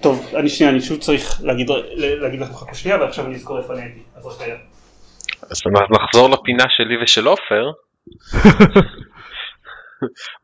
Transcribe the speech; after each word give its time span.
טוב, 0.00 0.26
אני 0.36 0.48
שנייה, 0.48 0.72
אני 0.72 0.80
שוב 0.80 1.00
צריך 1.00 1.40
להגיד, 1.42 1.70
להגיד 1.96 2.40
לכם 2.40 2.54
חכו 2.54 2.74
שנייה, 2.74 3.00
ועכשיו 3.00 3.26
אני 3.26 3.34
אזכור 3.34 3.58
איפה 3.58 3.72
אני 3.72 3.82
הייתי. 3.82 4.00
אז 4.16 4.26
רק 4.26 4.40
רגע. 4.40 4.56
אז 5.50 5.62
נחזור 5.90 6.30
לפינה 6.30 6.64
שלי 6.68 7.02
ושל 7.02 7.26
עופר. 7.26 7.70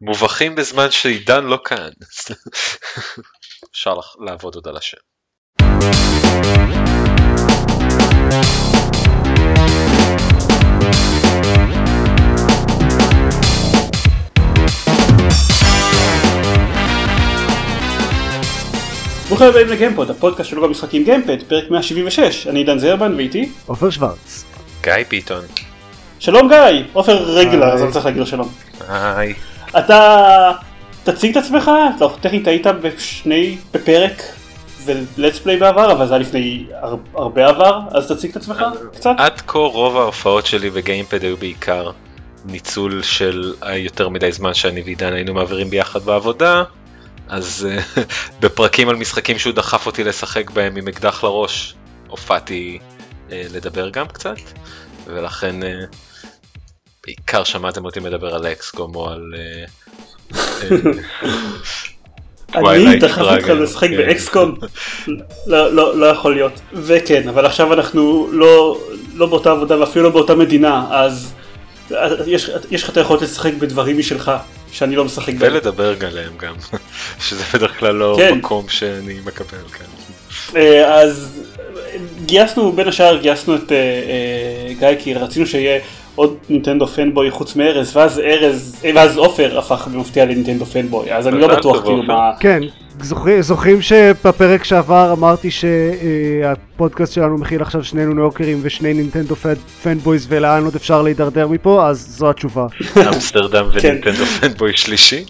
מובכים 0.01 0.55
בזמן 0.55 0.91
שעידן 0.91 1.45
לא 1.45 1.59
כאן. 1.65 1.91
אפשר 3.71 3.95
לעבוד 4.21 4.55
עוד 4.55 4.69
על 4.69 4.77
השם. 4.77 4.97
ברוכים 19.39 19.55
הבאים 19.55 19.69
לגיימפוד, 19.69 20.11
הפודקאסט 20.11 20.51
של 20.51 20.57
בלוג 20.57 20.65
המשחקים 20.65 21.05
גיימפד, 21.05 21.43
פרק 21.49 21.71
176, 21.71 22.47
אני 22.47 22.59
עידן 22.59 22.79
זרבן 22.79 23.15
ואיתי 23.17 23.49
עופר 23.67 23.91
שוורץ. 23.91 24.45
גיא 24.83 24.93
ביטון. 25.11 25.45
שלום 26.19 26.49
גיא, 26.49 26.83
עופר 26.93 27.23
רגלר, 27.23 27.73
אז 27.73 27.83
אני 27.83 27.93
צריך 27.93 28.05
להגיד 28.05 28.21
לו 28.21 28.27
שלום. 28.27 28.49
היי. 28.89 29.35
אתה 29.79 30.53
תציג 31.05 31.31
את 31.31 31.45
עצמך, 31.45 31.71
לא, 32.01 32.13
טכנית 32.21 32.49
היית 32.49 32.67
בשני, 32.67 33.57
בפרק 33.75 34.23
ו 34.85 34.94
Let's 34.94 35.39
Play 35.39 35.57
בעבר, 35.57 35.93
אבל 35.93 36.07
זה 36.07 36.15
היה 36.15 36.21
לפני 36.21 36.67
הר, 36.81 36.97
הרבה 37.15 37.47
עבר, 37.47 37.81
אז 37.91 38.13
תציג 38.13 38.31
את 38.31 38.37
עצמך 38.37 38.65
קצת. 38.93 39.15
עד 39.19 39.41
כה 39.41 39.59
רוב 39.59 39.97
ההופעות 39.97 40.47
שלי 40.47 40.71
בגיימפד 40.71 41.23
היו 41.23 41.37
בעיקר 41.37 41.91
ניצול 42.45 43.03
של 43.03 43.55
היותר 43.63 44.09
מדי 44.09 44.33
זמן 44.33 44.55
שאני 44.55 44.83
ועידן 44.83 45.13
היינו 45.13 45.35
מעבירים 45.35 45.71
ביחד 45.71 46.03
בעבודה. 46.03 46.63
אז 47.29 47.69
uh, 47.69 48.01
בפרקים 48.41 48.89
על 48.89 48.97
משחקים 48.97 49.39
שהוא 49.39 49.53
דחף 49.53 49.87
אותי 49.87 50.05
לשחק 50.05 50.51
בהם 50.51 50.77
עם 50.77 50.89
אקדח 50.89 51.25
לראש, 51.25 51.75
הופעתי 52.09 52.79
uh, 53.29 53.33
לדבר 53.33 53.89
גם 53.89 54.09
קצת, 54.09 54.37
ולכן 55.07 55.63
uh, 55.63 55.67
בעיקר 57.07 57.45
שמעתם 57.45 57.85
אותי 57.85 58.01
מדבר 58.01 58.35
על 58.35 58.47
אקסקום 58.47 58.95
או 58.95 59.11
על... 59.11 59.35
אני 62.55 62.99
דחף 62.99 63.23
אותך 63.23 63.49
לשחק 63.49 63.89
כן. 63.89 63.97
באקסקום? 63.97 64.55
לא, 65.47 65.75
לא, 65.75 65.99
לא 65.99 66.07
יכול 66.07 66.35
להיות. 66.35 66.61
וכן, 66.73 67.29
אבל 67.29 67.47
עכשיו 67.47 67.73
אנחנו 67.73 68.29
לא, 68.33 68.81
לא 69.15 69.27
באותה 69.27 69.51
עבודה 69.51 69.81
ואפילו 69.81 70.05
לא 70.05 70.11
באותה 70.11 70.35
מדינה, 70.35 70.87
אז 70.91 71.33
יש 72.71 72.83
לך 72.83 72.91
את 72.91 72.97
היכולת 72.97 73.23
לשחק 73.23 73.53
בדברים 73.55 73.99
משלך. 73.99 74.33
שאני 74.73 74.97
לא 74.97 75.05
משחק 75.05 75.35
בהם. 75.35 75.53
ולדבר 75.53 76.07
עליהם 76.07 76.33
גם, 76.37 76.55
שזה 77.29 77.45
בדרך 77.55 77.79
כלל 77.79 77.95
לא 77.95 78.17
כן. 78.19 78.35
מקום 78.35 78.69
שאני 78.69 79.21
מקבל 79.25 79.69
כאן. 79.73 79.87
אה, 80.57 80.95
אז 80.95 81.41
גייסנו, 82.27 82.73
בין 82.73 82.89
השאר 82.89 83.17
גייסנו 83.17 83.55
את 83.55 83.73
אה, 83.73 83.77
אה, 83.77 84.75
גיא 84.79 84.99
כי 84.99 85.15
רצינו 85.15 85.47
שיהיה 85.47 85.81
עוד 86.15 86.37
נינטנדו 86.49 86.87
פנבוי 86.87 87.31
חוץ 87.31 87.57
מארז, 87.57 87.97
ואז 87.97 88.21
ארז, 88.21 88.83
ואז 88.95 89.17
עופר 89.17 89.59
הפך 89.59 89.89
במפתיע 89.93 90.25
לנינטנדו 90.25 90.67
פנבוי, 90.67 91.13
אז 91.13 91.29
אני 91.29 91.41
לא 91.41 91.49
בטוח 91.49 91.83
כאילו 91.83 92.03
מה... 92.03 92.31
כן, 92.41 92.61
זוכרים, 93.03 93.43
זוכרים 93.43 93.83
שבפרק 93.83 94.65
שעבר 94.65 95.13
אמרתי 95.13 95.49
שהפודקאסט 95.51 97.13
שלנו 97.13 97.39
מכיל 97.39 97.63
עכשיו 97.63 97.85
שני 97.85 98.05
נוקרים 98.05 98.59
ושני 98.63 98.95
נינטנדו 98.95 99.35
פנבויז 99.83 100.27
ולאן 100.29 100.65
עוד 100.65 100.75
אפשר 100.75 101.03
להידרדר 101.03 101.49
מפה 101.49 101.89
אז 101.89 102.07
זו 102.19 102.31
התשובה. 102.31 102.67
אמסטרדם 102.97 103.71
כן. 103.81 103.89
ונינטנדו 103.89 104.25
פנבוי 104.27 104.77
שלישי. 104.77 105.25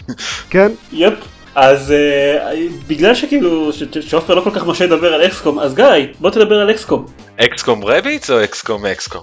כן. 0.51 0.73
יפ. 0.93 1.15
אז 1.57 1.95
uh, 1.95 2.57
בגלל 2.87 3.15
שכאילו 3.15 3.71
שעופר 4.01 4.35
לא 4.35 4.41
כל 4.41 4.51
כך 4.51 4.67
משה 4.67 4.87
לדבר 4.87 5.15
על 5.15 5.27
אקסקום 5.27 5.59
אז 5.59 5.75
גיא 5.75 5.85
בוא 6.21 6.31
תדבר 6.31 6.61
על 6.61 6.71
אקסקום. 6.71 7.07
אקסקום 7.37 7.85
רביץ 7.85 8.31
או 8.31 8.45
אקסקום 8.45 8.87
אקסקום? 8.87 9.23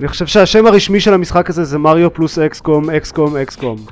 אני 0.00 0.08
חושב 0.08 0.26
שהשם 0.26 0.66
הרשמי 0.66 1.00
של 1.00 1.14
המשחק 1.14 1.50
הזה 1.50 1.64
זה 1.64 1.78
מריו 1.78 2.14
פלוס 2.14 2.38
אקסקום 2.38 2.90
אקסקום 2.90 3.36
אקסקום. 3.36 3.86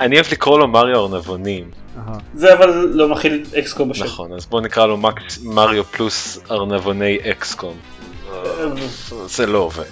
אני 0.00 0.14
אוהב 0.14 0.26
לקרוא 0.32 0.58
לו 0.58 0.68
מריו 0.68 1.00
ארנבונים. 1.00 1.70
זה 2.34 2.54
אבל 2.54 2.70
לא 2.92 3.08
מכיל 3.08 3.44
אקסקום 3.58 3.88
בשם. 3.88 4.04
נכון, 4.04 4.32
אז 4.32 4.46
בוא 4.46 4.60
נקרא 4.60 4.86
לו 4.86 4.98
מריו 5.44 5.84
פלוס 5.84 6.38
ארנבוני 6.50 7.18
XCOM. 7.30 7.74
זה 9.26 9.46
לא 9.46 9.58
עובד. 9.58 9.84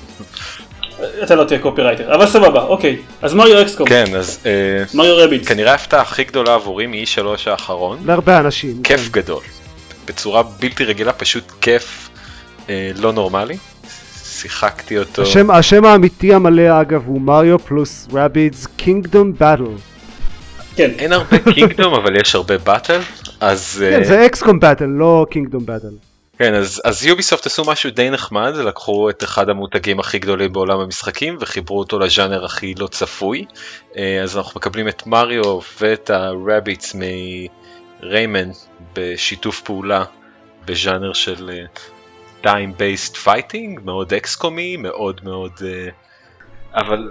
אתה 1.22 1.34
לא 1.34 1.44
תהיה 1.44 1.60
קופירייטר, 1.60 2.14
אבל 2.14 2.26
סבבה, 2.26 2.62
אוקיי. 2.62 2.96
אז 3.22 3.34
מריו 3.34 3.62
XCOM. 3.62 3.88
כן, 3.88 4.04
אז... 4.16 4.40
אה, 4.46 4.84
מריו 4.94 5.16
Rabbids. 5.16 5.48
כנראה 5.48 5.72
ההפתעה 5.72 6.00
הכי 6.00 6.24
גדולה 6.24 6.54
עבורי 6.54 6.86
מ-E3 6.86 7.26
האחרון. 7.46 7.98
להרבה 8.04 8.40
אנשים. 8.40 8.82
כיף 8.82 9.00
כן. 9.00 9.20
גדול. 9.20 9.42
בצורה 10.06 10.42
בלתי 10.42 10.84
רגילה, 10.84 11.12
פשוט 11.12 11.52
כיף 11.60 12.10
אה, 12.68 12.90
לא 12.96 13.12
נורמלי. 13.12 13.56
שיחקתי 14.24 14.98
אותו. 14.98 15.22
השם, 15.22 15.50
השם 15.50 15.84
האמיתי 15.84 16.34
המלא 16.34 16.80
אגב 16.80 17.02
הוא 17.06 17.20
Mario 17.20 17.58
plus 17.58 18.08
Rabbids 18.12 18.66
Kingdom 18.76 19.32
Battle. 19.32 19.64
כן. 20.76 20.90
אין 20.98 21.12
הרבה 21.12 21.38
kingdom 21.54 21.94
אבל 21.94 22.20
יש 22.20 22.34
הרבה 22.34 22.58
battle 22.58 23.00
אז 23.40 23.84
כן 23.90 24.02
אה... 24.02 24.06
זה 24.06 24.26
XCOM 24.26 24.60
battle 24.60 24.84
לא 24.84 25.26
kingdom 25.30 25.66
battle. 25.66 26.13
כן 26.38 26.54
אז 26.54 26.82
אז 26.84 27.04
יוביסופט 27.04 27.46
עשו 27.46 27.64
משהו 27.64 27.90
די 27.90 28.10
נחמד 28.10 28.52
לקחו 28.56 29.10
את 29.10 29.24
אחד 29.24 29.48
המותגים 29.48 30.00
הכי 30.00 30.18
גדולים 30.18 30.52
בעולם 30.52 30.80
המשחקים 30.80 31.36
וחיברו 31.40 31.78
אותו 31.78 31.98
לז'אנר 31.98 32.44
הכי 32.44 32.74
לא 32.74 32.86
צפוי. 32.86 33.44
אה, 33.96 34.22
אז 34.22 34.36
אנחנו 34.36 34.58
מקבלים 34.60 34.88
את 34.88 35.06
מריו 35.06 35.60
ואת 35.80 36.10
ה 36.10 36.21
Rabbids 36.21 36.96
מריימן 38.02 38.50
בשיתוף 38.92 39.60
פעולה 39.60 40.04
בז'אנר 40.64 41.12
של 41.12 41.50
turn 42.40 42.72
based 42.76 43.16
fighting 43.16 43.80
מאוד 43.84 44.14
אקסקומי 44.14 44.76
מאוד 44.76 45.20
מאוד 45.24 45.52
אה, 45.58 45.92
אבל 46.76 47.10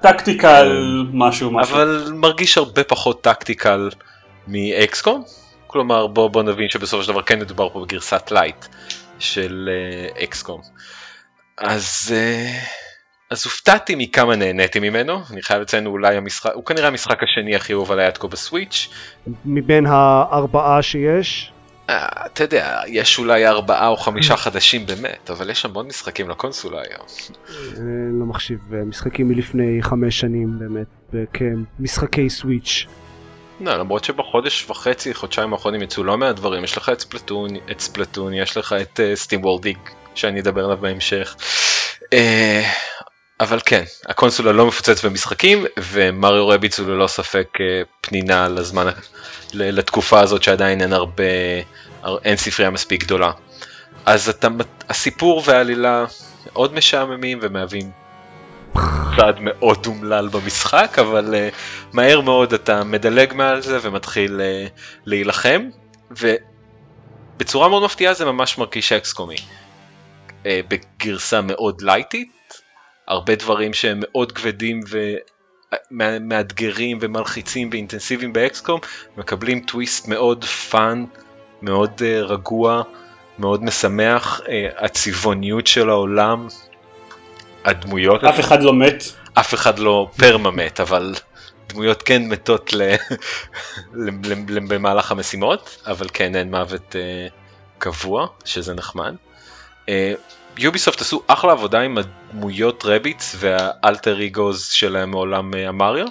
tactical 0.00 0.68
משהו 1.12 1.50
משהו. 1.50 1.74
אבל 1.74 2.12
מרגיש 2.14 2.58
הרבה 2.58 2.84
פחות 2.84 3.22
tactical 3.22 3.90
מ 4.48 4.63
XCOM 4.63 5.24
כלומר 5.66 6.06
בוא 6.06 6.28
בוא 6.28 6.42
נבין 6.42 6.68
שבסופו 6.68 7.02
של 7.02 7.12
דבר 7.12 7.22
כן 7.22 7.40
מדובר 7.40 7.68
פה 7.68 7.84
בגרסת 7.84 8.30
light 8.30 8.66
של 9.18 9.68
XCOM 10.22 10.60
אז 11.58 12.14
אה, 12.14 12.86
אז 13.30 13.44
הופתעתי 13.44 13.94
מכמה 13.94 14.36
נהניתי 14.36 14.80
ממנו, 14.80 15.20
אני 15.30 15.42
חייב 15.42 15.62
לציין 15.62 15.86
אולי 15.86 16.16
המשחק, 16.16 16.50
הוא 16.54 16.64
כנראה 16.64 16.88
המשחק 16.88 17.22
השני 17.22 17.56
הכי 17.56 17.72
אהוב 17.72 17.92
עליי 17.92 18.06
עד 18.06 18.18
כה 18.18 18.26
בסוויץ'. 18.26 18.88
מבין 19.44 19.86
הארבעה 19.86 20.82
שיש? 20.82 21.52
אה, 21.90 22.08
אתה 22.26 22.44
יודע, 22.44 22.80
יש 22.86 23.18
אולי 23.18 23.46
ארבעה 23.46 23.88
או 23.88 23.96
חמישה 23.96 24.36
חדשים 24.36 24.86
באמת, 24.86 25.30
אבל 25.30 25.50
יש 25.50 25.64
המון 25.64 25.86
משחקים 25.86 26.28
לקונסולה 26.28 26.82
היום. 26.82 27.06
לא 28.20 28.26
מחשיב 28.26 28.58
אה, 28.74 28.84
משחקים 28.84 29.28
מלפני 29.28 29.82
חמש 29.82 30.20
שנים 30.20 30.58
באמת, 30.58 31.14
כמשחקי 31.32 32.30
סוויץ'. 32.30 32.86
לא, 33.60 33.76
למרות 33.76 34.04
שבחודש 34.04 34.70
וחצי, 34.70 35.14
חודשיים 35.14 35.52
האחרונים 35.52 35.82
יצאו 35.82 36.04
לא 36.04 36.18
מעט 36.18 36.36
דברים, 36.36 36.64
יש 36.64 36.76
לך 36.76 36.88
את 36.88 37.00
ספלטון, 37.00 37.50
את 37.70 37.80
ספלטון, 37.80 38.34
יש 38.34 38.56
לך 38.56 38.74
את 38.82 39.00
סטים 39.14 39.44
וורדיג, 39.44 39.78
שאני 40.14 40.40
אדבר 40.40 40.64
עליו 40.64 40.76
בהמשך. 40.76 41.36
Uh, 42.04 42.16
אבל 43.40 43.60
כן, 43.66 43.84
הקונסולה 44.06 44.52
לא 44.52 44.66
מפוצצת 44.66 45.04
במשחקים, 45.04 45.64
ומריו 45.78 46.48
רביץ 46.48 46.80
הוא 46.80 46.88
ללא 46.88 47.06
ספק 47.06 47.48
uh, 47.56 47.86
פנינה 48.00 48.48
לזמן, 48.48 48.86
לתקופה 49.54 50.20
הזאת 50.20 50.42
שעדיין 50.42 50.80
אין 50.80 50.92
הרבה, 50.92 51.24
אין 52.24 52.36
ספרייה 52.36 52.70
מספיק 52.70 53.04
גדולה. 53.04 53.30
אז 54.06 54.28
אתה, 54.28 54.48
הסיפור 54.88 55.42
והעלילה 55.46 56.04
מאוד 56.52 56.74
משעממים 56.74 57.38
ומהווים 57.42 57.90
צעד 59.16 59.40
מאוד 59.40 59.86
אומלל 59.86 60.28
במשחק, 60.28 60.96
אבל 61.00 61.34
uh, 61.34 61.54
מהר 61.92 62.20
מאוד 62.20 62.52
אתה 62.52 62.84
מדלג 62.84 63.32
מעל 63.34 63.60
זה 63.60 63.78
ומתחיל 63.82 64.40
uh, 64.40 64.70
להילחם, 65.06 65.68
ובצורה 66.10 67.68
מאוד 67.68 67.84
מפתיעה 67.84 68.14
זה 68.14 68.24
ממש 68.24 68.58
מרגיש 68.58 68.92
אקסקומי. 68.92 69.36
Uh, 69.36 70.46
בגרסה 70.68 71.40
מאוד 71.40 71.82
לייטית, 71.82 72.32
הרבה 73.08 73.34
דברים 73.34 73.72
שהם 73.72 74.00
מאוד 74.02 74.32
כבדים 74.32 74.80
ומאתגרים 75.90 76.98
ומלחיצים 77.00 77.68
ואינטנסיביים 77.72 78.32
באקסקום, 78.32 78.80
מקבלים 79.16 79.60
טוויסט 79.60 80.08
מאוד 80.08 80.44
fun, 80.44 81.04
מאוד 81.62 81.90
אה, 81.98 82.24
רגוע, 82.24 82.82
מאוד 83.38 83.64
משמח, 83.64 84.40
הצבעוניות 84.78 85.66
של 85.66 85.90
העולם, 85.90 86.46
הדמויות... 87.66 88.24
אף 88.24 88.40
אחד 88.40 88.62
לא 88.62 88.74
מת. 88.74 89.04
אף 89.34 89.54
אחד 89.54 89.78
לא 89.78 90.10
perma 90.16 90.50
מת, 90.50 90.80
אבל 90.80 91.14
דמויות 91.68 92.02
כן 92.02 92.22
מתות 92.28 92.72
ל... 92.72 92.94
במהלך 94.68 95.10
המשימות, 95.10 95.82
אבל 95.86 96.06
כן 96.12 96.36
אין 96.36 96.50
מוות 96.50 96.94
אה, 96.94 97.32
קבוע, 97.78 98.26
שזה 98.44 98.74
נחמד. 98.74 99.14
יוביסופט 100.58 101.00
עשו 101.00 101.22
אחלה 101.26 101.52
עבודה 101.52 101.80
עם 101.80 101.98
הדמויות 101.98 102.84
Rabbids 102.84 103.36
וה 103.38 103.61
alter 103.61 104.20
egos 104.20 104.66
שלהם 104.66 105.10
מעולם 105.10 105.54
המריו, 105.54 106.06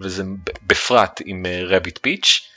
וזה 0.00 0.22
בפרט 0.66 1.20
עם 1.24 1.46
רביט 1.66 1.98
פיץ'. 2.02 2.48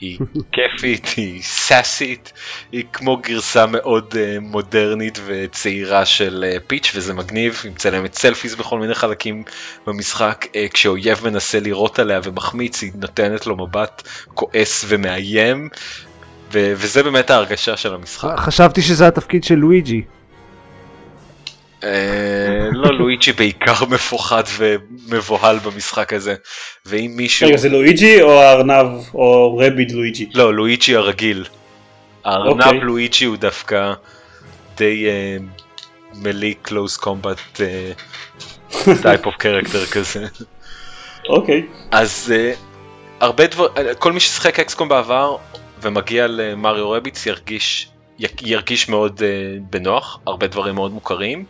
היא 0.00 0.18
כיפית, 0.52 1.06
היא 1.16 1.42
סאסית, 1.42 2.32
היא 2.72 2.84
כמו 2.92 3.16
גרסה 3.16 3.66
מאוד 3.66 4.14
uh, 4.14 4.40
מודרנית 4.40 5.18
וצעירה 5.26 6.06
של 6.06 6.44
uh, 6.48 6.60
פיץ' 6.66 6.92
וזה 6.94 7.14
מגניב, 7.14 7.60
היא 7.64 7.72
מצלמת 7.72 8.14
סלפיס 8.14 8.54
בכל 8.54 8.78
מיני 8.78 8.94
חלקים 8.94 9.42
במשחק, 9.86 10.44
uh, 10.44 10.72
כשאויב 10.72 11.20
מנסה 11.24 11.60
לירות 11.60 11.98
עליה 11.98 12.20
ומחמיץ 12.24 12.82
היא 12.82 12.92
נותנת 12.94 13.46
לו 13.46 13.56
מבט 13.56 14.08
כועס 14.34 14.84
ומאיים, 14.88 15.68
ו- 16.52 16.72
וזה 16.76 17.02
באמת 17.02 17.30
ההרגשה 17.30 17.76
של 17.76 17.94
המשחק. 17.94 18.34
חשבתי 18.38 18.82
שזה 18.82 19.06
התפקיד 19.06 19.44
של 19.44 19.54
לואיג'י. 19.54 20.02
אה, 21.86 22.68
לא, 22.72 22.98
לואיג'י 22.98 23.32
בעיקר 23.32 23.84
מפוחד 23.90 24.42
ומבוהל 24.56 25.58
במשחק 25.58 26.12
הזה. 26.12 26.34
ואם 26.86 27.12
מישהו... 27.16 27.48
רגע, 27.48 27.56
זה 27.56 27.68
לואיג'י 27.68 28.22
או 28.22 28.40
הארנב 28.40 28.86
או 29.14 29.56
Rabbid 29.58 29.90
לואיג'י? 29.90 30.28
לא, 30.34 30.54
לואיג'י 30.54 30.96
הרגיל. 30.96 31.44
הארנב 32.24 32.62
אוקיי. 32.62 32.80
לואיג'י 32.80 33.24
הוא 33.24 33.36
דווקא 33.36 33.92
די 34.76 35.06
melee 36.14 36.54
close 36.54 36.96
combat 36.96 37.60
type 39.02 39.26
of 39.26 39.36
character 39.36 39.86
כזה. 39.86 40.26
אוקיי. 41.28 41.66
אז 41.90 42.32
אה, 42.34 42.58
הרבה 43.20 43.46
דבר, 43.46 43.66
כל 43.98 44.12
מי 44.12 44.20
ששיחק 44.20 44.60
XCOM 44.60 44.88
בעבר 44.88 45.36
ומגיע 45.82 46.26
למריו 46.26 46.90
Rabbids 46.90 47.26
ירגיש 47.26 47.88
ירגיש 48.42 48.88
מאוד 48.88 49.18
אה, 49.18 49.22
בנוח, 49.70 50.18
הרבה 50.26 50.46
דברים 50.46 50.74
מאוד 50.74 50.92
מוכרים, 50.92 51.44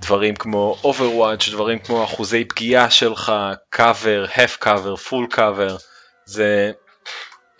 דברים 0.00 0.36
כמו 0.36 0.76
Overwatch, 0.82 1.50
דברים 1.50 1.78
כמו 1.78 2.04
אחוזי 2.04 2.44
פגיעה 2.44 2.90
שלך, 2.90 3.32
cover, 3.74 4.30
half 4.34 4.64
cover, 4.64 5.08
full 5.08 5.34
cover, 5.34 5.72
זה... 6.24 6.72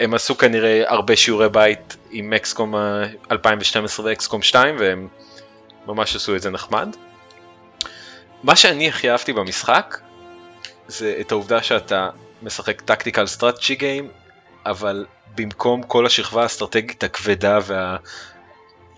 הם 0.01 0.15
עשו 0.15 0.39
כנראה 0.39 0.83
הרבה 0.87 1.17
שיעורי 1.17 1.49
בית 1.49 1.97
עם 2.11 2.33
XCOM 2.33 2.75
2012 3.31 4.07
ו 4.07 4.14
XCOM 4.14 4.43
2 4.43 4.77
והם 4.79 5.09
ממש 5.87 6.17
עשו 6.17 6.37
את 6.37 6.43
זה 6.43 6.51
נחמד. 6.51 6.97
מה 8.43 8.57
שאני 8.57 8.89
הכי 8.89 9.11
אהבתי 9.11 9.33
במשחק 9.33 9.99
זה 10.89 11.17
את 11.21 11.33
העובדה 11.33 11.63
שאתה 11.63 12.09
משחק 12.43 12.81
tactical 12.81 13.27
strategy 13.27 13.75
game 13.75 14.09
אבל 14.67 15.07
במקום 15.35 15.83
כל 15.83 16.07
השכבה 16.07 16.43
האסטרטגית 16.43 17.05
הכבדה 17.05 17.59
וה... 17.67 17.97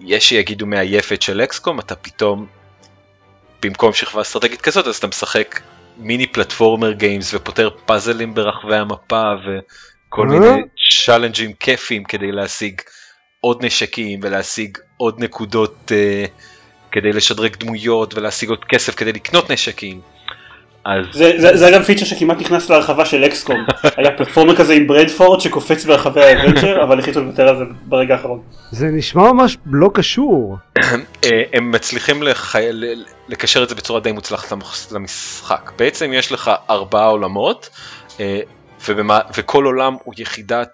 יש 0.01 0.29
שיגידו 0.29 0.67
מעייפת 0.67 1.23
של 1.23 1.41
XCOM, 1.41 1.81
אתה 1.81 1.97
פתאום, 1.97 2.47
במקום 3.63 3.93
שכבה 3.93 4.23
אסטרטגית 4.23 4.61
כזאת, 4.61 4.87
אז 4.87 4.97
אתה 4.97 5.07
משחק 5.07 5.61
mini 5.97 6.27
platformer 6.27 6.93
games 6.93 7.35
ופותר 7.35 7.71
פאזלים 7.87 8.35
ברחבי 8.35 8.77
המפה 8.77 9.23
וכל 9.45 10.27
מיני 10.27 10.63
צ'אלנג'ים 11.05 11.53
כיפים 11.53 12.05
כדי 12.05 12.33
להשיג 12.33 12.81
עוד 13.41 13.65
נשקים 13.65 14.21
ולהשיג 14.23 14.79
עוד 14.97 15.21
נקודות 15.21 15.93
אה, 15.93 16.31
כדי 16.93 17.13
לשדרג 17.13 17.57
דמויות 17.57 18.15
ולהשיג 18.15 18.49
עוד 18.49 18.65
כסף 18.65 18.95
כדי 18.95 19.13
לקנות 19.13 19.51
נשקים. 19.51 20.01
אז... 20.85 21.07
זה, 21.13 21.33
זה, 21.39 21.57
זה 21.57 21.71
גם 21.75 21.83
פיצ'ר 21.83 22.05
שכמעט 22.05 22.41
נכנס 22.41 22.71
להרחבה 22.71 23.05
של 23.05 23.25
אקסקום, 23.25 23.57
היה 23.97 24.11
פלטפורמה 24.17 24.57
כזה 24.57 24.73
עם 24.73 24.87
ברדפורד 24.87 25.41
שקופץ 25.41 25.85
ברחבי 25.85 26.25
האבנצ'ר, 26.25 26.83
אבל 26.83 26.99
החליטו 26.99 27.21
לוותר 27.21 27.49
על 27.49 27.57
זה 27.57 27.65
ברגע 27.85 28.15
האחרון. 28.15 28.43
זה 28.71 28.87
נשמע 28.87 29.33
ממש 29.33 29.57
לא 29.67 29.91
קשור. 29.95 30.57
אה, 31.25 31.43
הם 31.53 31.71
מצליחים 31.71 32.23
לח... 32.23 32.57
לקשר 33.29 33.63
את 33.63 33.69
זה 33.69 33.75
בצורה 33.75 34.01
די 34.01 34.13
מוצלחת 34.13 34.53
למשחק. 34.93 35.73
בעצם 35.79 36.13
יש 36.13 36.33
לך 36.33 36.51
ארבעה 36.71 37.07
עולמות, 37.07 37.69
אה, 38.21 38.41
ובמה... 38.89 39.19
וכל 39.37 39.65
עולם 39.65 39.97
הוא 40.05 40.15
יחידת 40.19 40.69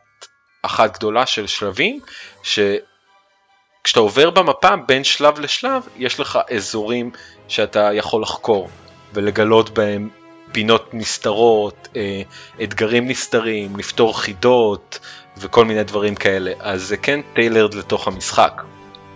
אחת 0.63 0.99
גדולה 0.99 1.27
של 1.27 1.47
שלבים, 1.47 2.01
שכשאתה 2.43 4.01
עובר 4.01 4.31
במפה 4.31 4.77
בין 4.77 5.05
שלב 5.05 5.41
לשלב, 5.41 5.83
יש 5.97 6.21
לך 6.21 6.39
אזורים 6.51 7.11
שאתה 7.49 7.91
יכול 7.93 8.23
לחקור. 8.23 8.69
ולגלות 9.19 9.71
בהם 9.71 10.09
פינות 10.53 10.91
נסתרות, 10.93 11.89
אה, 11.97 12.23
אתגרים 12.63 13.09
נסתרים, 13.09 13.77
לפתור 13.77 14.21
חידות 14.21 14.99
וכל 15.39 15.65
מיני 15.65 15.85
דברים 15.85 16.15
כאלה. 16.15 16.53
אז 16.61 16.83
זה 16.83 16.97
כן 16.97 17.21
טיילרד 17.35 17.75
לתוך 17.75 18.09
המשחק. 18.09 18.63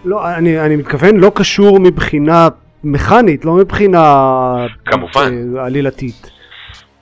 לא, 0.04 0.28
אני, 0.34 0.60
אני 0.60 0.76
מתכוון 0.76 1.16
לא 1.16 1.32
קשור 1.34 1.81
מבחינה 1.81 2.49
מכנית, 2.84 3.44
לא 3.44 3.52
מבחינה 3.52 4.66
כמובן. 4.84 5.56
אה, 5.56 5.64
עלילתית. 5.64 6.31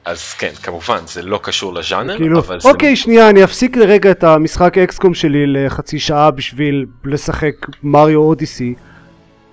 אז 0.04 0.34
כן, 0.34 0.52
כמובן, 0.62 0.98
זה 1.06 1.22
לא 1.22 1.40
קשור 1.42 1.74
לז'אנר, 1.74 2.16
כאילו, 2.16 2.38
אבל 2.38 2.54
אוקיי, 2.54 2.60
זה... 2.60 2.68
אוקיי, 2.68 2.96
שנייה, 2.96 3.30
אני 3.30 3.44
אפסיק 3.44 3.76
לרגע 3.76 4.10
את 4.10 4.24
המשחק 4.24 4.78
אקסקום 4.78 5.14
שלי 5.14 5.46
לחצי 5.46 5.98
שעה 5.98 6.30
בשביל 6.30 6.86
לשחק 7.04 7.54
מריו 7.82 8.20
אודיסי. 8.20 8.74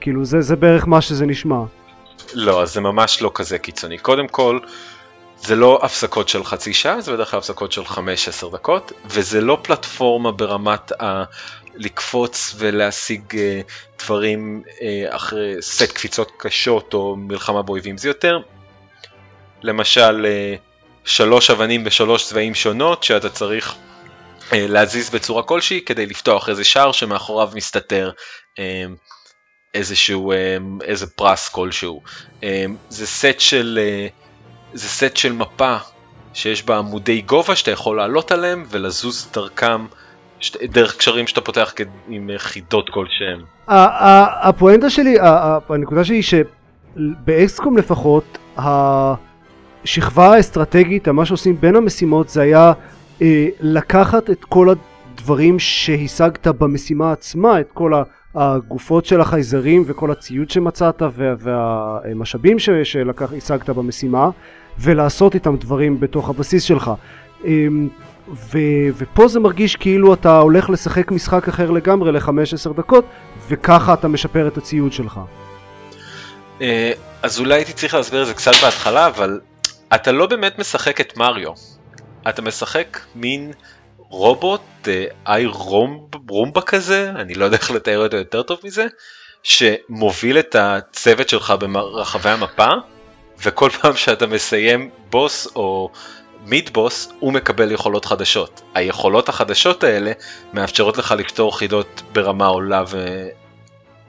כאילו, 0.01 0.25
זה, 0.25 0.41
זה 0.41 0.55
בערך 0.55 0.87
מה 0.87 1.01
שזה 1.01 1.25
נשמע. 1.25 1.63
לא, 2.33 2.65
זה 2.65 2.81
ממש 2.81 3.21
לא 3.21 3.31
כזה 3.33 3.57
קיצוני. 3.59 3.97
קודם 3.97 4.27
כל, 4.27 4.59
זה 5.37 5.55
לא 5.55 5.79
הפסקות 5.83 6.29
של 6.29 6.43
חצי 6.43 6.73
שעה, 6.73 7.01
זה 7.01 7.13
בדרך 7.13 7.31
כלל 7.31 7.37
הפסקות 7.37 7.71
של 7.71 7.83
5-10 7.83 7.97
דקות, 8.53 8.91
וזה 9.05 9.41
לא 9.41 9.59
פלטפורמה 9.63 10.31
ברמת 10.31 11.01
ה... 11.01 11.23
לקפוץ 11.77 12.55
ולהשיג 12.57 13.21
uh, 13.31 13.35
דברים 14.03 14.63
uh, 14.65 15.15
אחרי 15.15 15.55
סט 15.61 15.91
קפיצות 15.91 16.31
קשות 16.37 16.93
או 16.93 17.15
מלחמה 17.15 17.61
באויבים, 17.61 17.97
זה 17.97 18.07
יותר 18.07 18.39
למשל 19.61 20.25
uh, 20.25 20.59
שלוש 21.05 21.49
אבנים 21.49 21.83
בשלוש 21.83 22.25
צבעים 22.25 22.55
שונות 22.55 23.03
שאתה 23.03 23.29
צריך 23.29 23.75
uh, 24.49 24.53
להזיז 24.53 25.09
בצורה 25.09 25.43
כלשהי 25.43 25.81
כדי 25.81 26.05
לפתוח 26.05 26.49
איזה 26.49 26.63
שער 26.63 26.91
שמאחוריו 26.91 27.49
מסתתר 27.55 28.11
uh, 28.55 28.59
איזשהו, 29.73 30.31
אמ, 30.31 30.79
איזה 30.83 31.07
פרס 31.07 31.49
כלשהו. 31.49 32.01
אמ, 32.43 32.75
זה 32.89 33.07
סט 33.07 33.39
של, 33.39 33.79
אה, 33.81 34.07
זה 34.73 34.87
סט 34.89 35.17
של 35.17 35.33
מפה 35.33 35.77
שיש 36.33 36.63
בה 36.63 36.77
עמודי 36.77 37.21
גובה 37.21 37.55
שאתה 37.55 37.71
יכול 37.71 37.97
לעלות 37.97 38.31
עליהם 38.31 38.65
ולזוז 38.69 39.29
דרכם, 39.33 39.85
דרך 40.63 40.97
קשרים 40.97 41.27
שאתה 41.27 41.41
פותח 41.41 41.73
עם 42.07 42.29
חידות 42.37 42.89
כלשהם. 42.89 43.43
הפואנטה 43.67 44.89
שלי, 44.89 45.17
הנקודה 45.69 46.03
שלי 46.03 46.15
היא 46.15 46.23
שבאקסקום 46.23 47.77
לפחות, 47.77 48.37
השכבה 48.57 50.33
האסטרטגית, 50.33 51.07
מה 51.07 51.25
שעושים 51.25 51.61
בין 51.61 51.75
המשימות 51.75 52.29
זה 52.29 52.41
היה 52.41 52.73
אה, 53.21 53.47
לקחת 53.59 54.29
את 54.29 54.45
כל 54.45 54.67
הדברים 54.69 55.59
שהשגת 55.59 56.47
במשימה 56.47 57.11
עצמה, 57.11 57.59
את 57.59 57.71
כל 57.73 57.93
ה... 57.93 58.03
הגופות 58.35 59.05
של 59.05 59.21
החייזרים 59.21 59.83
וכל 59.87 60.11
הציוד 60.11 60.49
שמצאת 60.49 61.01
וה, 61.01 61.33
והמשאבים 61.39 62.59
שהשגת 62.59 63.69
במשימה 63.69 64.29
ולעשות 64.79 65.35
איתם 65.35 65.55
דברים 65.57 65.99
בתוך 65.99 66.29
הבסיס 66.29 66.63
שלך. 66.63 66.91
אמ, 67.45 67.89
ו, 68.29 68.57
ופה 68.97 69.27
זה 69.27 69.39
מרגיש 69.39 69.75
כאילו 69.75 70.13
אתה 70.13 70.39
הולך 70.39 70.69
לשחק 70.69 71.11
משחק 71.11 71.47
אחר 71.47 71.71
לגמרי 71.71 72.11
ל-15 72.11 72.73
דקות 72.77 73.05
וככה 73.47 73.93
אתה 73.93 74.07
משפר 74.07 74.47
את 74.47 74.57
הציוד 74.57 74.93
שלך. 74.93 75.19
אה, 76.61 76.91
אז 77.23 77.39
אולי 77.39 77.55
הייתי 77.55 77.73
צריך 77.73 77.93
להסביר 77.93 78.21
את 78.21 78.27
זה 78.27 78.33
קצת 78.33 78.51
בהתחלה 78.61 79.07
אבל 79.07 79.39
אתה 79.95 80.11
לא 80.11 80.25
באמת 80.25 80.59
משחק 80.59 81.01
את 81.01 81.17
מריו. 81.17 81.53
אתה 82.29 82.41
משחק 82.41 82.99
מין 83.15 83.51
רובוט, 84.09 84.61
אה, 84.87 85.05
איי 85.27 85.45
רומבה 86.29 86.61
כזה, 86.61 87.11
אני 87.15 87.33
לא 87.33 87.45
יודע 87.45 87.57
איך 87.57 87.71
לתאר 87.71 88.03
אותו 88.03 88.17
יותר 88.17 88.41
טוב 88.41 88.59
מזה, 88.63 88.85
שמוביל 89.43 90.39
את 90.39 90.55
הצוות 90.55 91.29
שלך 91.29 91.53
ברחבי 91.59 92.29
המפה, 92.29 92.69
וכל 93.43 93.69
פעם 93.69 93.95
שאתה 93.95 94.27
מסיים 94.27 94.89
בוס 95.09 95.47
או 95.55 95.89
מיד 96.45 96.69
בוס, 96.73 97.09
הוא 97.19 97.33
מקבל 97.33 97.71
יכולות 97.71 98.05
חדשות. 98.05 98.61
היכולות 98.73 99.29
החדשות 99.29 99.83
האלה 99.83 100.11
מאפשרות 100.53 100.97
לך 100.97 101.15
לפתור 101.17 101.57
חידות 101.57 102.01
ברמה 102.11 102.47
עולה 102.47 102.83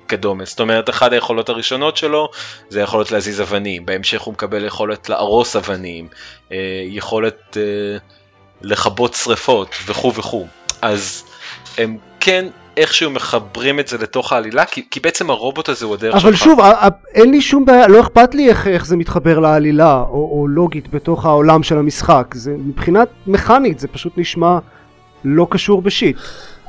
וכדומה. 0.04 0.44
זאת 0.44 0.60
אומרת, 0.60 0.90
אחת 0.90 1.12
היכולות 1.12 1.48
הראשונות 1.48 1.96
שלו 1.96 2.28
זה 2.68 2.80
יכולת 2.80 3.10
להזיז 3.10 3.40
אבנים, 3.40 3.86
בהמשך 3.86 4.20
הוא 4.20 4.32
מקבל 4.32 4.64
יכולת 4.64 5.08
להרוס 5.08 5.56
אבנים, 5.56 6.08
אה, 6.52 6.82
יכולת... 6.84 7.56
אה, 7.56 8.17
לכבות 8.62 9.14
שריפות 9.14 9.74
וכו' 9.86 10.14
וכו'. 10.14 10.46
אז 10.82 11.24
הם 11.78 11.96
כן 12.20 12.46
איכשהו 12.76 13.10
מחברים 13.10 13.80
את 13.80 13.88
זה 13.88 13.98
לתוך 13.98 14.32
העלילה, 14.32 14.64
כי, 14.64 14.86
כי 14.90 15.00
בעצם 15.00 15.30
הרובוט 15.30 15.68
הזה 15.68 15.86
הוא 15.86 15.94
הדרך 15.94 16.14
שלך. 16.14 16.24
אבל 16.24 16.34
שוב, 16.34 16.60
אין 17.14 17.30
לי 17.30 17.40
שום 17.40 17.64
בעיה, 17.64 17.88
לא 17.88 18.00
אכפת 18.00 18.34
לי 18.34 18.48
איך, 18.48 18.66
איך 18.66 18.86
זה 18.86 18.96
מתחבר 18.96 19.38
לעלילה, 19.38 19.94
או, 19.94 20.30
או 20.32 20.46
לוגית 20.48 20.90
בתוך 20.90 21.26
העולם 21.26 21.62
של 21.62 21.78
המשחק. 21.78 22.34
זה 22.34 22.54
מבחינת 22.58 23.08
מכנית, 23.26 23.78
זה 23.78 23.88
פשוט 23.88 24.12
נשמע 24.16 24.58
לא 25.24 25.46
קשור 25.50 25.82
בשיט. 25.82 26.16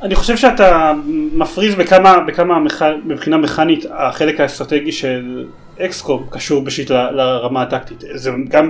אני 0.02 0.16
חושב 0.16 0.38
שאתה 0.38 0.94
מפריז 1.34 1.76
בכמה, 1.76 2.20
בכמה. 2.20 2.60
מבחינה 3.06 3.38
מכנית 3.38 3.86
החלק 3.92 4.40
האסטרטגי 4.40 4.92
של 4.92 5.46
אקסקום 5.82 6.26
קשור 6.30 6.64
בשיט 6.64 6.92
ל, 6.92 7.12
לרמה 7.12 7.62
הטקטית. 7.62 8.04
זה 8.14 8.32
גם... 8.50 8.70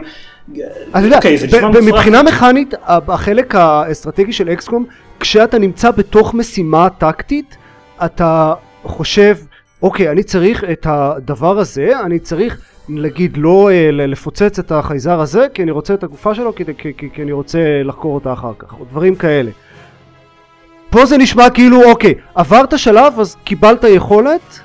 אני 0.96 1.06
יודע, 1.06 1.20
okay, 1.20 1.82
מבחינה 1.82 2.24
מכנית 2.24 2.74
החלק 2.88 3.56
האסטרטגי 3.56 4.34
של 4.34 4.50
אקסקום 4.50 4.86
כשאתה 5.20 5.60
נמצא 5.60 5.92
בתוך 5.92 6.34
משימה 6.34 6.88
טקטית, 6.98 7.58
אתה 8.06 8.54
חושב, 8.84 9.36
אוקיי, 9.82 10.12
אני 10.12 10.24
צריך 10.24 10.64
את 10.64 10.88
הדבר 10.90 11.60
הזה, 11.60 12.00
אני 12.00 12.20
צריך 12.20 12.62
נגיד 12.90 13.38
לא 13.38 13.70
אה, 13.72 13.90
לפוצץ 13.92 14.60
את 14.60 14.72
החייזר 14.72 15.20
הזה 15.20 15.48
כי 15.54 15.64
אני 15.64 15.72
רוצה 15.72 15.94
את 15.94 16.04
הגופה 16.04 16.36
שלו 16.36 16.56
כי, 16.56 16.64
כי, 16.66 16.94
כי, 16.98 17.10
כי 17.14 17.22
אני 17.24 17.32
רוצה 17.32 17.60
לחקור 17.84 18.16
אותה 18.16 18.34
אחר 18.34 18.52
כך 18.60 18.74
או 18.80 18.86
דברים 18.92 19.16
כאלה. 19.16 19.52
פה 20.90 21.06
זה 21.06 21.18
נשמע 21.18 21.50
כאילו 21.50 21.84
אוקיי 21.84 22.14
עברת 22.36 22.80
שלב 22.80 23.20
אז 23.20 23.36
קיבלת 23.44 23.84
יכולת 23.84 24.60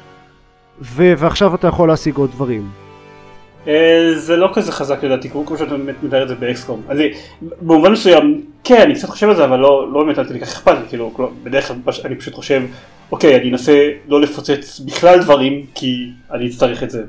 ו- 0.81 1.13
ועכשיו 1.19 1.55
אתה 1.55 1.69
יכול 1.69 1.89
להשיג 1.89 2.17
עוד 2.17 2.31
דברים. 2.31 2.69
אה, 3.69 4.13
זה 4.17 4.37
לא 4.37 4.51
כזה 4.55 4.73
חזק 4.73 5.05
לדעתי 5.05 5.31
כמו 5.31 5.59
שאתה 5.59 5.71
באמת 5.71 5.95
מתאר 6.03 6.23
את 6.23 6.29
זה 6.29 6.35
באקסקום. 6.35 6.83
אז 6.89 6.99
במובן 7.63 7.93
מסוים 7.93 8.43
כן 8.65 8.81
אני 8.81 8.95
קצת 8.95 9.09
חושב 9.09 9.29
על 9.29 9.37
זה 9.37 9.45
אבל 9.45 9.59
לא, 9.59 9.93
לא 9.93 10.05
באמת 10.05 10.29
כדי 10.29 10.41
כך 10.41 10.49
אכפת 10.49 10.77
כאילו 10.89 11.13
בדרך 11.43 11.69
כלל 11.69 11.77
אני 12.05 12.17
פשוט 12.17 12.35
חושב 12.35 12.63
אוקיי, 13.15 13.37
אני 13.37 13.51
אנסה 13.51 13.91
לא 14.09 14.21
לפוצץ 14.21 14.81
בכלל 14.87 15.23
דברים, 15.23 15.67
כי 15.75 16.11
אני 16.33 16.47
אצטרך 16.47 16.83
את 16.83 16.91
זה 16.91 17.03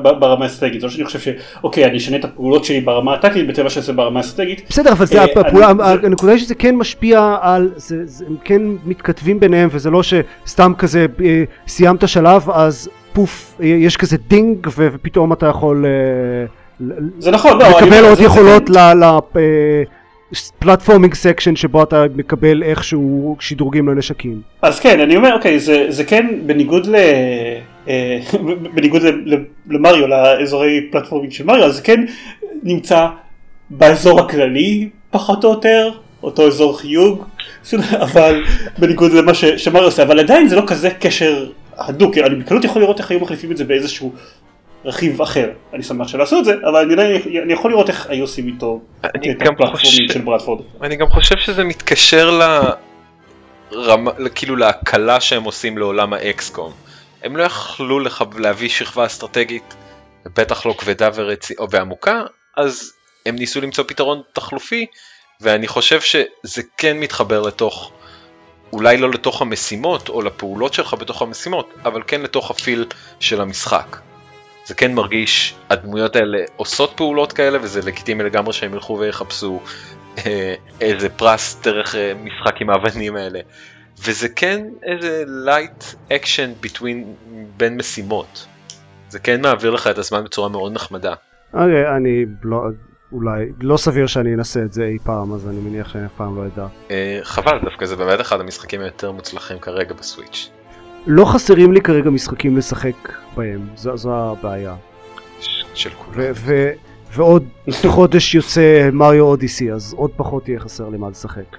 ברמה 0.00 0.44
האסטרטגית. 0.44 0.80
זה 0.80 0.86
לא 0.86 0.92
שאני 0.92 1.04
חושב 1.04 1.18
שאוקיי, 1.18 1.84
אני 1.84 1.96
אשנה 1.96 2.16
את 2.16 2.24
הפעולות 2.24 2.64
שלי 2.64 2.80
ברמה 2.80 3.14
הטקטית, 3.14 3.48
בטבע 3.48 3.70
שזה 3.70 3.92
ברמה 3.92 4.20
האסטרטגית. 4.20 4.62
בסדר, 4.68 4.92
אבל 4.92 5.06
זה, 5.06 5.18
אה, 5.18 5.24
הפעולה, 5.24 5.72
הנקודה 6.04 6.32
היא 6.32 6.40
שזה 6.40 6.54
כן 6.54 6.76
משפיע 6.76 7.36
על, 7.40 7.70
זה, 7.76 8.24
הם 8.26 8.36
כן 8.44 8.62
מתכתבים 8.84 9.40
ביניהם, 9.40 9.68
וזה 9.72 9.90
לא 9.90 10.00
שסתם 10.02 10.72
כזה 10.78 11.06
אה, 11.24 11.44
סיימת 11.68 12.08
שלב, 12.08 12.50
אז 12.50 12.88
פוף, 13.12 13.54
אה, 13.60 13.66
יש 13.66 13.96
כזה 13.96 14.16
דינג, 14.28 14.68
ופתאום 14.76 15.32
אתה 15.32 15.46
יכול... 15.46 15.84
זה 17.18 17.30
נכון, 17.30 17.58
לא, 17.58 17.68
לקבל 17.68 18.04
עוד 18.04 18.20
יכולות 18.20 18.70
ל... 18.70 18.76
platforming 20.58 21.14
section 21.14 21.56
שבו 21.56 21.82
אתה 21.82 22.04
מקבל 22.14 22.62
איכשהו 22.62 23.36
שדרוגים 23.40 23.88
לנשקים. 23.88 24.40
אז 24.62 24.80
כן, 24.80 25.00
אני 25.00 25.16
אומר, 25.16 25.34
אוקיי, 25.34 25.60
זה, 25.60 25.86
זה 25.88 26.04
כן 26.04 26.26
בניגוד 26.46 26.86
ל... 26.86 26.94
אה, 27.88 28.18
בניגוד 28.74 29.02
למריו, 29.70 30.06
לאזורי 30.06 30.88
platforming 30.90 31.32
של 31.32 31.44
מריו, 31.44 31.64
אז 31.64 31.76
זה 31.76 31.82
כן 31.82 32.04
נמצא 32.62 33.06
באזור 33.70 34.20
הכללי, 34.20 34.88
פחות 35.10 35.44
או 35.44 35.50
יותר, 35.50 35.90
אותו 36.22 36.46
אזור 36.46 36.78
חיוג, 36.78 37.24
אבל 38.06 38.44
בניגוד 38.78 39.12
למה 39.12 39.34
שמריו 39.34 39.84
עושה, 39.84 40.02
אבל 40.02 40.20
עדיין 40.20 40.48
זה 40.48 40.56
לא 40.56 40.62
כזה 40.66 40.90
קשר 40.90 41.46
הדוק, 41.78 42.18
אני 42.18 42.34
בקלות 42.34 42.64
יכול 42.64 42.82
לראות 42.82 42.98
איך 42.98 43.10
היו 43.10 43.20
מחליפים 43.20 43.52
את 43.52 43.56
זה 43.56 43.64
באיזשהו 43.64 44.12
רכיב 44.84 45.22
אחר. 45.22 45.50
אני 45.72 45.82
שמח 45.82 46.08
שלעשו 46.08 46.38
את 46.38 46.44
זה, 46.44 46.54
אבל 46.70 46.76
אני, 46.76 46.94
אני, 46.94 47.42
אני 47.42 47.52
יכול 47.52 47.70
לראות 47.70 47.88
איך 47.88 48.06
היו 48.06 48.24
עושים 48.24 48.46
איתו 48.46 48.80
את 49.00 49.10
הפלטפורמים 49.40 50.08
של 50.12 50.20
ברדפורד. 50.20 50.64
אני 50.82 50.96
גם 50.96 51.08
חושב 51.08 51.38
שזה 51.38 51.64
מתקשר 51.64 52.40
לרמה, 53.70 54.10
כאילו 54.34 54.56
להקלה 54.56 55.20
שהם 55.20 55.44
עושים 55.44 55.78
לעולם 55.78 56.12
האקסקום. 56.12 56.72
הם 57.22 57.36
לא 57.36 57.42
יכלו 57.42 58.00
לח... 58.00 58.22
להביא 58.38 58.68
שכבה 58.68 59.06
אסטרטגית, 59.06 59.74
בטח 60.36 60.66
לא 60.66 60.74
כבדה 60.78 61.08
ורצי... 61.14 61.54
ועמוקה, 61.70 62.22
אז 62.56 62.92
הם 63.26 63.36
ניסו 63.36 63.60
למצוא 63.60 63.84
פתרון 63.88 64.22
תחלופי, 64.32 64.86
ואני 65.40 65.68
חושב 65.68 66.00
שזה 66.00 66.62
כן 66.76 67.00
מתחבר 67.00 67.42
לתוך, 67.42 67.92
אולי 68.72 68.96
לא 68.96 69.10
לתוך 69.10 69.42
המשימות 69.42 70.08
או 70.08 70.22
לפעולות 70.22 70.74
שלך 70.74 70.94
בתוך 70.94 71.22
המשימות, 71.22 71.74
אבל 71.84 72.02
כן 72.06 72.20
לתוך 72.20 72.50
ה 72.50 72.57
feel 72.57 72.84
של 73.20 73.40
המשחק. 73.40 73.96
זה 74.68 74.74
כן 74.74 74.94
מרגיש, 74.94 75.54
הדמויות 75.70 76.16
האלה 76.16 76.38
עושות 76.56 76.92
פעולות 76.96 77.32
כאלה 77.32 77.58
וזה 77.62 77.80
לגיטימי 77.82 78.24
לגמרי 78.24 78.52
שהם 78.52 78.74
ילכו 78.74 78.98
ויחפשו 78.98 79.60
אה, 80.26 80.54
איזה 80.80 81.08
פרס 81.08 81.60
דרך 81.62 81.94
אה, 81.94 82.12
משחק 82.24 82.60
עם 82.60 82.70
האבנים 82.70 83.16
האלה. 83.16 83.40
וזה 84.04 84.28
כן 84.28 84.64
איזה 84.82 85.24
light 85.26 85.84
אקשן 86.12 86.52
בין 87.56 87.76
משימות. 87.76 88.46
זה 89.08 89.18
כן 89.18 89.40
מעביר 89.40 89.70
לך 89.70 89.86
את 89.86 89.98
הזמן 89.98 90.24
בצורה 90.24 90.48
מאוד 90.48 90.72
נחמדה. 90.72 91.14
אוקיי, 91.54 91.96
אני 91.96 92.24
לא, 92.42 92.62
אולי, 93.12 93.46
לא 93.60 93.76
סביר 93.76 94.06
שאני 94.06 94.34
אנסה 94.34 94.60
את 94.60 94.72
זה 94.72 94.84
אי 94.84 94.98
פעם, 95.04 95.34
אז 95.34 95.48
אני 95.48 95.60
מניח 95.60 95.92
שאני 95.92 96.06
אף 96.06 96.12
פעם 96.16 96.36
לא 96.36 96.46
אדע. 96.46 96.66
אה, 96.90 97.20
חבל, 97.22 97.58
דווקא 97.64 97.86
זה 97.86 97.96
באמת 97.96 98.20
אחד 98.20 98.40
המשחקים 98.40 98.80
היותר 98.80 99.12
מוצלחים 99.12 99.58
כרגע 99.58 99.94
בסוויץ'. 99.94 100.50
לא 101.10 101.24
חסרים 101.24 101.72
לי 101.72 101.80
כרגע 101.80 102.10
משחקים 102.10 102.56
לשחק 102.56 103.12
בהם, 103.36 103.68
זו, 103.76 103.96
זו 103.96 104.14
הבעיה. 104.14 104.74
של 105.74 105.90
כולם. 105.90 106.20
ועוד 107.12 107.48
חודש 107.86 108.34
יוצא 108.34 108.88
מריו 108.92 109.24
אודיסי, 109.24 109.72
אז 109.72 109.94
עוד 109.96 110.10
פחות 110.16 110.48
יהיה 110.48 110.60
חסר 110.60 110.88
לי 110.88 110.98
מה 110.98 111.10
לשחק. 111.10 111.56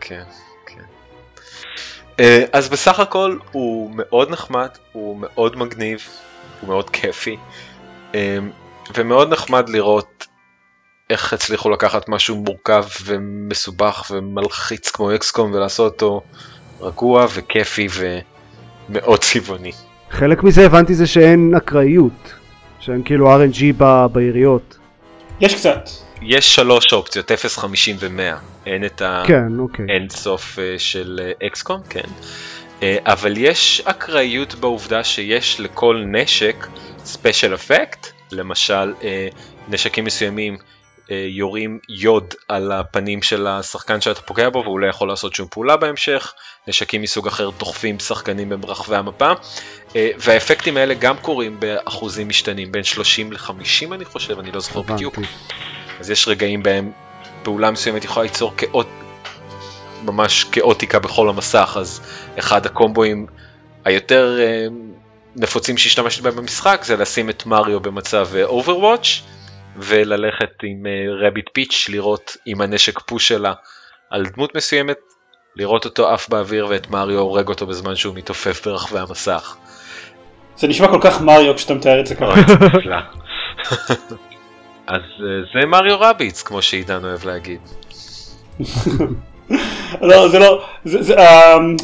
כן, 0.00 0.22
כן. 0.66 0.82
Uh, 2.16 2.22
אז 2.52 2.68
בסך 2.68 3.00
הכל 3.00 3.38
הוא 3.52 3.90
מאוד 3.94 4.30
נחמד, 4.30 4.68
הוא 4.92 5.18
מאוד 5.20 5.56
מגניב, 5.56 6.00
הוא 6.60 6.68
מאוד 6.68 6.90
כיפי, 6.90 7.36
um, 8.12 8.16
ומאוד 8.94 9.32
נחמד 9.32 9.68
לראות 9.68 10.26
איך 11.10 11.32
הצליחו 11.32 11.70
לקחת 11.70 12.08
משהו 12.08 12.36
מורכב 12.36 12.84
ומסובך 13.04 14.10
ומלחיץ 14.10 14.90
כמו 14.90 15.14
אקסקום 15.14 15.52
ולעשות 15.52 15.92
אותו 15.92 16.22
רגוע 16.80 17.26
וכיפי 17.34 17.88
ו... 17.90 18.18
מאוד 18.88 19.20
צבעוני. 19.20 19.72
חלק 20.10 20.42
מזה 20.42 20.66
הבנתי 20.66 20.94
זה 20.94 21.06
שאין 21.06 21.54
אקראיות, 21.56 22.32
שאין 22.80 23.02
כאילו 23.04 23.36
RNG 23.36 23.62
ב- 23.76 24.06
בעיריות. 24.12 24.78
יש 25.40 25.54
קצת. 25.54 25.88
יש 26.22 26.54
שלוש 26.54 26.92
אופציות, 26.92 27.32
0, 27.32 27.58
50 27.58 27.96
ו-100. 28.00 28.38
אין 28.66 28.84
את 28.84 29.02
כן, 29.26 29.58
אוקיי. 29.58 29.86
האנד 29.88 30.10
סוף 30.10 30.58
אה, 30.58 30.74
של 30.78 31.20
אקסקום, 31.46 31.80
אה, 31.80 31.90
כן. 31.90 32.08
אה, 32.82 32.96
אבל 33.04 33.34
יש 33.36 33.82
אקראיות 33.84 34.54
בעובדה 34.54 35.04
שיש 35.04 35.60
לכל 35.60 36.04
נשק 36.06 36.66
ספיישל 37.04 37.54
אפקט, 37.54 38.06
למשל 38.32 38.94
נשקים 39.68 40.04
מסוימים 40.04 40.56
יורים 41.10 41.78
יוד 41.88 42.34
על 42.48 42.72
הפנים 42.72 43.22
של 43.22 43.46
השחקן 43.46 44.00
שאתה 44.00 44.20
פוגע 44.20 44.50
בו 44.50 44.62
והוא 44.64 44.80
לא 44.80 44.86
יכול 44.86 45.08
לעשות 45.08 45.34
שום 45.34 45.48
פעולה 45.50 45.76
בהמשך, 45.76 46.32
נשקים 46.68 47.02
מסוג 47.02 47.26
אחר 47.26 47.50
דוחפים 47.50 47.98
שחקנים 47.98 48.52
ברחבי 48.60 48.96
המפה, 48.96 49.32
אה, 49.96 50.10
והאפקטים 50.18 50.76
האלה 50.76 50.94
גם 50.94 51.16
קורים 51.16 51.60
באחוזים 51.60 52.28
משתנים, 52.28 52.72
בין 52.72 52.84
30 52.84 53.32
ל-50 53.32 53.92
אני 53.94 54.04
חושב, 54.04 54.38
אני 54.38 54.52
לא 54.52 54.60
זוכר 54.60 54.82
בדיוק. 54.82 55.18
אז 56.00 56.10
יש 56.10 56.28
רגעים 56.28 56.62
בהם 56.62 56.92
פעולה 57.42 57.70
מסוימת 57.70 58.04
יכולה 58.04 58.24
ליצור 58.24 58.52
כאות, 58.56 58.88
ממש 60.02 60.44
כאוטיקה 60.44 60.98
בכל 60.98 61.28
המסך, 61.28 61.76
אז 61.80 62.00
אחד 62.38 62.66
הקומבואים 62.66 63.26
היותר 63.84 64.38
אה, 64.40 64.66
נפוצים 65.36 65.78
שהשתמשת 65.78 66.22
בהם 66.22 66.36
במשחק 66.36 66.82
זה 66.84 66.96
לשים 66.96 67.30
את 67.30 67.46
מריו 67.46 67.80
במצב 67.80 68.28
Overwatch. 68.48 69.22
וללכת 69.76 70.50
עם 70.62 70.86
רביט 71.26 71.48
uh, 71.48 71.52
פיץ' 71.52 71.86
לראות 71.92 72.36
עם 72.46 72.60
הנשק 72.60 73.00
פוש 73.00 73.28
שלה 73.28 73.52
על 74.10 74.26
דמות 74.26 74.56
מסוימת, 74.56 74.98
לראות 75.56 75.84
אותו 75.84 76.08
עף 76.08 76.28
באוויר 76.28 76.66
ואת 76.70 76.90
מריו 76.90 77.18
הורג 77.18 77.48
אותו 77.48 77.66
בזמן 77.66 77.96
שהוא 77.96 78.14
מתעופף 78.14 78.66
ברחבי 78.66 78.98
המסך. 78.98 79.56
זה 80.56 80.68
נשמע 80.68 80.88
כל 80.88 80.98
כך 81.00 81.20
מריו 81.20 81.56
כשאתה 81.56 81.74
מתאר 81.74 82.00
את 82.00 82.06
זה 82.06 82.14
ככה. 82.14 82.34
אז 84.86 85.00
uh, 85.00 85.52
זה 85.54 85.66
מריו 85.66 86.00
רביץ 86.00 86.42
כמו 86.42 86.62
שעידן 86.62 87.04
אוהב 87.04 87.24
להגיד. 87.24 87.60
לא 90.00 90.28
זה 90.28 90.38
לא, 90.38 90.64
זה, 90.84 91.02
זה, 91.02 91.14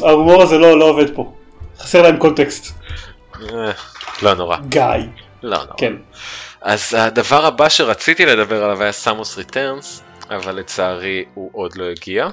ההומור 0.01 0.41
הזה 0.41 0.57
לא, 0.57 0.79
לא 0.79 0.85
עובד 0.85 1.15
פה. 1.15 1.33
חסר 1.79 2.01
להם 2.01 2.17
קונטקסט. 2.17 2.79
אה, 3.41 3.71
לא 4.21 4.33
נורא. 4.33 4.57
גיא. 4.69 4.83
לא 5.43 5.57
נורא. 5.57 5.77
כן. 5.77 5.93
אז 6.61 6.93
הדבר 6.97 7.45
הבא 7.45 7.69
שרציתי 7.69 8.25
לדבר 8.25 8.63
עליו 8.63 8.81
היה 8.81 8.91
סמוס 8.91 9.37
ריטרנס, 9.37 10.03
אבל 10.29 10.55
לצערי 10.55 11.25
הוא 11.33 11.49
עוד 11.53 11.77
לא 11.77 11.85
הגיע. 11.89 12.27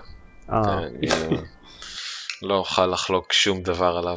אה. 0.53 0.61
אני 0.79 1.09
לא 2.43 2.55
אוכל 2.55 2.87
לחלוק 2.87 3.33
שום 3.33 3.63
דבר 3.63 3.97
עליו. 3.99 4.17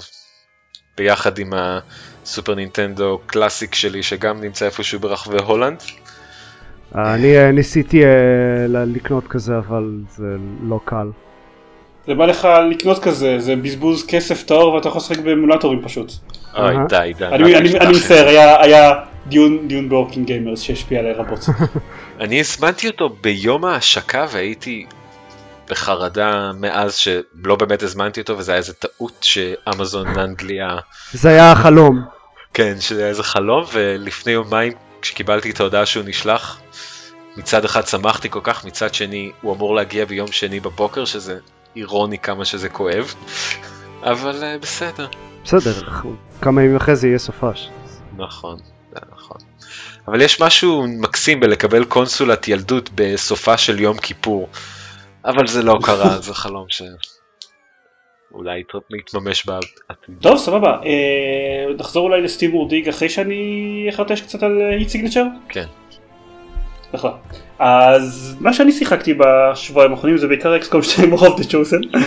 ביחד 0.97 1.39
עם 1.39 1.53
הסופר 1.53 2.55
נינטנדו 2.55 3.19
קלאסיק 3.25 3.75
שלי 3.75 4.03
שגם 4.03 4.41
נמצא 4.41 4.65
איפשהו 4.65 4.99
ברחבי 4.99 5.37
הולנד. 5.37 5.83
אני 6.95 7.37
אה, 7.37 7.51
ניסיתי 7.51 8.03
אה, 8.03 8.09
לקנות 8.67 9.27
כזה 9.27 9.57
אבל 9.57 9.91
זה 10.09 10.35
לא 10.63 10.79
קל. 10.85 11.07
זה 12.07 12.15
בא 12.15 12.25
לך 12.25 12.47
לקנות 12.71 13.03
כזה, 13.03 13.39
זה 13.39 13.55
בזבוז 13.55 14.05
כסף 14.07 14.43
טהור 14.43 14.73
ואתה 14.73 14.87
יכול 14.87 14.99
לשחק 14.99 15.17
באמולטורים 15.17 15.81
פשוט. 15.83 16.11
אוי 16.57 16.75
די 16.89 17.13
די. 17.17 17.25
אני 17.25 17.89
מצטער, 17.89 18.27
היה 18.59 18.93
דיון, 19.27 19.67
דיון 19.67 19.89
ב 19.89 19.94
Working 19.94 20.27
Gamers 20.27 20.61
שהשפיע 20.61 20.99
עליי 20.99 21.13
רבות. 21.13 21.39
אני 22.21 22.39
הזמנתי 22.39 22.87
אותו 22.87 23.09
ביום 23.09 23.65
ההשקה 23.65 24.25
והייתי 24.31 24.85
בחרדה 25.69 26.51
מאז 26.59 26.95
שלא 26.95 27.55
באמת 27.55 27.83
הזמנתי 27.83 28.21
אותו 28.21 28.37
וזה 28.37 28.51
היה 28.51 28.57
איזה 28.57 28.73
טעות 28.73 29.17
שאמזון 29.21 30.07
אנגליה... 30.07 30.77
זה 31.13 31.29
היה 31.29 31.51
החלום. 31.51 32.01
כן, 32.53 32.75
שזה 32.79 32.99
היה 33.01 33.09
איזה 33.09 33.23
חלום 33.23 33.63
ולפני 33.73 34.31
יומיים 34.31 34.73
כשקיבלתי 35.01 35.49
את 35.49 35.59
ההודעה 35.59 35.85
שהוא 35.85 36.03
נשלח 36.07 36.59
מצד 37.37 37.65
אחד 37.65 37.87
שמחתי 37.87 38.29
כל 38.29 38.39
כך, 38.43 38.65
מצד 38.65 38.93
שני 38.93 39.31
הוא 39.41 39.55
אמור 39.55 39.75
להגיע 39.75 40.05
ביום 40.05 40.31
שני 40.31 40.59
בבוקר 40.59 41.05
שזה 41.05 41.39
אירוני 41.75 42.17
כמה 42.17 42.45
שזה 42.45 42.69
כואב, 42.69 43.13
אבל 44.03 44.31
uh, 44.31 44.61
בסדר. 44.61 45.07
בסדר, 45.43 45.71
כמה 46.41 46.63
ימים 46.63 46.75
אחרי 46.75 46.95
זה 46.95 47.07
יהיה 47.07 47.19
סופש. 47.19 47.69
נכון. 48.17 48.57
אבל 50.09 50.21
יש 50.21 50.41
משהו 50.41 50.85
מקסים 50.87 51.39
בלקבל 51.39 51.85
קונסולת 51.85 52.47
ילדות 52.47 52.89
בסופה 52.95 53.57
של 53.57 53.79
יום 53.79 53.97
כיפור, 53.97 54.49
אבל 55.25 55.47
זה 55.47 55.63
לא 55.63 55.75
קרה, 55.83 56.17
זה 56.27 56.33
חלום 56.33 56.65
ש... 56.69 56.81
אולי 58.33 58.63
יתממש 58.99 59.45
בעתיד. 59.45 60.15
טוב 60.21 60.37
סבבה, 60.37 60.77
אה, 60.85 61.73
נחזור 61.79 62.03
אולי 62.03 62.21
לסטיב 62.21 62.55
וורדיג 62.55 62.89
אחרי 62.89 63.09
שאני 63.09 63.85
אחרטש 63.89 64.21
קצת 64.21 64.43
על 64.43 64.61
היט 64.71 64.89
סיגנצ'ר? 64.89 65.23
כן. 65.49 65.65
נכון. 66.93 67.11
אז 67.59 68.37
מה 68.39 68.53
שאני 68.53 68.71
שיחקתי 68.71 69.13
בשבועיים 69.13 69.91
האחרונים 69.91 70.17
זה 70.17 70.27
בעיקר 70.27 70.55
אקסקום 70.55 70.81
2 70.81 71.13
of 71.13 71.17
the 71.17 71.43
chosen. 71.43 71.93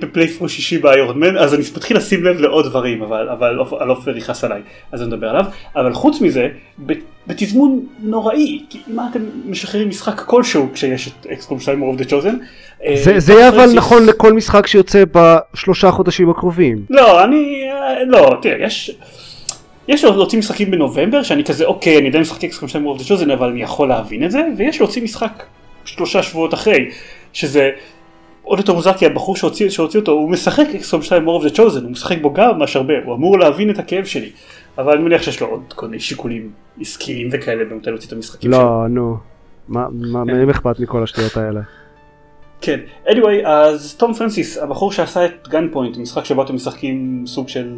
בפלייפרו 0.00 0.48
שישי 0.48 0.78
באיירון 0.78 1.20
מן 1.20 1.36
אז 1.36 1.54
אני 1.54 1.62
מתחיל 1.76 1.96
לשים 1.96 2.24
לב 2.24 2.40
לעוד 2.40 2.66
דברים 2.66 3.02
אבל 3.02 3.28
אבל 3.28 3.58
על 3.78 3.88
עופר 3.88 4.16
יכעס 4.16 4.44
עליי 4.44 4.60
אז 4.92 5.02
אני 5.02 5.08
מדבר 5.08 5.28
עליו 5.28 5.44
אבל 5.76 5.92
חוץ 5.92 6.20
מזה 6.20 6.48
בתזמון 7.26 7.86
נוראי 8.00 8.62
כי 8.70 8.78
מה 8.86 9.08
אתם 9.10 9.20
משחררים 9.44 9.88
משחק 9.88 10.20
כלשהו 10.20 10.68
כשיש 10.74 11.08
את 11.08 11.26
אקסקום 11.26 11.60
2 11.60 11.82
of 11.82 12.00
the 12.00 12.10
chosen. 12.10 12.34
זה 13.18 13.32
יהיה 13.32 13.48
אבל 13.48 13.72
נכון 13.74 14.06
לכל 14.06 14.32
משחק 14.32 14.66
שיוצא 14.66 15.04
בשלושה 15.12 15.90
חודשים 15.90 16.30
הקרובים. 16.30 16.78
לא 16.90 17.24
אני 17.24 17.64
לא 18.06 18.38
תראה 18.42 18.66
יש. 18.66 18.90
יש 19.88 20.04
להוציא 20.04 20.38
משחקים 20.38 20.70
בנובמבר 20.70 21.22
שאני 21.22 21.44
כזה 21.44 21.64
אוקיי 21.64 21.98
אני 21.98 22.06
יודע 22.06 22.20
משחק 22.20 22.44
אקסקום 22.44 22.68
2 22.68 22.86
of 22.86 23.00
the 23.00 23.02
chosen 23.02 23.32
אבל 23.32 23.48
אני 23.48 23.62
יכול 23.62 23.88
להבין 23.88 24.24
את 24.24 24.30
זה 24.30 24.42
ויש 24.56 24.80
להוציא 24.80 25.02
משחק 25.02 25.42
שלושה 25.84 26.22
שבועות 26.22 26.54
אחרי 26.54 26.90
שזה 27.32 27.70
עוד 28.46 28.58
יותר 28.58 28.72
מוזר 28.72 28.92
כי 28.92 29.06
הבחור 29.06 29.36
שהוציא, 29.36 29.70
שהוציא 29.70 30.00
אותו 30.00 30.12
הוא 30.12 30.30
משחק 30.30 30.66
אקסקום 30.74 31.02
2 31.02 31.28
more 31.28 31.42
of 31.42 31.46
the 31.46 31.56
chosen 31.56 31.82
הוא 31.82 31.90
משחק 31.90 32.16
בו 32.20 32.32
גם 32.32 32.58
ממש 32.58 32.76
הרבה 32.76 32.94
הוא 33.04 33.14
אמור 33.14 33.38
להבין 33.38 33.70
את 33.70 33.78
הכאב 33.78 34.04
שלי 34.04 34.30
אבל 34.78 34.92
אני 34.92 35.02
מניח 35.02 35.22
שיש 35.22 35.40
לו 35.40 35.46
עוד 35.46 35.72
כל 35.72 35.86
מיני 35.86 36.00
שיקולים 36.00 36.50
עסקיים 36.80 37.28
וכאלה 37.32 37.64
במתי 37.64 37.90
להוציא 37.90 38.08
את 38.08 38.12
המשחקים 38.12 38.50
לא, 38.50 38.58
שלו. 38.58 38.66
לא 38.66 38.88
נו 38.88 39.16
מה 39.68 40.24
מי 40.24 40.50
אכפת 40.50 40.80
מכל 40.80 41.02
השטויות 41.02 41.36
האלה. 41.36 41.60
כן, 42.60 42.80
anyway, 43.06 43.46
אז 43.46 43.94
תום 43.94 44.14
פרנסיס, 44.14 44.58
הבחור 44.58 44.92
שעשה 44.92 45.24
את 45.24 45.48
Gunpoint, 45.48 45.96
משחק 45.96 46.24
שבו 46.24 46.42
אתם 46.42 46.54
משחקים 46.54 47.24
סוג 47.26 47.48
של 47.48 47.74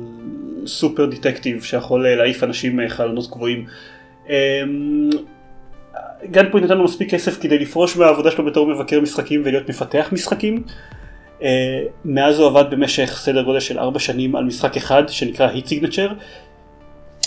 super 0.66 1.06
detective 1.06 1.62
שיכול 1.62 2.08
להעיף 2.08 2.44
אנשים 2.44 2.76
מחלונות 2.76 3.30
גבוהים. 3.30 3.66
Gunpoint 6.30 6.66
נתן 6.66 6.78
לו 6.78 6.84
מספיק 6.84 7.10
כסף 7.10 7.40
כדי 7.40 7.58
לפרוש 7.58 7.96
מהעבודה 7.96 8.30
שלו 8.30 8.44
בתור 8.44 8.66
מבקר 8.66 9.00
משחקים 9.00 9.42
ולהיות 9.44 9.68
מפתח 9.68 10.08
משחקים. 10.12 10.62
אה, 11.40 11.42
מאז 12.04 12.38
הוא 12.38 12.46
עבד 12.46 12.64
במשך 12.70 13.18
סדר 13.20 13.42
גודל 13.42 13.60
של 13.60 13.78
4 13.78 13.98
שנים 13.98 14.36
על 14.36 14.44
משחק 14.44 14.76
אחד 14.76 15.08
שנקרא 15.08 15.48
היט 15.48 15.66
סיגנצ'ר. 15.66 16.08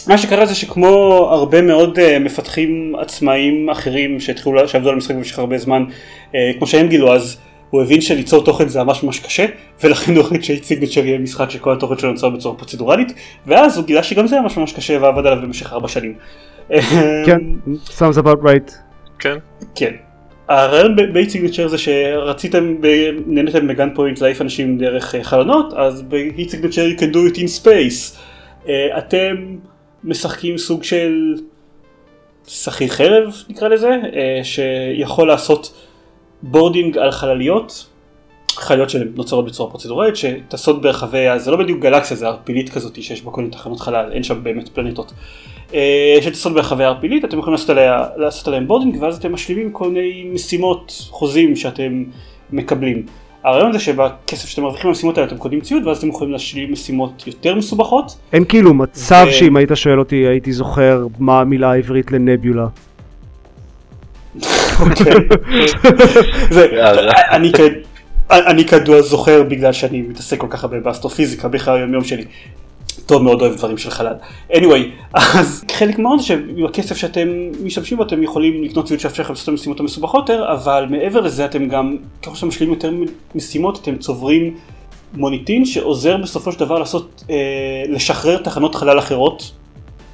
מה 0.08 0.18
שקרה 0.18 0.46
זה 0.46 0.56
שכמו 0.56 0.88
הרבה 1.32 1.62
מאוד 1.62 2.00
uh, 2.00 2.20
מפתחים 2.20 2.96
עצמאיים 3.00 3.70
אחרים 3.70 4.20
שהתחילו, 4.20 4.68
שעבדו 4.68 4.90
על 4.90 4.96
המשחק 4.96 5.16
במשך 5.16 5.40
הרבה 5.40 5.58
זמן, 5.58 5.84
uh, 6.32 6.36
כמו 6.58 6.68
שהם 6.68 6.88
גילו 6.88 7.14
אז, 7.14 7.38
הוא 7.70 7.82
הבין 7.82 8.02
שליצור 8.02 8.46
תוכן 8.46 8.68
זה 8.68 8.84
ממש 8.84 9.04
ממש 9.04 9.20
קשה, 9.20 9.46
ולכן 9.84 10.16
הוא 10.16 10.22
החליט 10.24 10.44
שהיט 10.44 10.64
סיגנצ'ר 10.64 11.06
יהיה 11.06 11.20
משחק 11.20 11.50
שכל 11.50 11.74
התוכן 11.74 11.98
שלו 11.98 12.12
נוצר 12.12 12.30
בצורה 12.30 12.58
פרוצדורלית, 12.58 13.14
ואז 13.48 13.78
הוא 13.78 13.86
גילה 13.86 14.04
שגם 14.04 14.28
זה 14.28 14.42
ממש 14.42 14.58
ממש 14.58 14.74
קשה 14.74 14.98
ועבד 15.02 15.26
עליו 15.26 15.42
במשך 15.42 15.74
4 15.74 15.88
שנים. 15.88 16.14
כן, 17.26 17.42
sounds 17.86 18.18
about 18.18 18.44
right. 18.44 18.72
כן. 19.20 19.38
כן. 19.76 19.94
הרעיון 20.48 20.96
Signature 20.98 21.68
זה 21.68 21.78
שרציתם, 21.78 22.76
נהנתם 23.28 23.68
ב 23.68 23.90
Gunpoint 23.96 24.22
להעיף 24.22 24.42
אנשים 24.42 24.78
דרך 24.78 25.16
אה, 25.16 25.24
חלונות, 25.24 25.74
אז 25.74 26.02
ב-Heat 26.02 26.50
Signature 26.50 26.98
you 26.98 27.00
can 27.00 27.14
do 27.14 27.34
it 27.34 27.38
in 27.38 27.64
space. 27.64 28.18
אה, 28.68 28.98
אתם 28.98 29.36
משחקים 30.04 30.58
סוג 30.58 30.84
של 30.84 31.36
שכיר 32.48 32.88
חרב 32.88 33.34
נקרא 33.50 33.68
לזה, 33.68 33.90
אה, 33.90 34.40
שיכול 34.44 35.28
לעשות 35.28 35.74
boarding 36.42 36.98
על 36.98 37.12
חלליות, 37.12 37.88
חלליות 38.52 38.90
שנוצרות 38.90 39.46
בצורה 39.46 39.70
פרוצדורלית, 39.70 40.16
שטסות 40.16 40.82
ברחבי, 40.82 41.26
זה 41.38 41.52
לא 41.52 41.58
בדיוק 41.58 41.80
גלקסיה, 41.80 42.18
זה 42.18 42.28
ערפילית 42.28 42.70
כזאת 42.70 43.04
שיש 43.04 43.22
בה 43.22 43.32
כל 43.32 43.42
מיני 43.42 43.54
תחנות 43.54 43.80
חלל, 43.80 44.12
אין 44.12 44.24
שם 44.24 44.44
באמת 44.44 44.70
פלנטות. 44.70 45.14
אה, 45.74 46.18
שטסות 46.22 46.54
ברחבי 46.54 46.84
ערפילית, 46.84 47.26
אתם 47.26 47.38
יכולים 47.40 47.54
לעשות, 47.54 47.70
עליה, 47.70 48.06
לעשות 48.18 48.48
עליהם 48.48 48.68
boarding 48.68 48.98
ואז 49.02 49.18
אתם 49.18 49.34
משלימים 49.34 49.72
כל 49.72 49.90
מיני 49.90 50.30
משימות, 50.34 51.08
חוזים 51.10 51.56
שאתם 51.56 52.04
מקבלים. 52.52 53.06
הרעיון 53.44 53.74
זה 53.74 53.80
שבכסף 53.80 54.50
שאתם 54.50 54.62
מרוויחים 54.62 54.90
במשימות 54.90 55.18
האלה 55.18 55.28
אתם 55.28 55.38
קונים 55.38 55.62
ציוד 55.62 55.88
ואז 55.88 55.98
אתם 55.98 56.08
יכולים 56.08 56.32
להשלים 56.32 56.72
משימות 56.72 57.24
יותר 57.28 57.56
מסובכות. 57.56 58.18
אין 58.34 58.46
כאילו 58.46 58.74
מצב 58.74 59.26
ו... 59.30 59.34
שאם 59.34 59.58
היית 59.58 59.70
שואל 59.74 60.00
אותי 60.00 60.16
הייתי 60.16 60.54
זוכר 60.54 61.08
מה 61.20 61.42
המילה 61.42 61.72
העברית 61.72 62.12
ל 62.12 62.19
nebula. 62.19 62.68
אוקיי. 64.80 65.14
אני 68.32 68.66
כרגע 68.66 69.02
זוכר 69.02 69.44
בגלל 69.44 69.74
שאני 69.74 70.02
מתעסק 70.02 70.38
כל 70.38 70.48
כך 70.50 70.64
הרבה 70.64 70.80
באסטרופיזיקה 70.80 71.48
בכלל 71.48 71.78
היום 71.78 71.94
יום 71.94 72.04
שלי. 72.04 72.26
טוב 73.06 73.24
מאוד 73.24 73.42
אוהב 73.42 73.56
דברים 73.56 73.78
של 73.78 73.90
חלל. 73.90 74.14
anyway, 74.52 74.82
אז 75.14 75.64
חלק 75.72 76.00
מאוד 76.00 76.20
שעם 76.20 76.66
הכסף 76.66 76.98
שאתם 76.98 77.28
משתמשים 77.64 77.98
בו 77.98 78.04
אתם 78.04 78.24
יכולים 78.24 78.64
לקנות 78.64 78.86
ציוד 78.88 79.00
שאפשר 79.00 79.24
לעשות 79.30 79.44
את 79.44 79.48
המשימות 79.48 79.80
המסובכות 79.80 80.30
יותר, 80.30 80.54
אבל 80.54 80.86
מעבר 80.90 81.22
לזה 81.22 81.46
אתם 81.46 81.68
גם, 81.68 81.98
ככל 82.24 82.36
שאתם 82.36 82.48
משלימים 82.48 82.74
יותר 82.74 82.92
משימות 83.36 83.80
אתם 83.82 83.98
צוברים 83.98 84.56
מוניטין 85.14 85.66
שעוזר 85.66 86.18
בסופו 86.18 86.52
של 86.52 86.60
דבר 86.60 86.80
לעשות, 86.80 87.24
אה, 87.30 87.36
לשחרר 87.90 88.38
תחנות 88.38 88.76
חלל 88.76 89.00
אחרות. 89.00 89.52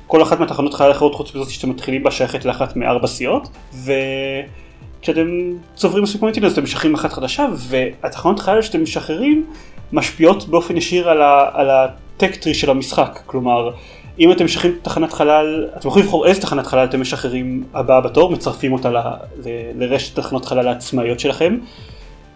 כל 0.08 0.22
אחת 0.22 0.40
מהתחנות 0.40 0.74
חלל 0.74 0.92
אחרות 0.92 1.16
חוץ 1.16 1.36
מזאת 1.36 1.50
שאתם 1.50 1.70
מתחילים 1.70 2.04
בה 2.04 2.12
שייכת 2.12 2.46
לאחת 2.46 2.76
מארבע 2.76 3.08
סיעות, 3.08 3.50
וכשאתם 3.74 5.28
צוברים 5.76 6.04
מספיק 6.04 6.22
מוניטין 6.22 6.46
אז 6.46 6.52
אתם 6.52 6.63
משחררים 6.63 6.96
אחת 6.96 7.13
חדשה, 7.13 7.48
והתחנות 7.56 8.40
חלל 8.40 8.62
שאתם 8.62 8.84
משחררים 8.84 9.46
משפיעות 9.92 10.48
באופן 10.48 10.78
ישיר 10.78 11.10
על, 11.10 11.22
ה, 11.22 11.50
על 11.54 11.70
ה 12.17 12.22
tech 12.22 12.38
tree 12.38 12.54
של 12.53 12.69
המשחק, 12.69 13.19
כלומר 13.25 13.71
אם 14.19 14.32
אתם 14.32 14.45
משחררים 14.45 14.77
תחנת 14.82 15.13
חלל, 15.13 15.67
אתם 15.77 15.88
יכולים 15.88 16.06
לבחור 16.06 16.27
איזה 16.27 16.41
תחנת 16.41 16.67
חלל 16.67 16.86
אתם 16.86 17.01
משחררים 17.01 17.63
הבאה 17.73 18.01
בתור, 18.01 18.32
מצרפים 18.32 18.73
אותה 18.73 18.89
ל, 18.89 18.97
ל, 18.97 19.47
לרשת 19.75 20.15
תחנות 20.15 20.45
חלל 20.45 20.67
העצמאיות 20.67 21.19
שלכם. 21.19 21.58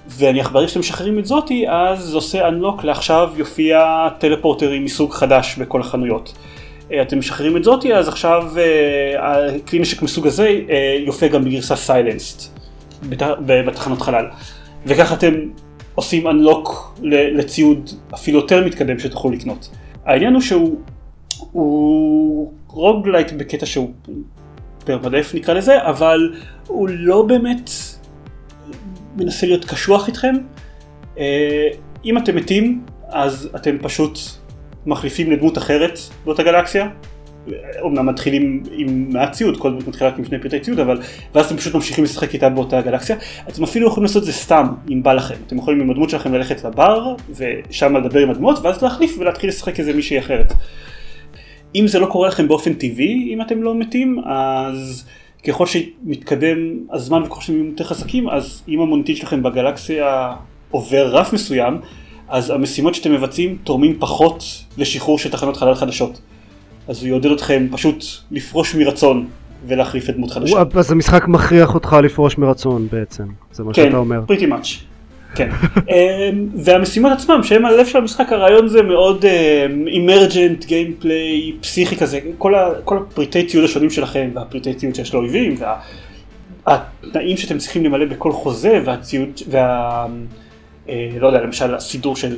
ואני 0.08 0.42
ברגע 0.42 0.68
שאתם 0.68 0.80
משחררים 0.80 1.20
את 1.20 1.26
זאתי 1.26 1.70
אז 1.70 2.00
זה 2.00 2.16
עושה 2.16 2.50
unlock 2.50 2.84
לעכשיו 2.84 3.30
יופיע 3.36 4.08
טלפורטרים 4.20 4.86
מסוג 4.86 5.14
חדש 5.14 5.56
בכל 5.58 5.82
החנויות. 5.82 6.34
אה, 6.92 7.02
אתם 7.02 7.20
משחררים 7.20 7.58
את 7.58 7.64
זאתי 7.64 7.94
אז 7.94 8.08
עכשיו 8.08 8.48
אה, 8.58 9.60
כלי 9.68 9.80
נשק 9.80 10.02
מסוג 10.02 10.28
הזה 10.28 10.60
אה, 10.70 10.98
יופיע 11.06 11.28
גם 11.28 11.46
בגרסה 11.46 11.76
silenced 11.76 12.58
בתחנות 13.46 14.02
חלל. 14.02 14.26
וככה 14.86 15.16
אתם 15.16 15.34
עושים 16.02 16.28
unlock 16.28 16.70
לציוד 17.04 17.90
אפילו 18.14 18.40
יותר 18.40 18.66
מתקדם 18.66 19.00
שתוכלו 19.00 19.32
לקנות. 19.32 19.70
העניין 20.06 20.34
הוא 20.34 20.42
שהוא 20.42 20.80
הוא 21.52 22.54
roguelite 22.68 23.32
בקטע 23.32 23.66
שהוא 23.66 23.92
permadeath 24.86 25.32
נקרא 25.36 25.54
לזה, 25.54 25.88
אבל 25.88 26.34
הוא 26.68 26.90
לא 26.92 27.22
באמת 27.22 27.70
מנסה 29.16 29.48
להיות 29.48 29.66
קשוח 29.66 30.08
איתכם. 30.08 30.36
אה, 31.18 31.68
אם 32.06 32.18
אתם 32.18 32.36
מתים 32.36 32.86
אז 33.08 33.50
אתם 33.56 33.78
פשוט 33.82 34.20
מחליפים 34.86 35.32
לדמות 35.32 35.58
אחרת 35.58 36.00
באותה 36.26 36.44
גלקסיה, 36.44 36.90
אומנם 37.82 38.06
מתחילים 38.06 38.64
עם 38.72 39.10
מעט 39.14 39.32
ציוד, 39.32 39.58
כל 39.58 39.72
דמות 39.72 39.88
מתחילה 39.88 40.10
רק 40.10 40.18
עם 40.20 40.26
שני 40.26 40.40
פרטי 40.40 40.60
ציוד, 40.60 40.80
אבל 40.80 41.00
ואז 41.36 41.46
אתם 41.46 41.58
פשוט 41.58 41.76
ממשיכים 41.76 42.04
לשחק 42.04 42.34
איתה 42.34 42.50
באותה 42.50 42.82
גלקסיה. 42.82 43.16
אתם 43.50 43.64
אפילו 43.64 43.88
יכולים 43.88 44.04
לעשות 44.04 44.22
את 44.22 44.26
זה 44.26 44.34
סתם, 44.34 44.68
אם 44.92 45.04
בא 45.04 45.14
לכם. 45.14 45.36
אתם 45.48 45.58
יכולים 45.58 45.82
עם 45.82 45.90
הדמות 45.90 46.10
שלכם 46.10 46.34
ללכת 46.34 46.64
לבר, 46.64 47.16
ושם 47.30 47.98
לדבר 47.98 48.20
עם 48.20 48.30
הדמות, 48.30 48.60
ואז 48.64 48.84
להחליף 48.84 49.16
ולהתחיל 49.20 49.50
לשחק 49.50 49.80
איזה 49.80 49.94
מישהי 49.94 50.20
אחרת. 50.20 50.54
אם 51.76 51.88
זה 51.88 52.00
לא 52.00 52.06
קורה 52.06 52.28
לכם 52.28 52.48
באופן 52.48 52.74
טבעי, 52.74 53.34
אם 53.34 53.42
אתם 53.42 53.64
לא 53.64 53.76
מתים, 53.76 54.20
אז 54.26 55.06
ככל 55.48 55.66
שמתקדם 55.66 56.58
הזמן 56.92 57.22
וככל 57.22 57.42
שהם 57.42 57.66
יותר 57.66 57.84
חזקים, 57.84 58.30
אז 58.30 58.62
אם 58.68 58.80
המוניטין 58.80 59.16
שלכם 59.16 59.44
בגלקסיה 59.44 60.34
עובר 60.72 61.08
רף 61.08 61.34
מסוים, 61.34 61.78
אז 62.30 62.50
המשימות 62.50 62.96
שאתם 62.96 63.12
מבצעים 63.14 63.58
תורמים 63.64 64.00
פחות 64.00 64.44
לשחרור 64.78 65.20
של 65.20 65.32
תחנות 65.32 65.58
חלל 65.58 65.76
חדשות. 65.76 66.22
אז 66.88 67.02
הוא 67.02 67.08
יעודד 67.08 67.32
אתכם 67.32 67.68
פשוט 67.72 68.04
לפרוש 68.32 68.76
מרצון 68.76 69.28
ולהחליף 69.68 70.10
את 70.10 70.16
דמות 70.16 70.32
חדשה. 70.32 70.64
אז 70.76 70.92
המשחק 70.92 71.28
מכריח 71.28 71.74
אותך 71.74 71.96
לפרוש 72.04 72.38
מרצון 72.38 72.88
בעצם, 72.92 73.24
זה 73.52 73.64
מה 73.64 73.74
כן, 73.74 73.86
שאתה 73.86 73.98
אומר. 73.98 74.22
כן, 74.28 74.34
pretty 74.34 74.50
much. 74.50 74.68
כן. 75.36 75.50
אמ, 75.90 76.48
והמשימות 76.56 77.12
עצמם 77.12 77.44
שהם 77.44 77.66
הלב 77.66 77.86
של 77.86 77.98
המשחק 77.98 78.32
הרעיון 78.32 78.68
זה 78.68 78.82
מאוד 78.82 79.26
אימרג'נט 79.88 80.66
גיימפליי 80.66 81.54
פסיכי 81.62 81.98
כזה 81.98 82.20
כל, 82.38 82.56
ה, 82.56 82.70
כל 82.84 82.98
הפריטי 82.98 83.46
ציוד 83.46 83.66
השונים 83.66 83.90
שלכם 83.90 84.30
והפריטי 84.34 84.74
ציוד 84.74 84.96
שיש 84.96 85.14
לאויבים 85.14 85.56
התנאים 86.68 87.38
שאתם 87.38 87.58
צריכים 87.58 87.86
למלא 87.86 88.06
בכל 88.06 88.32
חוזה 88.32 88.82
והציוד, 88.86 89.30
וה... 89.50 90.06
אה, 90.90 91.10
לא 91.20 91.28
יודע, 91.28 91.42
למשל 91.42 91.76
הסידור 91.76 92.16
של 92.16 92.36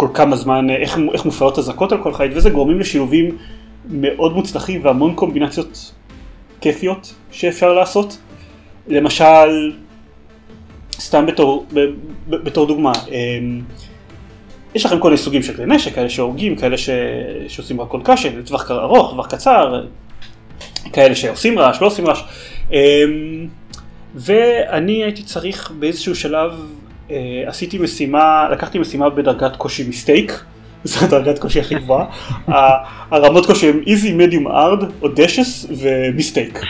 כל 0.00 0.08
כמה 0.14 0.36
זמן, 0.36 0.70
איך, 0.70 0.98
איך 1.12 1.24
מופעלות 1.24 1.58
אזעקות 1.58 1.92
על 1.92 2.02
כל 2.02 2.14
חיית, 2.14 2.32
וזה 2.34 2.50
גורמים 2.50 2.80
לשילובים 2.80 3.38
מאוד 3.90 4.32
מוצלחים 4.34 4.84
והמון 4.84 5.14
קומבינציות 5.14 5.92
כיפיות 6.60 7.14
שאפשר 7.30 7.72
לעשות. 7.72 8.18
למשל, 8.88 9.72
סתם 10.92 11.26
בתור, 11.26 11.66
בתור 12.28 12.66
דוגמה, 12.66 12.92
אמ, 13.08 13.60
יש 14.74 14.86
לכם 14.86 14.98
כל 14.98 15.08
מיני 15.08 15.18
סוגים 15.18 15.42
של 15.42 15.56
כלי 15.56 15.66
נשק, 15.66 15.94
כאלה 15.94 16.10
שהורגים, 16.10 16.56
כאלה 16.56 16.78
ש... 16.78 16.90
שעושים 17.48 17.80
רק 17.80 17.88
קשה, 18.04 18.28
לטווח 18.38 18.70
ארוך, 18.70 19.10
טווח 19.10 19.26
קצר, 19.26 19.84
כאלה 20.92 21.14
שעושים 21.14 21.58
רעש, 21.58 21.80
לא 21.80 21.86
עושים 21.86 22.06
רעש. 22.06 22.22
אמ, 22.72 22.78
ואני 24.14 25.04
הייתי 25.04 25.22
צריך 25.22 25.72
באיזשהו 25.78 26.14
שלב, 26.14 26.50
אה, 26.50 26.79
עשיתי 27.46 27.78
משימה, 27.78 28.48
לקחתי 28.52 28.78
משימה 28.78 29.10
בדרגת 29.10 29.56
קושי 29.56 29.88
מסטייק, 29.88 30.40
זו 30.84 31.04
הדרגת 31.04 31.38
קושי 31.38 31.60
הכי 31.60 31.74
גבוהה, 31.74 32.04
הרמות 33.10 33.46
קושי 33.46 33.68
הם 33.68 33.80
איזי, 33.86 34.12
מדיום, 34.12 34.48
ארד, 34.48 34.84
אודשס 35.02 35.66
ומיסטייק. 35.70 36.60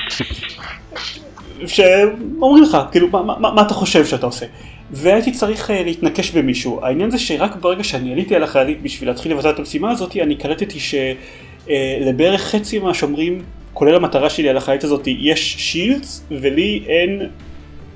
שאומרים 1.67 2.63
לך, 2.63 2.79
כאילו, 2.91 3.09
מה, 3.09 3.23
מה, 3.23 3.55
מה 3.55 3.63
אתה 3.63 3.75
חושב 3.75 4.07
שאתה 4.07 4.27
עושה? 4.27 4.47
והייתי 4.91 5.33
צריך 5.33 5.71
uh, 5.71 5.73
להתנקש 5.73 6.31
במישהו. 6.31 6.81
העניין 6.83 7.11
זה 7.11 7.19
שרק 7.19 7.57
ברגע 7.57 7.85
שאני 7.85 8.13
עליתי 8.13 8.37
על 8.37 8.43
החיילית 8.43 8.83
בשביל 8.83 9.09
להתחיל 9.09 9.33
לבצע 9.33 9.51
את 9.51 9.59
המשימה 9.59 9.91
הזאת, 9.91 10.17
אני 10.17 10.37
קלטתי 10.37 10.79
שלבערך 10.81 12.41
uh, 12.41 12.45
חצי 12.45 12.79
מהשומרים, 12.79 13.43
כולל 13.73 13.95
המטרה 13.95 14.31
שלי 14.31 14.49
על 14.49 14.57
החיילית 14.57 14.85
הזאת, 14.85 15.07
יש 15.07 15.57
שילדס, 15.59 16.25
ולי 16.31 16.83
אין 16.87 17.29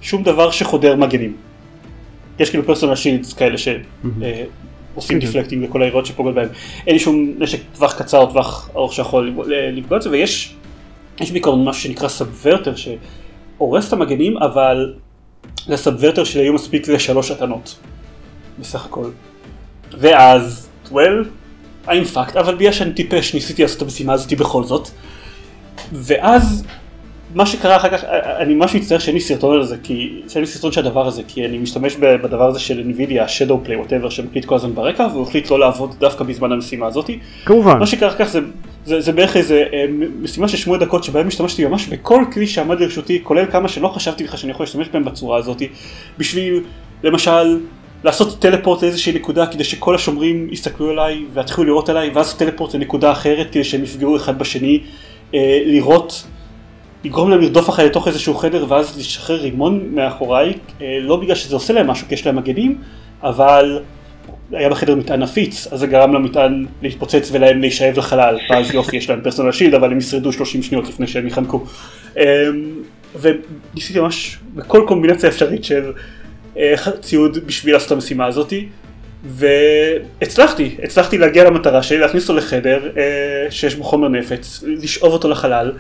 שום 0.01 0.23
דבר 0.23 0.51
שחודר 0.51 0.97
מגנים. 0.97 1.37
יש 2.39 2.51
כאילו 2.51 2.65
personal 2.65 2.95
shields 2.95 3.33
כאלה 3.33 3.57
שעושים 3.59 5.19
deflecting 5.19 5.65
לכל 5.65 5.83
היריות 5.83 6.07
שפוגעות 6.07 6.35
בהם. 6.35 6.49
אין 6.87 6.95
לי 6.95 7.01
שום 7.01 7.35
נשק 7.39 7.61
טווח 7.75 7.95
קצר 7.99 8.19
או 8.19 8.27
טווח 8.27 8.71
ארוך 8.77 8.93
שיכול 8.93 9.35
לפגוע 9.73 9.99
את 9.99 10.03
זה, 10.03 10.11
ויש 10.11 10.55
יש 11.21 11.31
בעיקרון 11.31 11.65
משהו 11.65 11.83
שנקרא 11.83 12.09
subverter, 12.09 12.75
שהורס 12.77 13.89
את 13.89 13.93
המגנים, 13.93 14.37
אבל 14.37 14.95
ל 15.69 15.74
subverter 15.74 16.25
שלי 16.25 16.43
היו 16.43 16.53
מספיק 16.53 16.89
לשלוש 16.89 17.31
הטענות, 17.31 17.79
בסך 18.59 18.85
הכל. 18.85 19.11
ואז, 19.99 20.69
well, 20.91 21.27
I'm 21.87 22.15
fucked, 22.15 22.41
אבל 22.41 22.55
בגלל 22.55 22.73
שאני 22.73 22.93
טיפש 22.93 23.35
ניסיתי 23.35 23.63
לעשות 23.63 23.77
את 23.77 23.83
המשימה 23.83 24.13
הזאת 24.13 24.33
בכל 24.33 24.65
זאת. 24.65 24.89
ואז 25.93 26.65
מה 27.35 27.47
שקרה 27.47 27.77
אחר 27.77 27.89
כך, 27.89 28.05
אני 28.39 28.55
ממש 28.55 28.75
מצטער 28.75 28.99
שאין 28.99 29.15
לי 29.15 29.21
סרטון 29.21 29.57
על 29.57 29.65
זה, 29.65 29.77
כי, 29.83 30.23
שאין 30.29 30.45
לי 30.45 30.47
סרטון 30.47 30.73
של 30.73 30.81
הדבר 30.81 31.07
הזה, 31.07 31.23
כי 31.29 31.47
אני 31.47 31.59
משתמש 31.59 31.97
בדבר 31.97 32.49
הזה 32.49 32.61
של 32.61 32.83
NVIDIA, 32.91 33.29
Shadow 33.29 33.69
Play, 33.69 33.89
whatever, 33.89 34.11
שמקליט 34.11 34.45
כל 34.45 34.55
הזמן 34.55 34.75
ברקע, 34.75 35.07
והוא 35.13 35.23
החליט 35.23 35.51
לא 35.51 35.59
לעבוד 35.59 35.95
דווקא 35.99 36.25
בזמן 36.25 36.53
המשימה 36.53 36.87
הזאת. 36.87 37.11
כמובן. 37.45 37.79
מה 37.79 37.87
שקרה 37.87 38.09
אחר 38.09 38.19
כך 38.19 38.25
זה, 38.25 38.41
זה, 38.85 39.01
זה 39.01 39.13
בערך 39.13 39.37
איזה 39.37 39.65
אה, 39.73 39.85
משימה 40.21 40.49
של 40.49 40.57
שמונה 40.57 40.85
דקות 40.85 41.05
שבהם 41.05 41.29
השתמשתי 41.29 41.65
ממש 41.65 41.87
בכל 41.87 42.25
כלי 42.33 42.47
שעמד 42.47 42.81
לרשותי, 42.81 43.21
כולל 43.23 43.47
כמה 43.47 43.69
שלא 43.69 43.89
חשבתי 43.89 44.25
בכלל 44.25 44.37
שאני 44.37 44.53
יכול 44.53 44.65
להשתמש 44.65 44.89
בהם 44.89 45.05
בצורה 45.05 45.39
הזאת, 45.39 45.63
בשביל, 46.19 46.61
למשל, 47.03 47.61
לעשות 48.05 48.39
טלפורט 48.39 48.83
לאיזושהי 48.83 49.13
נקודה 49.13 49.47
כדי 49.47 49.65
שכל 49.65 49.95
השומרים 49.95 50.49
יסתכלו 50.51 50.91
עליי 50.91 51.25
ויתחילו 51.33 51.67
לראות 51.67 51.89
עליי, 51.89 52.11
ואז 52.15 52.35
טלפורט 52.35 52.75
לנקודה 52.75 53.13
אחרת 53.13 53.51
כדי 53.51 53.65
שהם 53.65 53.83
יפגעו 53.83 54.17
אחד 54.17 54.39
בשני, 54.39 54.81
אה, 55.35 55.63
לראות 55.67 56.25
לגרום 57.05 57.31
להם 57.31 57.41
לרדוף 57.41 57.69
אחרי 57.69 57.87
לתוך 57.87 58.09
איזשהו 58.09 58.35
חדר 58.35 58.65
ואז 58.69 58.99
לשחרר 58.99 59.41
רימון 59.41 59.89
מאחוריי, 59.95 60.53
אה, 60.81 60.99
לא 61.01 61.17
בגלל 61.17 61.35
שזה 61.35 61.55
עושה 61.55 61.73
להם 61.73 61.87
משהו 61.87 62.09
כי 62.09 62.15
יש 62.15 62.27
להם 62.27 62.37
מגנים, 62.37 62.79
אבל 63.23 63.81
היה 64.53 64.69
בחדר 64.69 64.95
מטען 64.95 65.23
נפיץ, 65.23 65.67
אז 65.73 65.81
זה 65.81 65.87
גרם 65.87 66.15
למטען 66.15 66.67
להתפוצץ 66.83 67.29
ולהם 67.33 67.61
להישאב 67.61 67.99
לחלל, 67.99 68.39
ואז 68.51 68.75
יופי 68.75 68.97
יש 68.97 69.11
להם 69.11 69.21
פרסונל 69.23 69.53
שילד 69.53 69.75
אבל 69.75 69.93
הם 69.93 69.99
ישרדו 69.99 70.33
30 70.33 70.63
שניות 70.63 70.89
לפני 70.89 71.07
שהם 71.07 71.27
יחנקו. 71.27 71.65
אמ, 72.17 72.25
וניסיתי 73.21 74.01
ממש 74.01 74.39
בכל 74.55 74.85
קומבינציה 74.87 75.29
אפשרית 75.29 75.65
של 75.65 75.93
אה, 76.57 76.75
ציוד 77.01 77.39
בשביל 77.47 77.75
לעשות 77.75 77.87
את 77.87 77.93
המשימה 77.93 78.27
הזאתי. 78.27 78.67
והצלחתי, 79.27 80.77
הצלחתי 80.83 81.19
להגיע 81.19 81.45
למטרה 81.45 81.83
שלי, 81.83 81.99
להכניס 81.99 82.23
אותו 82.23 82.39
לחדר 82.39 82.91
אה, 82.97 83.51
שיש 83.51 83.75
בו 83.75 83.85
חומר 83.85 84.09
נפץ, 84.09 84.65
לשאוב 84.67 85.13
אותו 85.13 85.29
לחלל, 85.29 85.73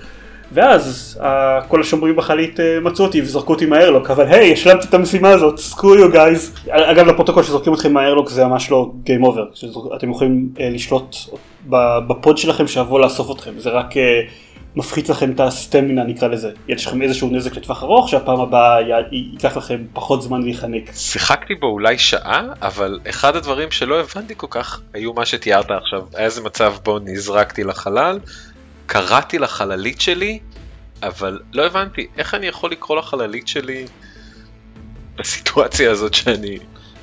ואז 0.55 1.21
כל 1.69 1.81
השומרים 1.81 2.17
בחללית 2.16 2.61
אה, 2.61 2.81
מצאו 2.81 3.05
אותי 3.05 3.23
וזרקו 3.23 3.53
אותי 3.53 3.67
מה 3.66 3.75
airlock, 3.75 4.11
אבל 4.11 4.27
היי, 4.27 4.53
השלמתי 4.53 4.88
את 4.88 4.95
המשימה 4.95 5.31
הזאת, 5.31 5.59
screw 5.59 5.94
you 5.94 6.11
guys. 6.11 6.55
אגב 6.71 7.07
לפרוטוקול 7.07 7.43
שזורקים 7.43 7.75
אתכם 7.75 7.93
מה 7.92 8.01
airlock 8.01 8.31
זה 8.31 8.45
ממש 8.45 8.71
לא 8.71 8.90
game 9.03 9.25
over, 9.25 9.44
אתם 9.97 10.11
יכולים 10.11 10.49
אה, 10.61 10.71
לשלוט 10.71 11.17
ב 12.09 12.16
pod 12.16 12.38
שלכם 12.38 12.67
שיבוא 12.67 13.01
לאסוף 13.01 13.31
אתכם, 13.31 13.51
זה 13.59 13.71
רק 13.71 13.97
אה, 13.97 14.21
מפחית 14.77 15.09
לכם 15.09 15.31
את 15.31 15.40
הסטמינה 15.40 16.05
נקרא 16.05 16.29
לזה. 16.29 16.51
יש 16.69 16.87
לכם 16.87 17.03
איזשהו 17.03 17.29
נזק 17.31 17.57
לטווח 17.57 17.83
ארוך 17.83 18.09
שהפעם 18.09 18.40
הבאה 18.40 18.77
ייקח 19.12 19.57
לכם 19.57 19.83
פחות 19.93 20.23
זמן 20.23 20.43
להיחנק. 20.43 20.90
שיחקתי 20.95 21.55
בו 21.55 21.67
אולי 21.67 21.99
שעה, 21.99 22.43
אבל 22.62 22.99
אחד 23.11 23.37
הדברים 23.37 23.71
שלא 23.71 24.01
הבנתי 24.01 24.35
כל 24.37 24.47
כך 24.51 24.81
היו 24.95 25.12
מה 25.12 25.27
שתיארת 25.27 25.71
עכשיו, 25.71 26.03
היה 26.14 26.25
איזה 26.25 26.43
מצב 26.43 26.75
בו 26.85 26.99
נזרקתי 26.99 27.64
לחלל. 27.64 28.19
קראתי 28.87 29.38
לחללית 29.38 30.01
שלי, 30.01 30.38
אבל 31.03 31.40
לא 31.53 31.66
הבנתי, 31.66 32.07
איך 32.18 32.35
אני 32.35 32.47
יכול 32.47 32.70
לקרוא 32.70 32.99
לחללית 32.99 33.49
שלי 33.49 33.87
בסיטואציה 35.16 35.90
הזאת 35.90 36.14
שאני... 36.14 36.59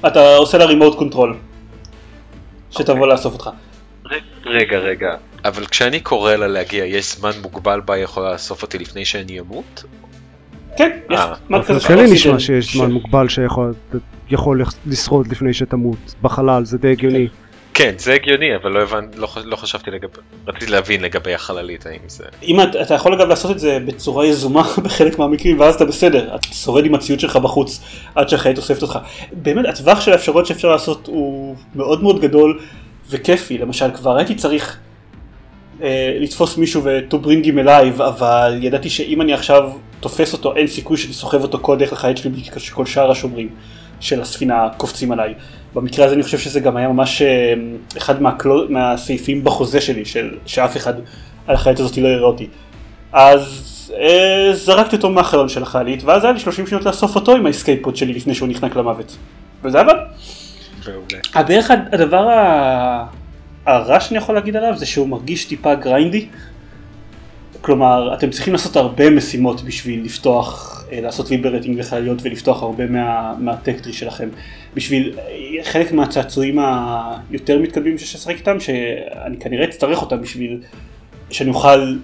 אתה 0.08 0.36
עושה 0.36 0.58
לה 0.58 0.66
remote 0.66 0.98
control, 0.98 1.38
שתבוא 2.72 3.06
okay. 3.06 3.10
לאסוף 3.10 3.34
אותך. 3.34 3.50
רגע, 4.46 4.78
רגע, 4.78 5.16
אבל 5.46 5.66
כשאני 5.66 6.00
קורא 6.00 6.36
לה 6.36 6.48
להגיע, 6.48 6.86
יש 6.86 7.16
זמן 7.16 7.32
מוגבל 7.42 7.82
בה 7.86 7.98
יכולה 7.98 8.32
לאסוף 8.32 8.62
אותי 8.62 8.78
לפני 8.78 9.06
שאני 9.06 9.40
אמות? 9.40 9.84
כן, 10.78 11.00
יש 11.10 11.20
אה. 11.20 11.34
זמן 11.48 11.64
כזה. 11.64 11.96
לי 11.96 12.12
נשמע 12.12 12.40
שיש 12.40 12.76
זמן 12.76 12.92
מוגבל 12.92 13.28
שיכול 14.30 14.64
לשרוד 14.86 15.28
לפני 15.28 15.54
שתמות 15.54 16.16
בחלל, 16.22 16.66
זה 16.66 16.78
די 16.78 16.92
הגיוני. 16.92 17.28
כן, 17.82 17.94
זה 17.98 18.14
הגיוני, 18.14 18.56
אבל 18.56 18.72
לא, 18.72 18.82
הבנ... 18.82 19.06
לא, 19.16 19.28
לא 19.46 19.56
חשבתי 19.56 19.92
לגבי, 19.92 20.18
רציתי 20.48 20.72
להבין 20.72 21.02
לגבי 21.02 21.34
החללית, 21.34 21.86
האם 21.86 22.00
זה... 22.08 22.24
אם 22.44 22.62
אתה, 22.62 22.82
אתה 22.82 22.94
יכול 22.94 23.14
אגב 23.14 23.28
לעשות 23.28 23.52
את 23.52 23.60
זה 23.60 23.78
בצורה 23.86 24.26
יזומה 24.26 24.64
בחלק 24.84 25.20
מהמקרים, 25.20 25.60
ואז 25.60 25.76
אתה 25.76 25.86
בסדר, 25.86 26.36
אתה 26.36 26.48
שורד 26.54 26.86
עם 26.86 26.96
הציוד 26.96 27.20
שלך 27.20 27.36
בחוץ 27.36 27.82
עד 28.16 28.30
שהחיית 28.30 28.58
אוספת 28.58 28.82
אותך. 28.82 29.00
באמת, 29.32 29.66
הטווח 29.66 30.02
של 30.02 30.12
האפשרויות 30.12 30.48
שאפשר 30.48 30.70
לעשות 30.70 31.08
הוא 31.08 31.56
מאוד 31.76 32.04
מאוד 32.04 32.22
גדול 32.22 32.60
וכיפי, 33.10 33.58
למשל 33.58 33.92
כבר 33.92 34.18
הייתי 34.18 34.36
צריך 34.36 34.78
אה, 35.84 36.18
לתפוס 36.20 36.58
מישהו 36.58 36.84
ו-to 36.84 37.14
bring 37.14 37.46
him 37.46 37.68
alive, 37.68 38.04
אבל 38.04 38.60
ידעתי 38.62 38.90
שאם 38.90 39.22
אני 39.22 39.34
עכשיו 39.34 39.72
תופס 40.00 40.34
אותו, 40.34 40.56
אין 40.56 40.68
סיכוי 40.68 40.98
שאני 40.98 41.14
סוחב 41.14 41.42
אותו 41.42 41.60
כל 41.62 41.78
דרך 41.78 41.94
לחיית 41.94 42.18
שלי, 42.18 42.30
בגלל 42.30 42.60
שכל 42.60 42.86
שאר 42.86 43.12
השומרים 43.12 43.50
של 44.00 44.22
הספינה 44.22 44.70
קופצים 44.78 45.12
עליי. 45.12 45.34
במקרה 45.76 46.06
הזה 46.06 46.16
אני 46.16 46.24
חושב 46.24 46.38
שזה 46.38 46.60
גם 46.60 46.78
היה 46.78 46.88
ממש 46.88 47.22
אה, 47.22 47.54
אחד 47.98 48.22
מה 48.22 48.36
clau, 48.36 48.70
מהסעיפים 48.70 49.44
בחוזה 49.44 49.82
שלי, 49.82 50.06
של, 50.06 50.38
שאף 50.46 50.78
אחד 50.78 50.94
על 51.48 51.56
החללית 51.56 51.80
הזאת 51.80 51.98
לא 51.98 52.08
יראה 52.08 52.28
אותי. 52.28 52.48
אז 53.14 53.92
אה, 53.98 54.50
זרקתי 54.54 54.96
אותו 54.96 55.10
מהחלון 55.10 55.50
של 55.50 55.64
החללית, 55.64 56.04
ואז 56.04 56.24
היה 56.24 56.34
לי 56.34 56.40
30 56.40 56.68
שניות 56.68 56.86
לאסוף 56.86 57.16
אותו 57.16 57.36
עם 57.36 57.46
ה 57.46 57.51
escape 57.51 57.81
pod 57.81 57.96
שלי 57.96 58.14
לפני 58.14 58.36
שהוא 58.36 58.50
נחנק 58.50 58.76
למוות. 58.76 59.18
וזה 59.64 59.80
עבד. 59.80 59.94
בערך 61.48 61.72
הדבר 61.92 62.28
הרע 63.66 64.00
שאני 64.00 64.18
יכול 64.18 64.36
להגיד 64.36 64.56
עליו 64.56 64.78
זה 64.78 64.86
שהוא 64.86 65.08
מרגיש 65.08 65.46
טיפה 65.46 65.76
grindy. 65.76 66.28
כלומר, 67.62 68.14
אתם 68.14 68.30
צריכים 68.30 68.54
לעשות 68.54 68.76
הרבה 68.76 69.10
משימות 69.10 69.62
בשביל 69.62 70.06
לפתוח 70.06 70.84
אה, 70.92 71.02
לעשות 71.02 71.32
liberating 71.32 71.80
לחלליות 71.80 72.20
ולפתוח 72.24 72.64
הרבה 72.64 72.86
מה, 72.86 73.34
מה 73.40 73.51
tech 73.51 73.72
tree 73.72 73.94
שלכם. 73.94 74.30
בשביל 74.76 75.14
אה, 75.18 75.64
חלק 75.64 75.92
מהצעצועים 75.92 76.60
היותר 76.60 77.60
מתקדמים 77.60 77.98
שיש 77.98 78.16
לשחק 78.16 78.36
איתם, 78.36 78.60
שאני 78.60 79.38
כנראה 79.40 79.66
אצטרך 79.66 80.02
אותם 80.02 80.22
בשביל 80.22 80.62
שאני 81.30 81.50
אוכל 81.50 81.96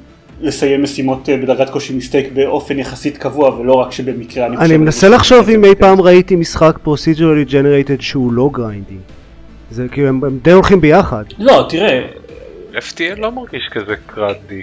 לסיים 0.42 0.84
משימות 0.84 1.30
אה, 1.30 1.38
בדרגת 1.38 1.70
קושי 1.70 1.94
mistake 1.94 2.32
באופן 2.34 2.80
יחסית 2.80 3.18
קבוע 3.18 3.60
ולא 3.60 3.74
רק 3.74 3.92
שבמקרה 3.92 4.46
אני 4.46 4.58
חושב... 4.58 4.70
אני 4.70 4.78
מנסה 4.78 5.10
לחשוב 5.10 5.50
אם 5.50 5.66
אי 5.66 5.76
פעם 5.76 6.02
ראיתי 6.02 6.36
משחק 6.36 6.78
פרוסידורלי 6.84 7.46
ג'נרייטד 7.46 8.02
שהוא 8.02 8.34
לא 8.34 8.50
grindy. 8.54 8.98
זה 9.72 9.88
כאילו 9.92 10.08
הם, 10.08 10.24
הם 10.24 10.40
די 10.42 10.52
הולכים 10.52 10.82
ביחד. 10.82 11.24
לא, 11.40 11.66
תראה. 11.70 12.02
FTL 12.74 13.20
לא 13.20 13.32
מרגיש 13.32 13.70
כזה 13.72 13.94
grindy. 14.06 14.62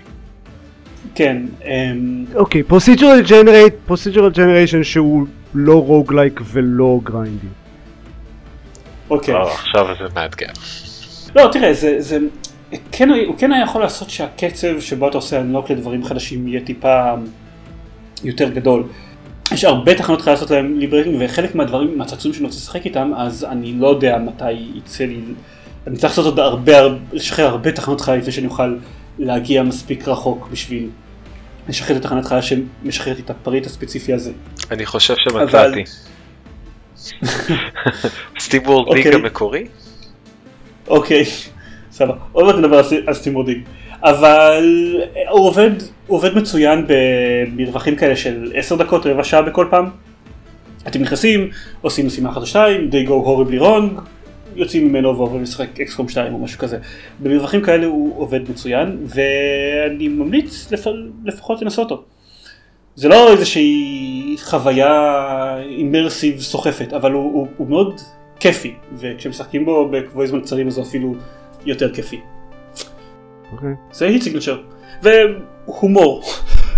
כן. 1.15 1.43
אמ, 1.65 2.25
אוקיי, 2.35 2.63
procedural 2.63 3.23
generate, 3.23 3.75
procedural 3.87 4.31
generation 4.31 4.85
שהוא 4.85 5.27
לא 5.55 5.83
רוגלייק 5.83 6.41
ולא 6.45 7.01
גריינדי. 7.03 7.47
אוקיי. 9.11 9.35
עכשיו 9.35 9.87
זה 9.99 10.05
מאתגר. 10.15 10.47
לא, 11.37 11.49
תראה, 11.53 11.75
זה, 11.75 11.97
זה, 11.99 12.19
כן, 12.93 13.11
הוא 13.27 13.35
כן 13.39 13.53
היה 13.53 13.63
יכול 13.63 13.81
לעשות 13.81 14.11
שהקצב 14.11 14.81
שבו 14.81 15.09
אתה 15.09 15.19
עושה 15.19 15.41
אנלוק 15.41 15.71
לדברים 15.71 16.05
חדשים 16.05 16.49
יהיה 16.49 16.61
טיפה 16.61 17.15
יותר 18.25 18.51
גדול. 18.51 18.85
יש 19.53 19.65
הרבה 19.65 19.95
תחנות 19.95 20.23
חייב 20.23 20.35
לעשות 20.35 20.51
להם 20.51 20.79
ליברטים 20.79 21.17
וחלק 21.21 21.55
מהדברים, 21.55 21.99
מהצעצועים 21.99 22.35
שאני 22.35 22.47
רוצה 22.47 22.59
לשחק 22.59 22.85
איתם, 22.85 23.13
אז 23.17 23.45
אני 23.45 23.73
לא 23.73 23.89
יודע 23.89 24.19
מתי 24.19 24.53
יצא 24.53 25.05
לי, 25.05 25.21
אני 25.87 25.97
צריך 25.97 26.05
לעשות 26.05 26.25
עוד 26.25 26.39
הרבה, 26.39 26.73
לשחרר 27.13 27.47
הרבה 27.47 27.73
תחנות 27.73 28.01
חייב 28.01 28.21
לפני 28.21 28.33
שאני 28.33 28.47
אוכל 28.47 28.77
להגיע 29.19 29.63
מספיק 29.63 30.09
רחוק 30.09 30.49
בשביל 30.53 30.89
לשחרר 31.69 31.97
את 31.97 32.05
התחנת 32.05 32.25
חלל 32.25 32.43
שמשחררת 32.43 33.19
את 33.19 33.31
הפריט 33.31 33.67
הספציפי 33.67 34.13
הזה. 34.13 34.33
אני 34.71 34.87
חושב 34.87 35.15
שמצאתי. 35.17 35.85
SteamWorld 38.45 38.69
Dig 38.69 39.07
אוקיי. 39.07 39.21
המקורי? 39.21 39.67
אוקיי, 40.89 41.25
סבבה. 41.93 42.15
עוד 42.33 42.47
מעט 42.47 42.55
נדבר 42.55 42.83
על 43.07 43.15
SteamWorld 43.15 43.37
Dig. 43.37 43.63
אבל 44.03 44.95
הוא 45.31 45.47
עובד, 45.47 45.71
הוא 46.07 46.17
עובד 46.17 46.35
מצוין 46.35 46.87
במרווחים 46.89 47.97
כאלה 47.97 48.17
של 48.17 48.53
10 48.55 48.77
דקות, 48.77 49.07
רבע 49.07 49.25
שעה 49.25 49.43
בכל 49.43 49.67
פעם. 49.71 49.91
אתם 50.87 51.03
נכנסים, 51.03 51.51
עושים 51.81 52.07
משימה 52.07 52.31
אחת 52.31 52.41
או 52.41 52.47
שתיים, 52.47 52.91
they 52.91 53.09
go 53.09 53.11
horribly 53.11 53.61
wrong, 53.63 54.01
יוצאים 54.57 54.89
ממנו 54.89 55.17
ועוברים 55.17 55.43
לשחק 55.43 55.81
XCOM 55.81 56.09
2 56.09 56.35
או 56.35 56.39
משהו 56.39 56.59
כזה. 56.59 56.79
במרווחים 57.21 57.63
כאלה 57.63 57.87
הוא 57.87 58.21
עובד 58.21 58.51
מצוין, 58.51 58.99
ואני 59.05 60.09
ממליץ 60.09 60.73
לפ... 60.73 60.87
לפחות 61.25 61.63
לנסות 61.63 61.91
אותו. 61.91 62.03
זה 62.95 63.09
לא 63.09 63.33
איזושהי 63.33 64.37
חוויה 64.43 65.57
immersive 65.61 66.41
סוחפת, 66.41 66.93
אבל 66.93 67.13
הוא, 67.13 67.33
הוא, 67.33 67.47
הוא 67.57 67.69
מאוד 67.69 68.01
כיפי, 68.41 68.75
וכשמשחקים 68.97 69.65
בו 69.65 69.89
בקבועי 69.89 70.29
זמן 70.29 70.41
קצרים 70.41 70.67
אז 70.67 70.79
הוא 70.79 70.87
אפילו 70.87 71.15
יותר 71.67 71.95
כיפי. 71.95 72.21
אוקיי. 73.53 73.75
זה 73.93 74.07
Heat 74.07 74.23
Signature. 74.23 74.59
והומור, 75.03 76.23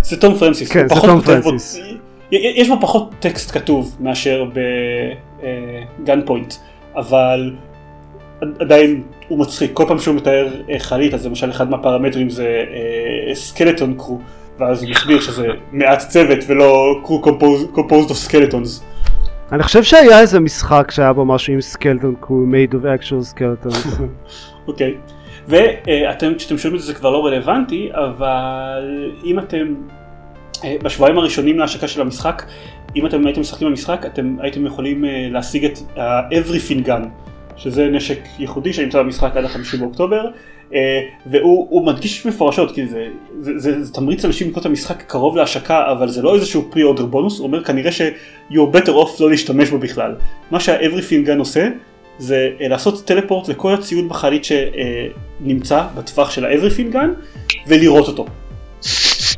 זה 0.02 0.20
תום 0.20 0.34
פרנסיס. 0.34 0.72
כן, 0.72 0.88
זה 0.88 0.94
תום 1.00 1.20
פרנסיס. 1.20 1.80
יש 2.32 2.68
בו 2.68 2.80
פחות 2.80 3.10
טקסט 3.20 3.50
כתוב 3.50 3.96
מאשר 4.00 4.44
בגן 6.02 6.26
פוינט, 6.26 6.54
אבל 6.96 7.54
עדיין 8.58 9.02
הוא 9.28 9.38
מצחיק. 9.38 9.70
כל 9.74 9.84
פעם 9.88 9.98
שהוא 9.98 10.14
מתאר 10.14 10.48
אה, 10.70 10.78
חלית, 10.78 11.14
אז 11.14 11.26
למשל 11.26 11.50
אחד 11.50 11.70
מהפרמטרים 11.70 12.30
זה 12.30 12.64
סקלטון 13.34 13.92
uh, 13.92 13.98
קרו, 13.98 14.18
ואז 14.58 14.82
הוא 14.82 14.90
מסביר 14.90 15.20
שזה 15.20 15.46
מעט 15.72 15.98
צוות 15.98 16.38
ולא 16.46 17.00
קרו 17.04 17.22
composed 17.74 18.10
of 18.10 18.30
skeletons. 18.30 18.82
אני 19.52 19.62
חושב 19.62 19.82
שהיה 19.82 20.20
איזה 20.20 20.40
משחק 20.40 20.90
שהיה 20.90 21.12
בו 21.12 21.24
משהו 21.24 21.52
עם 21.52 21.60
סקלטון 21.60 22.14
קרו, 22.20 22.44
made 22.52 22.72
of 22.72 22.76
actual 22.76 23.34
skeletons. 23.34 23.88
אוקיי. 24.68 24.94
okay. 24.94 25.16
ואתם, 25.48 26.34
כשאתם 26.34 26.58
שומעים 26.58 26.76
את 26.76 26.80
זה 26.80 26.86
זה 26.86 26.94
כבר 26.94 27.10
לא 27.10 27.26
רלוונטי, 27.26 27.88
אבל 27.92 29.12
אם 29.24 29.38
אתם, 29.38 29.74
אה, 30.64 30.76
בשבועיים 30.82 31.18
הראשונים 31.18 31.58
להשקה 31.58 31.88
של 31.88 32.00
המשחק, 32.00 32.42
אם 32.96 33.06
אתם 33.06 33.26
הייתם 33.26 33.40
משחקים 33.40 33.68
במשחק, 33.68 34.06
אתם 34.06 34.36
הייתם 34.40 34.66
יכולים 34.66 35.04
אה, 35.04 35.28
להשיג 35.30 35.64
את 35.64 35.78
ה-Everything 35.96 36.86
Gun, 36.86 37.08
שזה 37.56 37.86
נשק 37.86 38.18
ייחודי 38.38 38.72
שנמצא 38.72 39.02
במשחק 39.02 39.36
עד 39.36 39.44
ה-50 39.44 39.78
באוקטובר, 39.78 40.24
אה, 40.74 41.00
והוא 41.26 41.86
מדגיש 41.86 42.26
מפורשות, 42.26 42.74
כי 42.74 42.86
זה, 42.86 43.06
זה, 43.38 43.58
זה, 43.58 43.82
זה 43.84 43.92
תמריץ 43.92 44.24
אנשים 44.24 44.48
לקרוא 44.48 44.60
את 44.60 44.66
המשחק 44.66 45.02
קרוב 45.06 45.36
להשקה, 45.36 45.92
אבל 45.92 46.08
זה 46.08 46.22
לא 46.22 46.34
איזשהו 46.34 46.68
פרי-אורדר 46.70 47.06
בונוס, 47.06 47.38
הוא 47.38 47.46
אומר 47.46 47.64
כנראה 47.64 47.92
ש-you're 47.92 48.76
better 48.76 48.90
off 48.90 49.20
לא 49.20 49.30
להשתמש 49.30 49.70
בו 49.70 49.78
בכלל. 49.78 50.14
מה 50.50 50.60
שה-Everything 50.60 51.28
Gun 51.28 51.38
עושה, 51.38 51.68
זה 52.18 52.50
אה, 52.60 52.68
לעשות 52.68 53.04
טלפורט 53.04 53.48
לכל 53.48 53.74
הציוד 53.74 54.08
בחלית 54.08 54.42
שנמצא 54.44 55.82
בטווח 55.96 56.30
של 56.30 56.44
ה-Everything 56.44 56.94
Gun 56.94 57.08
ולראות 57.66 58.08
אותו. 58.08 58.26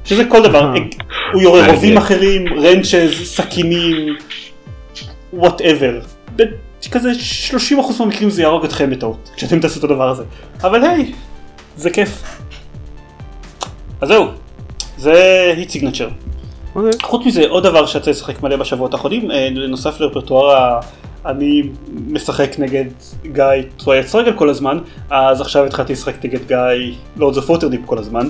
שזה 0.04 0.24
כל 0.24 0.42
דבר, 0.42 0.74
אה. 0.74 0.82
הוא 1.32 1.42
יורה 1.42 1.72
רובים 1.72 1.96
אחרים, 1.96 2.44
wrenches, 2.58 3.12
סכינים, 3.24 4.16
whatever. 5.32 6.00
כזה 6.86 7.12
30% 7.50 8.00
מהמקרים 8.00 8.30
זה 8.30 8.42
יהרוג 8.42 8.64
אתכם 8.64 8.90
בטעות, 8.90 9.30
כשאתם 9.36 9.60
תעשו 9.60 9.78
את 9.78 9.84
הדבר 9.84 10.08
הזה. 10.08 10.22
אבל 10.62 10.84
היי, 10.84 11.12
זה 11.76 11.90
כיף. 11.90 12.22
אז 14.00 14.08
זהו, 14.08 14.26
זה 14.96 15.52
Heat 15.56 15.70
Signature. 15.70 16.08
אוקיי. 16.74 16.90
חוץ 17.02 17.26
מזה, 17.26 17.44
עוד 17.48 17.62
דבר 17.62 17.86
שיצא 17.86 18.10
לשחק 18.10 18.42
מלא 18.42 18.56
בשבועות 18.56 18.94
האחרונים, 18.94 19.30
אה, 19.30 19.48
לרפרטואר 20.00 20.80
אני 21.26 21.62
משחק 22.06 22.58
נגד 22.58 22.84
גיא 23.22 23.44
Twilight 23.76 24.06
Struggle 24.06 24.32
כל 24.32 24.48
הזמן, 24.48 24.78
אז 25.10 25.40
עכשיו 25.40 25.64
התחלתי 25.64 25.92
לשחק 25.92 26.24
נגד 26.24 26.46
גיא 26.46 26.94
Lords 27.16 27.36
of 27.36 27.50
Waterdeep 27.50 27.80
כל 27.86 27.98
הזמן. 27.98 28.28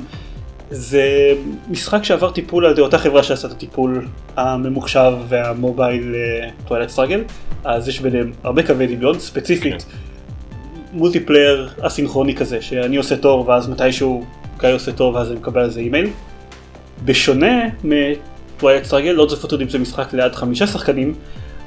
זה 0.71 1.33
משחק 1.71 2.05
שעבר 2.05 2.31
טיפול 2.31 2.67
על 2.67 2.73
ידי 2.73 2.81
אותה 2.81 2.99
חברה 2.99 3.23
שעשה 3.23 3.49
את 3.49 3.53
הטיפול 3.53 4.07
הממוחשב 4.37 5.13
והמובייל 5.29 6.15
Twilight 6.67 6.89
Struggle, 6.89 7.25
אז 7.65 7.89
יש 7.89 8.01
ביניהם 8.01 8.33
הרבה 8.45 8.63
קווי 8.63 8.87
דמיון, 8.87 9.19
ספציפית 9.19 9.87
multiplayer 10.93 11.71
אסינכרוני 11.81 12.37
כזה, 12.37 12.63
שאני 12.63 12.97
עושה 12.97 13.17
תור 13.17 13.49
ואז 13.49 13.69
מתישהו 13.69 14.25
גיא 14.61 14.69
עושה 14.69 14.93
תור 14.93 15.15
ואז 15.15 15.31
אני 15.31 15.39
מקבל 15.39 15.61
על 15.61 15.71
זה 15.71 15.81
אימייל. 15.81 16.11
בשונה 17.05 17.69
מ 17.85 17.96
Twilight 17.96 18.85
Struggle, 18.85 19.11
Lords 19.11 19.33
of 19.33 19.45
Waterdeep 19.45 19.71
זה 19.71 19.79
משחק 19.79 20.13
לעד 20.13 20.35
חמישה 20.35 20.67
שחקנים, 20.67 21.15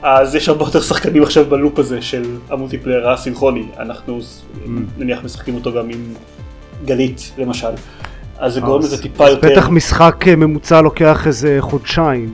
אז 0.01 0.35
יש 0.35 0.49
הרבה 0.49 0.65
יותר 0.65 0.81
שחקנים 0.81 1.23
עכשיו 1.23 1.45
בלופ 1.45 1.79
הזה 1.79 2.01
של 2.01 2.23
ה 2.49 2.54
multiplayer 2.54 3.09
האסינכרוני, 3.09 3.63
אנחנו 3.79 4.19
mm. 4.19 4.67
נניח 4.97 5.23
משחקים 5.23 5.55
אותו 5.55 5.73
גם 5.73 5.89
עם 5.89 6.13
גלית 6.85 7.31
למשל, 7.37 7.67
אז 8.41 8.53
זה 8.53 8.61
גורם 8.61 8.79
לזה 8.79 9.01
טיפה 9.01 9.29
יותר... 9.29 9.51
בטח 9.51 9.69
משחק 9.69 10.27
אה, 10.27 10.35
ממוצע 10.35 10.81
לוקח 10.81 11.27
איזה 11.27 11.57
חודשיים. 11.59 12.33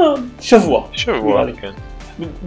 אה, 0.00 0.04
שבוע. 0.40 0.82
שבוע, 0.92 1.44
כן. 1.60 1.70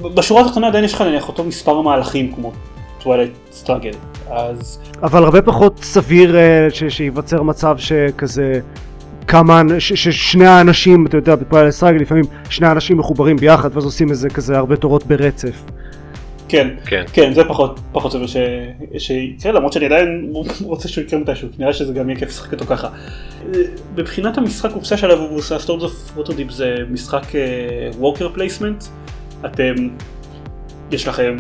בשורה 0.02 0.42
התחתונה 0.42 0.68
עדיין 0.68 0.84
יש 0.84 0.94
לך 0.94 1.02
נניח 1.02 1.28
אותו 1.28 1.44
מספר 1.44 1.82
מהלכים 1.82 2.34
כמו 2.36 2.52
Twilight 3.00 3.32
Struggle, 3.52 3.92
אז... 4.32 4.80
אבל 5.04 5.24
הרבה 5.24 5.42
פחות 5.42 5.80
סביר 5.84 6.38
אה, 6.38 6.68
שייווצר 6.90 7.44
מצב 7.44 7.78
שכזה 7.78 8.60
כמה, 9.28 9.62
ששני 9.80 10.48
האנשים, 10.48 11.06
אתה 11.06 11.18
יודע, 11.18 11.36
ב 11.36 11.40
Twilight 11.40 11.72
Struggle 11.72 12.02
לפעמים 12.02 12.26
שני 12.50 12.68
האנשים 12.68 12.98
מחוברים 12.98 13.38
ביחד 13.38 13.70
ואז 13.74 13.86
עושים 13.86 14.10
איזה 14.10 14.30
כזה 14.30 14.58
הרבה 14.58 14.76
תורות 14.76 15.06
ברצף. 15.06 15.64
כן, 16.50 16.68
כן, 16.86 17.04
כן, 17.14 17.34
זה 17.34 17.42
פחות, 17.48 17.80
פחות 17.92 18.12
סביר 18.12 18.28
שיקרה, 18.98 19.52
למרות 19.52 19.74
שאני 19.74 19.86
עדיין 19.86 20.34
רוצה 20.62 20.88
שהוא 20.88 21.04
יקרה 21.04 21.20
מתישהו, 21.20 21.48
נראה 21.60 21.74
שזה 21.74 21.94
גם 21.94 22.10
יהיה 22.10 22.20
כיף 22.20 22.30
לשחק 22.30 22.54
אותו 22.54 22.66
ככה. 22.66 22.88
מבחינת 23.96 24.38
המשחק 24.38 24.72
קופסה 24.72 24.98
שעליו 24.98 25.20
הוא 25.20 25.38
מבוסס, 25.38 25.60
Lords 25.60 25.84
of 25.84 26.18
Waterdeep 26.18 26.52
זה 26.52 26.76
משחק 26.90 27.26
worker 27.98 28.28
uh, 28.28 28.34
placement, 28.34 28.84
אתם, 29.46 29.74
יש 30.92 31.08
לכם 31.08 31.38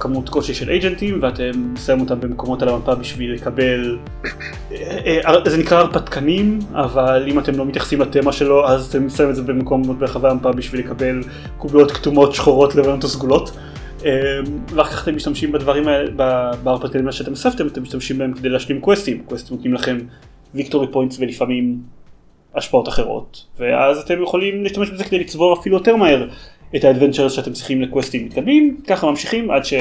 כמות 0.00 0.28
קושי 0.28 0.54
של 0.54 0.70
אייג'נטים 0.70 1.18
ואתם 1.22 1.74
שמים 1.86 2.00
אותם 2.00 2.20
במקומות 2.20 2.62
על 2.62 2.68
המפה 2.68 2.94
בשביל 2.94 3.32
לקבל, 3.32 3.98
אה, 4.72 5.18
אה, 5.26 5.50
זה 5.50 5.56
נקרא 5.56 5.78
הרפתקנים, 5.78 6.58
אבל 6.72 7.26
אם 7.30 7.38
אתם 7.38 7.58
לא 7.58 7.66
מתייחסים 7.66 8.00
לתמה 8.00 8.32
שלו 8.32 8.68
אז 8.68 8.86
אתם 8.86 9.08
שמים 9.08 9.30
את 9.30 9.36
זה 9.36 9.42
במקומות 9.42 9.98
ברחבי 9.98 10.28
המפה 10.28 10.52
בשביל 10.52 10.80
לקבל 10.80 11.22
קוביות 11.58 11.92
כתומות, 11.92 12.34
שחורות, 12.34 12.74
לבנות 12.74 13.04
או 13.04 13.08
סגולות. 13.08 13.50
אה, 13.56 13.75
ואחר 14.68 14.90
כך 14.90 15.02
אתם 15.02 15.16
משתמשים 15.16 15.52
בדברים 15.52 15.88
האלה, 15.88 16.10
בהרפתקנים 16.62 17.12
שאתם 17.12 17.32
אספתם, 17.32 17.66
אתם 17.66 17.82
משתמשים 17.82 18.18
בהם 18.18 18.32
כדי 18.32 18.48
להשלים 18.48 18.80
קווסטים, 18.80 19.22
קווסטים 19.26 19.56
נותנים 19.56 19.74
לכם 19.74 19.98
victory 20.54 20.86
points 20.92 21.16
ולפעמים 21.20 21.78
השפעות 22.54 22.88
אחרות, 22.88 23.46
ואז 23.58 23.98
אתם 23.98 24.22
יכולים 24.22 24.62
להשתמש 24.62 24.90
בזה 24.90 25.04
כדי 25.04 25.18
לצבור 25.18 25.60
אפילו 25.60 25.76
יותר 25.76 25.96
מהר 25.96 26.28
את 26.76 26.84
ה 26.84 26.88
adventurers 26.88 27.32
שאתם 27.32 27.52
צריכים 27.52 27.82
לקווסטים 27.82 28.26
מתקדמים, 28.26 28.80
ככה 28.86 29.10
ממשיכים 29.10 29.50
עד 29.50 29.64
ש... 29.64 29.74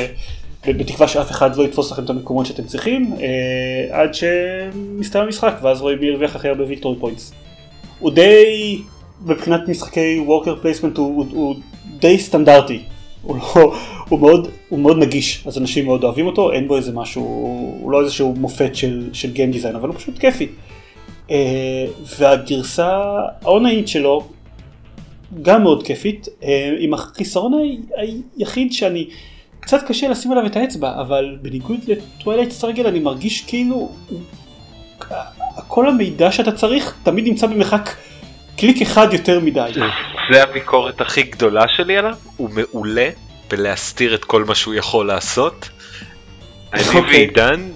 בתקווה 0.68 1.08
שאף 1.08 1.32
אחד 1.32 1.56
לא 1.56 1.64
יתפוס 1.64 1.92
לכם 1.92 2.04
את 2.04 2.10
המקומות 2.10 2.46
שאתם 2.46 2.64
צריכים, 2.64 3.14
אה, 3.20 4.02
עד 4.02 4.14
שמסתיים 4.14 5.26
המשחק, 5.26 5.56
ואז 5.62 5.82
רואים 5.82 6.00
מי 6.00 6.06
ירוויח 6.06 6.36
הכי 6.36 6.48
הרבה 6.48 6.64
victory 6.64 7.00
points. 7.00 7.34
הוא 8.00 8.12
די, 8.12 8.82
מבחינת 9.26 9.68
משחקי 9.68 10.20
worker 10.26 10.56
placement 10.56 10.98
הוא, 10.98 11.16
הוא, 11.16 11.26
הוא 11.32 11.56
די 12.00 12.20
סטנדרטי, 12.20 12.84
הוא, 13.26 13.38
לא, 13.38 13.76
הוא, 14.10 14.20
מאוד, 14.20 14.48
הוא 14.70 14.80
מאוד 14.80 14.98
נגיש, 14.98 15.44
אז 15.48 15.58
אנשים 15.58 15.86
מאוד 15.86 16.04
אוהבים 16.04 16.28
אותו, 16.28 16.52
אין 16.52 16.68
בו 16.68 16.78
איזה 16.78 16.92
משהו, 16.92 17.24
הוא 17.82 17.92
לא 17.92 18.02
איזשהו 18.02 18.34
מופת 18.38 18.76
של, 18.76 19.10
של 19.14 19.32
game 19.32 19.52
design, 19.52 19.76
אבל 19.76 19.90
הוא 19.90 19.98
פשוט 19.98 20.20
כיפי. 20.20 20.48
אה, 21.32 21.86
והגרסה 22.18 23.02
האונליינית 23.42 23.88
שלו 23.88 24.28
גם 25.42 25.64
מאוד 25.64 25.84
כיפית, 25.84 26.28
אה, 26.44 26.76
עם 26.80 26.94
החיסרון 26.94 27.54
היחיד 28.38 28.74
שאני, 28.74 29.08
קצת 29.60 29.84
קשה 29.88 30.08
לשים 30.08 30.32
עליו 30.32 30.46
את 30.46 30.56
האצבע, 30.56 31.02
אבל 31.02 31.38
בניגוד 31.42 31.80
ל 31.88 31.95
Twilight 31.95 32.52
Struggle 32.52 32.88
אני 32.88 33.00
מרגיש 33.00 33.42
כאילו 33.42 33.90
כל 35.68 35.90
המידע 35.90 36.32
שאתה 36.32 36.52
צריך 36.52 36.96
תמיד 37.04 37.28
נמצא 37.28 37.48
במרחק 37.48 37.90
קליק 38.58 38.82
אחד 38.82 39.14
יותר 39.14 39.40
מדי. 39.40 39.72
זה 40.32 40.44
הביקורת 40.44 41.02
הכי 41.02 41.24
גדולה 41.24 41.68
שלי 41.68 41.98
עליו, 41.98 42.16
הוא 42.38 42.50
מעולה 42.50 43.10
בלהסתיר 43.50 44.16
את 44.16 44.26
כל 44.26 44.44
מה 44.44 44.56
שהוא 44.56 44.74
יכול 44.74 45.08
לעשות. 45.08 45.70
אני 46.74 46.84
אוקיי. 46.88 47.02
ועידן 47.02 47.72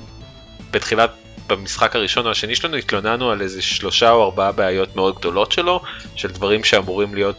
בתחילת 0.72 1.12
במשחק 1.48 1.96
הראשון 1.96 2.26
או 2.26 2.32
השני 2.32 2.56
שלנו 2.56 2.76
התלוננו 2.76 3.32
על 3.32 3.42
איזה 3.42 3.62
שלושה 3.62 4.12
או 4.12 4.24
ארבעה 4.24 4.52
בעיות 4.52 4.96
מאוד 4.96 5.16
גדולות 5.16 5.52
שלו, 5.52 5.82
של 6.16 6.32
דברים 6.32 6.64
שאמורים 6.64 7.16
להיות 7.16 7.36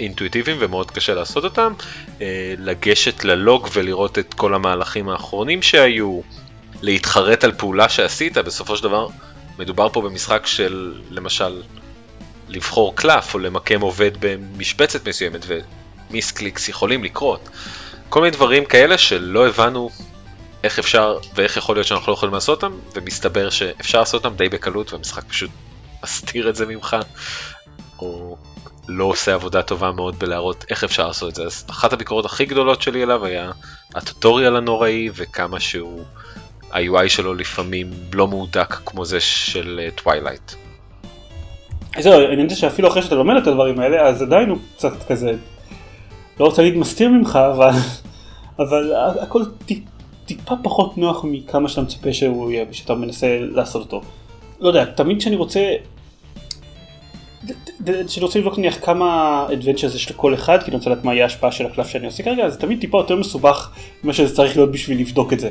אינטואיטיביים 0.00 0.56
ומאוד 0.60 0.90
קשה 0.90 1.14
לעשות 1.14 1.44
אותם, 1.44 1.72
אה, 2.20 2.54
לגשת 2.58 3.24
ללוג 3.24 3.68
ולראות 3.72 4.18
את 4.18 4.34
כל 4.34 4.54
המהלכים 4.54 5.08
האחרונים 5.08 5.62
שהיו, 5.62 6.20
להתחרט 6.82 7.44
על 7.44 7.52
פעולה 7.52 7.88
שעשית, 7.88 8.38
בסופו 8.38 8.76
של 8.76 8.82
דבר 8.82 9.06
מדובר 9.58 9.88
פה 9.88 10.00
במשחק 10.00 10.46
של 10.46 10.94
למשל 11.10 11.62
לבחור 12.52 12.96
קלף 12.96 13.34
או 13.34 13.38
למקם 13.38 13.80
עובד 13.80 14.10
במשבצת 14.20 15.08
מסוימת 15.08 15.46
ו 16.10 16.16
misclicks 16.16 16.68
יכולים 16.68 17.04
לקרות. 17.04 17.48
כל 18.08 18.20
מיני 18.20 18.30
דברים 18.30 18.64
כאלה 18.64 18.98
שלא 18.98 19.46
הבנו 19.46 19.90
איך 20.64 20.78
אפשר 20.78 21.18
ואיך 21.34 21.56
יכול 21.56 21.76
להיות 21.76 21.86
שאנחנו 21.86 22.12
לא 22.12 22.16
יכולים 22.16 22.34
לעשות 22.34 22.64
אותם, 22.64 22.76
ומסתבר 22.94 23.50
שאפשר 23.50 23.98
לעשות 23.98 24.24
אותם 24.24 24.36
די 24.36 24.48
בקלות 24.48 24.92
והמשחק 24.92 25.24
פשוט 25.24 25.50
מסתיר 26.04 26.48
את 26.48 26.56
זה 26.56 26.66
ממך, 26.66 26.96
או 27.98 28.36
לא 28.88 29.04
עושה 29.04 29.34
עבודה 29.34 29.62
טובה 29.62 29.92
מאוד 29.92 30.18
בלהראות 30.18 30.64
איך 30.70 30.84
אפשר 30.84 31.06
לעשות 31.06 31.30
את 31.30 31.34
זה. 31.34 31.42
אז 31.42 31.64
אחת 31.70 31.92
הביקורות 31.92 32.24
הכי 32.24 32.44
גדולות 32.44 32.82
שלי 32.82 33.02
אליו 33.02 33.24
היה 33.24 33.50
ה 33.94 34.01
tutorial 34.01 34.56
הנוראי 34.56 35.08
וכמה 35.14 35.60
שהוא, 35.60 36.04
ה-UI 36.72 37.08
שלו 37.08 37.34
לפעמים 37.34 37.90
לא 38.12 38.28
מהודק 38.28 38.74
כמו 38.86 39.04
זה 39.04 39.20
של 39.20 39.88
Twilight. 39.94 40.52
אה, 40.52 40.61
זהו, 42.00 42.12
אני 42.32 42.42
יודע 42.42 42.54
שאפילו 42.54 42.88
אחרי 42.88 43.02
שאתה 43.02 43.14
לומד 43.14 43.36
את 43.36 43.46
הדברים 43.46 43.80
האלה, 43.80 44.02
אז 44.02 44.22
עדיין 44.22 44.48
הוא 44.48 44.58
קצת 44.76 45.02
כזה, 45.08 45.32
לא 46.40 46.44
רוצה 46.44 46.62
להגיד 46.62 46.78
מסתיר 46.78 47.08
ממך, 47.08 47.38
אבל, 47.52 47.70
אבל 48.58 48.92
הכל 49.20 49.42
טיפ, 49.66 49.78
טיפה 50.26 50.54
פחות 50.62 50.98
נוח 50.98 51.24
מכמה 51.24 51.68
שאתה 51.68 51.82
מצפה 51.82 52.12
שהוא 52.12 52.50
יהיה, 52.50 52.64
ושאתה 52.70 52.94
מנסה 52.94 53.38
לעשות 53.40 53.82
אותו. 53.82 54.00
לא 54.60 54.68
יודע, 54.68 54.84
תמיד 54.84 55.18
כשאני 55.18 55.36
רוצה 55.36 55.74
כשאני 58.06 58.24
רוצה 58.24 58.38
לבדוק 58.38 58.58
נניח 58.58 58.84
כמה 58.84 59.46
adventurers 59.48 59.94
יש 59.94 60.10
לכל 60.10 60.34
אחד, 60.34 60.62
כי 60.62 60.70
אני 60.70 60.76
רוצה 60.76 60.90
לדעת 60.90 61.04
מה 61.04 61.14
יהיה 61.14 61.24
ההשפעה 61.24 61.52
של 61.52 61.66
הקלף 61.66 61.88
שאני 61.88 62.06
עושה 62.06 62.22
כרגע, 62.22 62.44
אז 62.44 62.56
תמיד 62.56 62.80
טיפה 62.80 62.98
יותר 62.98 63.16
מסובך 63.16 63.70
ממה 64.04 64.12
שזה 64.12 64.36
צריך 64.36 64.56
להיות 64.56 64.72
בשביל 64.72 65.00
לבדוק 65.00 65.32
את 65.32 65.40
זה. 65.40 65.50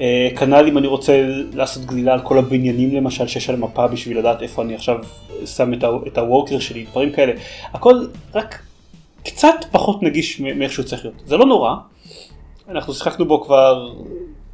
אה, 0.00 0.28
כנ"ל 0.36 0.66
אם 0.68 0.78
אני 0.78 0.86
רוצה 0.86 1.24
לעשות 1.54 1.84
גלילה 1.84 2.12
על 2.12 2.20
כל 2.20 2.38
הבניינים 2.38 2.94
למשל 2.94 3.26
שיש 3.26 3.48
על 3.48 3.54
המפה 3.54 3.86
בשביל 3.86 4.18
לדעת 4.18 4.42
איפה 4.42 4.62
אני 4.62 4.74
עכשיו 4.74 4.96
שם 5.46 5.72
את 6.06 6.18
הוורקר 6.18 6.58
שלי, 6.58 6.86
דברים 6.90 7.12
כאלה. 7.12 7.32
הכל 7.72 8.06
רק 8.34 8.62
קצת 9.24 9.64
פחות 9.70 10.02
נגיש 10.02 10.40
מאיך 10.40 10.72
שהוא 10.72 10.84
צריך 10.84 11.04
להיות. 11.04 11.22
זה 11.26 11.36
לא 11.36 11.46
נורא, 11.46 11.74
אנחנו 12.68 12.94
שיחקנו 12.94 13.24
בו 13.24 13.44
כבר 13.44 13.92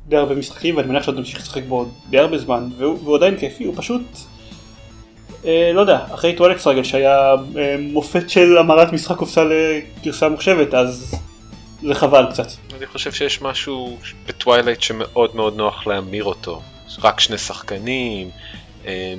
די 0.08 0.16
הרבה 0.16 0.34
משחקים 0.34 0.76
ואני 0.76 0.88
מניח 0.88 1.02
שעוד 1.02 1.18
נמשיך 1.18 1.38
לשחק 1.38 1.62
בו 1.68 1.86
די 2.10 2.18
הרבה 2.18 2.38
זמן 2.38 2.68
והוא 2.76 3.16
עדיין 3.16 3.36
כיפי, 3.36 3.64
הוא 3.64 3.74
פשוט 3.76 4.02
אה, 5.44 5.70
לא 5.74 5.80
יודע, 5.80 5.98
אחרי 6.14 6.32
טואלט 6.32 6.58
סטרגל 6.58 6.82
שהיה 6.82 7.34
אה, 7.56 7.76
מופת 7.80 8.30
של 8.30 8.58
המרת 8.58 8.92
משחק 8.92 9.16
קופסה 9.16 9.44
לגרסה 9.44 10.28
מוחשבת, 10.28 10.74
אז 10.74 11.14
זה 11.82 11.94
חבל 11.94 12.26
קצת. 12.30 12.46
אני 12.84 12.92
חושב 12.92 13.12
שיש 13.12 13.42
משהו 13.42 13.98
ב 14.28 14.34
Twilight 14.34 14.80
שמאוד 14.80 15.36
מאוד 15.36 15.56
נוח 15.56 15.86
להמיר 15.86 16.24
אותו. 16.24 16.62
רק 17.02 17.20
שני 17.20 17.38
שחקנים, 17.38 18.28
אה, 18.86 19.14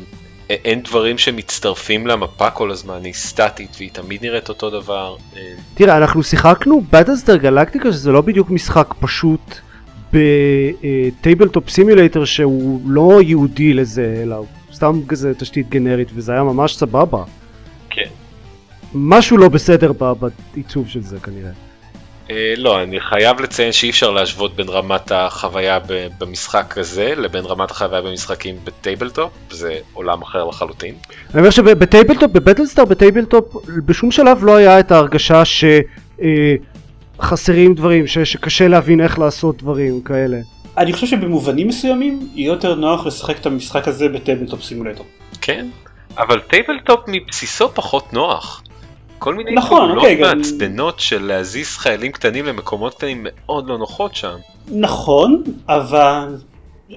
אין 0.50 0.82
דברים 0.82 1.18
שמצטרפים 1.18 2.08
למפה 2.08 2.50
כל 2.50 2.72
הזמן, 2.72 3.04
היא 3.04 3.14
סטטית 3.14 3.76
והיא 3.78 3.90
תמיד 3.94 4.26
נראית 4.26 4.50
אותו 4.50 4.70
דבר. 4.70 5.16
תראה, 5.74 5.98
אנחנו 5.98 6.24
שיחקנו 6.24 6.82
ב 6.92 6.96
Battlestar 6.96 7.36
Galactica 7.36 7.92
שזה 7.92 8.12
לא 8.12 8.22
בדיוק 8.22 8.50
משחק 8.50 8.94
פשוט 9.00 9.60
ב 10.14 10.31
Tabletop 10.31 11.70
Simulator 11.70 12.26
שהוא 12.26 12.82
לא 12.86 13.22
ייעודי 13.22 13.74
לזה, 13.74 14.20
אלא 14.24 14.36
הוא 14.36 14.48
סתם 14.74 15.00
כזה 15.08 15.34
תשתית 15.34 15.70
גנרית 15.70 16.08
וזה 16.14 16.32
היה 16.32 16.44
ממש 16.44 16.76
סבבה. 16.76 17.24
כן. 17.90 18.10
משהו 18.94 19.38
לא 19.38 19.50
בסדר 19.50 19.92
בעיצוב 20.54 20.88
של 20.88 21.02
זה 21.02 21.20
כנראה. 21.20 21.65
אה, 22.32 22.54
לא, 22.58 22.84
אני 22.84 23.00
חייב 23.00 23.42
לציין 23.42 23.72
שאי 23.72 23.90
אפשר 23.90 24.12
להשוות 24.12 24.56
בין 24.56 24.70
רמת 24.70 25.12
החוויה 25.12 25.80
במשחק 26.20 26.78
הזה 26.78 27.14
לבין 27.18 27.46
רמת 27.46 27.72
החוויה 27.72 28.02
במשחקים 28.02 28.56
ב 28.64 28.71
Tabletop, 28.71 29.32
זה 29.50 29.78
עולם 29.94 30.22
אחר 30.22 30.46
לחלוטין. 30.46 30.96
אני 31.34 31.40
אומר 31.40 31.50
שב 31.50 31.70
Tabletop, 31.70 32.32
ב 32.32 32.37
Battlestar 32.37 32.86
ב 32.86 32.93
Tabletop, 32.93 33.56
בשום 33.86 34.12
שלב 34.12 34.44
לא 34.44 34.56
היה 34.56 34.80
את 34.80 34.92
ההרגשה 34.92 35.44
שחסרים 37.20 37.72
אה, 37.72 37.76
דברים, 37.76 38.08
שקשה 38.08 38.68
להבין 38.68 39.02
איך 39.02 39.20
לעשות 39.20 39.58
דברים 39.58 40.02
כאלה. 40.02 40.38
אני 40.78 40.94
חושב 40.94 41.08
שבמובנים 41.08 41.68
מסוימים 41.68 42.30
יהיה 42.36 42.48
יותר 42.48 42.76
נוח 42.76 43.06
לשחק 43.06 43.40
את 43.40 43.46
המשחק 43.46 43.88
הזה 43.88 44.10
ב 44.10 44.16
Tabletop 44.16 44.64
Simulator. 44.64 45.06
כן, 45.42 45.68
אבל 46.18 46.40
Tabletop 46.40 47.00
מבסיסו 47.08 47.70
פחות 47.70 48.14
נוח. 48.14 48.62
כל 49.20 49.36
מיני 49.36 49.52
נכון, 49.52 49.80
פעולות 49.80 49.98
אוקיי, 49.98 50.16
מעצבנות 50.16 50.94
גם... 50.94 51.00
של 51.00 51.26
להזיז 51.26 51.68
חיילים 51.68 52.12
קטנים 52.12 52.46
למקומות 52.46 52.94
קטנים 52.94 53.26
מאוד 53.30 53.68
לא 53.68 53.78
נוחות 53.78 54.16
שם. 54.16 54.36
נכון, 54.72 55.44
אבל 55.70 56.36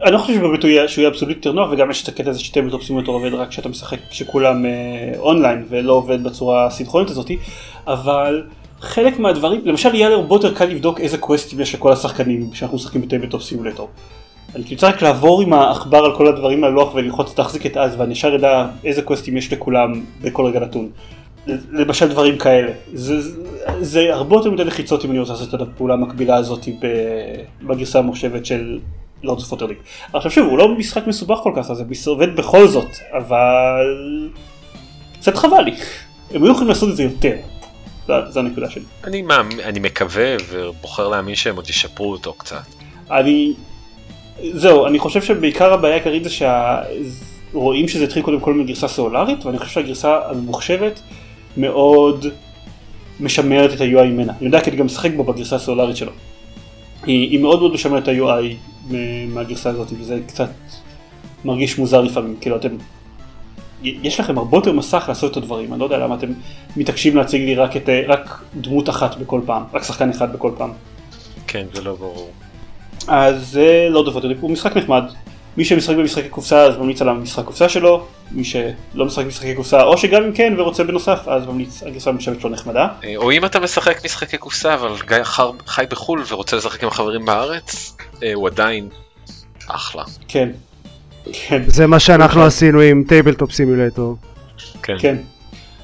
אני 0.03 0.13
לא 0.13 0.19
חושב 0.19 0.65
יהיה, 0.65 0.89
שהוא 0.89 1.03
יהיה 1.03 1.11
אבסולוטי 1.11 1.39
יותר 1.39 1.53
נוח 1.53 1.69
וגם 1.73 1.91
יש 1.91 2.03
את 2.03 2.09
הקטע 2.09 2.31
הזה 2.31 2.41
ש 2.41 2.49
Tabletop 2.49 2.83
Simulator 2.83 3.15
עובד 3.15 3.35
רק 3.35 3.49
כשאתה 3.49 3.69
משחק 3.69 3.99
כשכולם 4.11 4.67
אה, 4.67 4.71
אונליין 5.19 5.65
ולא 5.69 5.93
עובד 5.93 6.25
בצורה 6.25 6.67
האסינכרונית 6.67 7.11
הזאתי, 7.11 7.39
אבל 7.87 8.43
חלק 8.81 9.19
מהדברים, 9.19 9.61
למשל 9.65 9.95
יהיה 9.95 10.09
הרבה 10.09 10.35
יותר 10.35 10.55
קל 10.55 10.65
לבדוק 10.65 11.01
איזה 11.01 11.19
קווסטים 11.19 11.61
יש 11.61 11.75
לכל 11.75 11.93
השחקנים 11.93 12.51
כשאנחנו 12.51 12.77
משחקים 12.77 13.01
ב 13.01 13.05
Tabletop 13.05 13.43
Simulator. 13.43 13.89
אני 14.55 14.65
כאילו 14.65 14.81
צריך 14.81 14.95
רק 14.95 15.03
לעבור 15.03 15.43
עם 15.43 15.53
העכבר 15.53 16.05
על 16.05 16.17
כל 16.17 16.27
הדברים 16.27 16.65
הלוח 16.65 16.95
וללחוץ 16.95 17.35
תחזיק 17.35 17.67
את 17.67 17.77
אז 17.77 18.01
ואני 18.01 18.13
ישר 18.13 18.37
אדע 18.37 18.67
איזה 18.85 19.03
קווסטים 19.03 19.37
יש 19.37 19.53
לכולם 19.53 19.93
בכל 20.23 20.45
רגע 20.45 20.61
נתון. 20.61 20.91
למשל 21.73 22.09
דברים 22.09 22.39
כאלה. 22.39 22.73
זה, 22.93 23.21
זה, 23.21 23.41
זה 23.81 24.15
הרבה 24.15 24.37
יותר 24.37 24.51
מדי 24.51 24.65
לחיצות 24.65 25.05
אם 25.05 25.11
אני 25.11 25.19
רוצה 25.19 25.33
לעשות 25.33 25.55
את 25.55 25.61
הפעולה 25.61 25.95
המקבילה 25.95 26.37
הזאת 26.37 26.69
בגרסה 27.63 27.99
הממוחשבת 27.99 28.47
של 28.47 28.79
Lords 29.23 29.49
of 29.49 29.53
Waterdeep. 29.53 29.77
עכשיו 30.13 30.31
שוב, 30.31 30.49
הוא 30.49 30.59
לא 30.59 30.69
משחק 30.69 31.07
מסובך 31.07 31.39
כל 31.43 31.53
כך, 31.57 31.71
אז 31.71 31.77
זה 31.93 32.11
עובד 32.11 32.37
בכל 32.37 32.67
זאת, 32.67 32.91
אבל 33.13 34.31
קצת 35.19 35.37
חבל 35.37 35.63
לי. 35.63 35.75
הם 36.31 36.43
היו 36.43 36.51
יכולים 36.51 36.69
לעשות 36.69 36.89
את 36.89 36.97
זה 36.97 37.03
יותר. 37.03 37.35
זו 38.29 38.41
הנקודה 38.41 38.71
שלי. 38.71 38.83
אני, 39.05 39.23
מאמין, 39.23 39.61
אני 39.61 39.81
מקווה 39.81 40.37
ובוחר 40.49 41.09
להאמין 41.09 41.35
שהם 41.35 41.57
עוד 41.57 41.71
ישפרו 41.71 42.13
אותו 42.13 42.33
קצת. 42.33 42.63
אני... 43.11 43.53
זהו, 44.53 44.87
אני 44.87 44.99
חושב 44.99 45.23
שבעיקר 45.23 45.73
הבעיה 45.73 45.95
העיקרית 45.95 46.25
זה 46.25 46.31
שרואים 47.51 47.89
שזה 47.89 48.05
התחיל 48.05 48.23
קודם 48.23 48.41
כל 48.41 48.55
מגרסה 48.55 48.89
סלולרית, 48.89 49.47
ואני 49.47 49.59
חושב 49.59 49.71
שהגרסה 49.71 50.19
הממוחשבת 50.31 51.01
מאוד 51.59 52.27
משמרת 53.21 53.73
את 53.73 53.81
ה-UI 53.81 54.05
ממנה. 54.05 54.33
אני 54.39 54.47
יודע 54.47 54.61
כי 54.61 54.71
אני 54.71 54.79
גם 54.79 54.87
משחק 54.87 55.11
בו 55.17 55.25
בגרסה 55.25 55.57
הסלולרית 55.57 55.97
שלו. 55.97 56.13
היא, 57.07 57.31
היא 57.31 57.41
מאוד 57.41 57.61
מאוד 57.61 57.73
משמרת 57.73 58.03
את 58.03 58.09
ה-UI 58.09 58.55
מהגרסה 59.29 59.71
הזאת, 59.71 59.89
וזה 60.01 60.21
קצת 60.27 60.51
מרגיש 61.45 61.79
מוזר 61.79 62.01
לפעמים, 62.01 62.37
כאילו 62.41 62.57
אתם 62.57 62.69
יש 63.83 64.21
לכם 64.21 64.39
הרבה 64.39 64.57
יותר 64.57 64.73
מסך 64.73 65.05
לעשות 65.09 65.33
את 65.33 65.37
הדברים, 65.37 65.73
אני 65.73 65.81
לא 65.81 65.85
יודע 65.85 65.99
למה 65.99 66.15
אתם 66.15 66.29
מתעקשים 66.77 67.17
להציג 67.17 67.43
לי 67.43 67.55
רק, 67.55 67.77
את, 67.77 67.89
רק 68.09 68.43
דמות 68.61 68.89
אחת 68.89 69.17
בכל 69.17 69.41
פעם, 69.47 69.63
רק 69.73 69.83
שחקן 69.83 70.11
אחד 70.11 70.33
בכל 70.33 70.53
פעם. 70.57 70.71
כן, 71.47 71.67
זה 71.75 71.83
לא 71.83 71.95
ברור. 71.95 72.31
אז 73.09 73.49
זה 73.51 73.87
לא 73.91 74.05
דובר, 74.05 74.21
הוא 74.41 74.51
משחק 74.51 74.77
נחמד. 74.77 75.05
מי 75.59 75.65
שמשחק 75.65 75.97
במשחקי 75.97 76.29
קופסה 76.29 76.63
אז 76.63 76.77
ממליץ 76.77 77.03
על 77.03 77.09
המשחק 77.09 77.45
קופסה 77.45 77.69
שלו, 77.69 78.07
מי 78.31 78.45
שלא 78.45 79.05
משחק 79.05 79.25
במשחקי 79.25 79.55
קופסה 79.55 79.83
או 79.83 79.99
שגם 79.99 80.23
אם 80.23 80.33
כן 80.33 80.55
ורוצה 80.59 80.85
בנוסף 80.85 81.29
אז 81.29 81.47
ממליץ 81.47 81.83
הגרסה 81.83 82.11
הממוחשבת 82.11 82.41
שלו 82.41 82.51
נחמדה. 82.51 82.89
אה, 83.05 83.17
או 83.17 83.33
אם 83.33 83.45
אתה 83.45 83.61
משחק 83.61 84.05
משחקי 84.05 84.37
קופסה 84.37 84.75
אבל 84.75 84.93
גיא 85.09 85.17
חי 85.67 85.85
בחו"ל 85.91 86.23
ורוצה 86.29 86.57
לשחק 86.57 86.83
עם 86.83 86.89
החברים 86.89 87.25
בארץ, 87.25 87.97
אה, 88.23 88.35
הוא 88.35 88.49
עדיין 88.49 88.89
אחלה. 89.69 90.03
כן, 90.29 90.49
כן. 91.33 91.63
זה 91.67 91.87
מה 91.87 91.99
שאנחנו 91.99 92.43
עשינו 92.43 92.81
עם 92.81 93.05
Tabletop 93.09 93.53
Simulator. 93.53 94.17
כן. 94.83 94.97
כן. 94.99 95.17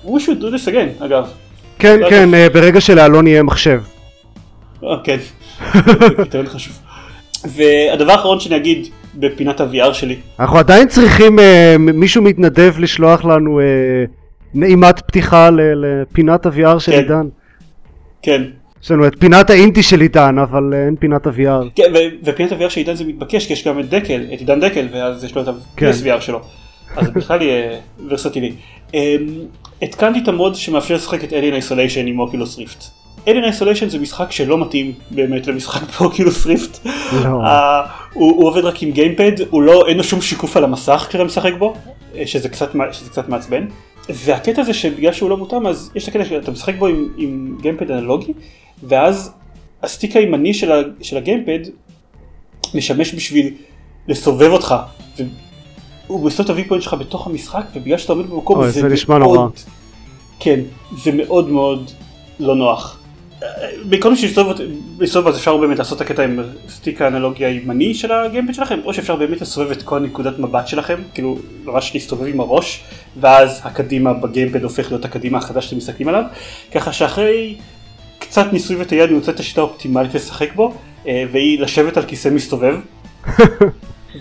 We 0.04 0.08
should 0.08 0.40
do 0.40 0.44
this 0.44 0.68
again, 0.68 1.04
אגב. 1.04 1.28
כן, 1.78 2.00
כן, 2.10 2.34
אה, 2.34 2.46
ברגע 2.50 2.80
שלאלון 2.80 3.26
יהיה 3.26 3.42
מחשב. 3.42 3.82
אה, 4.84 4.88
כן. 5.04 5.18
פתרון 6.24 6.46
חשוב. 6.46 6.78
והדבר 7.44 8.12
האחרון 8.12 8.40
שאני 8.40 8.56
אגיד 8.56 8.88
בפינת 9.16 9.60
ה-VR 9.60 9.92
שלי. 9.92 10.16
אנחנו 10.40 10.58
עדיין 10.58 10.88
צריכים 10.88 11.38
אה, 11.38 11.76
מישהו 11.78 12.22
מתנדב 12.22 12.74
לשלוח 12.78 13.24
לנו 13.24 13.60
נעימת 14.54 15.00
פתיחה 15.00 15.48
לפינת 15.52 16.46
ה-VR 16.46 16.78
של 16.78 16.92
כן. 16.92 16.98
עידן. 16.98 17.28
כן. 18.22 18.42
יש 18.82 18.90
לנו 18.90 19.06
את 19.06 19.12
פינת 19.18 19.50
האינטי 19.50 19.82
של 19.82 20.00
עידן, 20.00 20.38
אבל 20.38 20.74
אין 20.86 20.96
פינת 20.96 21.26
ה-VR. 21.26 21.68
כן, 21.74 21.92
ופינת 22.24 22.52
ה-VR 22.52 22.70
של 22.70 22.80
עידן 22.80 22.94
זה 22.94 23.04
מתבקש, 23.04 23.46
כי 23.46 23.52
יש 23.52 23.68
גם 23.68 23.80
את 23.80 23.88
דקל, 23.88 24.26
את 24.34 24.38
עידן 24.38 24.60
דקל, 24.60 24.88
ואז 24.92 25.24
יש 25.24 25.34
לו 25.34 25.42
את 25.42 25.48
ה-PS 25.48 26.06
VR 26.06 26.20
שלו. 26.20 26.40
אז 26.96 27.10
בכלל 27.10 27.42
יהיה 27.42 27.78
ורסטילי. 28.08 28.52
התקנתי 29.82 30.18
את 30.18 30.28
ה 30.28 30.35
mod 30.35 30.54
שמאפשר 30.54 30.94
לשחק 30.94 31.24
את 31.24 31.32
Alien 31.32 31.62
Isolation 31.64 32.06
עם 32.06 32.18
Oculus 32.18 32.58
Rift. 32.58 32.84
Alien 33.26 33.60
Isolation 33.60 33.88
זה 33.88 33.98
משחק 33.98 34.32
שלא 34.32 34.58
מתאים 34.58 34.92
באמת 35.10 35.46
למשחק 35.46 36.00
ב 36.00 36.07
Oculus 36.07 36.46
Rift. 36.46 36.78
הוא, 38.12 38.46
עובד 38.48 38.64
רק 38.64 38.82
עם 38.82 38.90
gamepad, 38.90 39.32
לא, 39.62 39.86
אין 39.88 39.96
לו 39.96 40.04
שום 40.04 40.20
שיקוף 40.20 40.56
על 40.56 40.64
המסך 40.64 41.06
כשאתה 41.08 41.24
משחק 41.24 41.52
בו, 41.58 41.74
שזה 42.26 42.48
קצת, 42.48 42.70
שזה 42.92 43.10
קצת 43.10 43.28
מעצבן. 43.28 43.66
והקטע 44.08 44.62
זה 44.62 44.74
שבגלל 44.74 45.12
שהוא 45.12 45.30
לא 45.30 45.36
מותאם 45.36 45.66
אז 45.66 45.90
יש 45.94 46.02
את 46.02 46.08
הקטע 46.08 46.24
שאתה 46.24 46.50
משחק 46.50 46.74
בו 46.78 46.86
עם, 46.86 47.08
עם 47.16 47.56
gamepad 47.62 47.90
אנלוגי, 47.90 48.32
ואז 48.82 49.32
ה 49.82 49.88
stick 49.88 50.16
הימני 50.16 50.54
של, 50.54 50.72
ה, 50.72 50.76
של 51.02 51.16
ה 51.16 51.22
gamepad 51.22 51.58
משמש 52.74 53.14
בשביל 53.14 53.54
לסובב 54.08 54.50
אותך. 54.50 54.74
את 56.06 56.26
ה 56.26 56.46
viewpoint 56.68 56.82
שלך 56.82 56.94
בתוך 56.94 57.26
המשחק, 57.26 57.64
ובגלל 57.74 57.98
שאתה 57.98 58.12
עומד 58.12 58.30
במקום 58.30 58.66
זה, 58.66 58.80
זה 58.80 58.88
נשמע 58.88 59.18
מאוד, 59.18 59.36
נורא. 59.36 59.48
כן, 60.40 60.60
זה 60.96 61.12
מאוד 61.12 61.48
מאוד 61.48 61.90
לא 62.40 62.56
נוח. 62.56 62.98
בעיקרון 63.84 64.14
להסתובב 64.98 65.28
אז 65.28 65.36
אפשר 65.36 65.56
באמת 65.56 65.78
לעשות 65.78 66.02
את 66.02 66.06
הקטע 66.10 66.24
עם 66.24 66.40
stick 66.68 67.02
האנלוגי 67.02 67.44
הימני 67.44 67.94
של 67.94 68.12
ה 68.12 68.18
gamepad 68.18 68.54
שלכם, 68.54 68.78
או 68.84 68.94
שאפשר 68.94 69.16
באמת 69.16 69.40
לסובב 69.40 69.70
את 69.70 69.82
כל 69.82 69.98
נקודת 69.98 70.38
מבט 70.38 70.68
שלכם, 70.68 71.02
כאילו 71.14 71.38
ממש 71.64 71.90
להסתובב 71.94 72.26
עם 72.26 72.40
הראש, 72.40 72.84
ואז 73.20 73.60
הקדימה 73.64 74.12
ב 74.12 74.18
gamepad 74.19 74.62
הופך 74.62 74.90
להיות 74.90 75.04
הקדימה 75.04 75.38
החדש 75.38 75.64
שאתם 75.64 75.76
מסתכלים 75.76 76.08
עליו, 76.08 76.22
ככה 76.72 76.92
שאחרי 76.92 77.56
קצת 78.18 78.52
ניסוי 78.52 78.76
וטעייה 78.78 79.04
אני 79.04 79.12
מוצא 79.12 79.32
את 79.32 79.40
השיטה 79.40 79.60
האופטימלית 79.60 80.14
לשחק 80.14 80.54
בו, 80.54 80.74
אה, 81.06 81.24
והיא 81.32 81.60
לשבת 81.60 81.96
על 81.96 82.04
כיסא 82.04 82.28
מסתובב. 82.28 82.76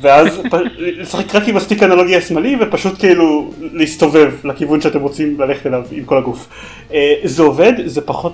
ואז 0.02 0.42
לשחק 0.78 1.36
רק 1.36 1.48
עם 1.48 1.58
הסטיק 1.58 1.84
האנלוגי 1.84 2.16
השמאלי 2.16 2.58
ופשוט 2.62 3.00
כאילו 3.00 3.52
להסתובב 3.62 4.34
לכיוון 4.44 4.82
שאתם 4.82 5.02
רוצים 5.02 5.42
ללכת 5.42 5.68
אליו 5.68 5.84
עם 5.92 6.06
כל 6.06 6.18
הגוף. 6.18 6.50
אה, 6.94 7.14
זה 7.24 7.44
עובד, 7.44 7.74
זה 7.86 8.02
פחות 8.02 8.34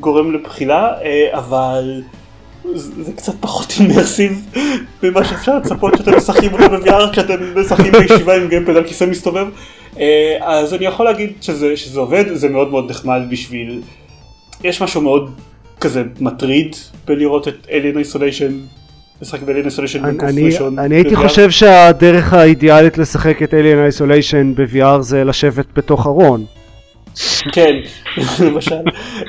גורם 0.00 0.32
לבחילה, 0.32 0.92
אה, 1.02 1.28
אבל 1.32 2.02
זה 2.74 3.12
קצת 3.12 3.32
פחות 3.40 3.74
אימרסיב 3.80 4.46
ממה 5.02 5.24
שאפשר 5.24 5.58
לצפות 5.58 5.98
שאתם 5.98 6.16
משחקים 6.16 6.52
אותו 6.52 6.70
ב-VR 6.70 7.12
כשאתם 7.12 7.60
משחקים 7.60 7.92
בישיבה 7.92 8.36
עם 8.36 8.48
גיימפד 8.48 8.76
על 8.76 8.84
כיסא 8.84 9.04
מסתובב. 9.04 9.46
אה, 9.98 10.36
אז 10.40 10.74
אני 10.74 10.84
יכול 10.84 11.06
להגיד 11.06 11.32
שזה, 11.40 11.76
שזה 11.76 12.00
עובד, 12.00 12.24
זה 12.34 12.48
מאוד 12.48 12.70
מאוד 12.70 12.90
נחמד 12.90 13.20
בשביל, 13.30 13.82
יש 14.64 14.82
משהו 14.82 15.00
מאוד 15.00 15.30
כזה 15.80 16.02
מטריד 16.20 16.76
בלראות 17.06 17.48
את 17.48 17.66
Alien 17.66 17.96
Isolation 18.06 18.52
לשחק 19.22 19.42
ב-Alien 19.42 19.66
Isolation 19.66 19.98
אני, 20.24 20.50
אני 20.78 20.94
הייתי 20.94 21.16
חושב 21.16 21.50
שהדרך 21.50 22.32
האידיאלית 22.32 22.98
לשחק 22.98 23.42
את 23.42 23.54
Alien 23.54 23.96
Isolation 23.96 24.54
ב-VR 24.60 25.00
זה 25.00 25.24
לשבת 25.24 25.66
בתוך 25.76 26.06
ארון. 26.06 26.44
כן, 27.52 27.72
למשל, 28.44 28.80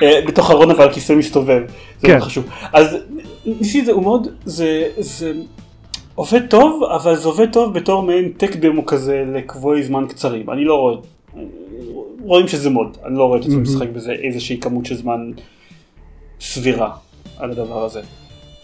אה, 0.02 0.20
בתוך 0.26 0.50
ארון 0.50 0.70
אבל 0.70 0.88
הכיסא 0.88 1.12
מסתובב, 1.12 1.62
זה 2.00 2.08
מאוד 2.08 2.22
חשוב. 2.22 2.44
אז 2.72 2.96
ניסי 3.46 3.84
זה, 3.84 3.92
הוא 3.92 4.02
מאוד, 4.02 4.28
זה 4.44 4.88
עובד 6.14 6.46
טוב, 6.46 6.82
אבל 6.84 7.16
זה 7.16 7.28
עובד 7.28 7.52
טוב 7.52 7.74
בתור 7.74 8.02
מעין 8.02 8.32
טק 8.36 8.56
דמו 8.56 8.86
כזה 8.86 9.24
לקבועי 9.34 9.82
זמן 9.82 10.04
קצרים. 10.08 10.50
אני 10.50 10.64
לא 10.64 10.74
רואה, 10.74 10.94
רואים 12.22 12.48
שזה 12.48 12.70
מוד, 12.70 12.96
אני 13.04 13.18
לא 13.18 13.24
רואה 13.24 13.38
את 13.40 13.44
עצמי 13.44 13.56
משחק 13.56 13.88
בזה 13.88 14.12
איזושהי 14.12 14.60
כמות 14.60 14.86
של 14.86 14.94
זמן 14.94 15.30
סבירה 16.40 16.90
על 17.38 17.50
הדבר 17.50 17.84
הזה. 17.84 18.00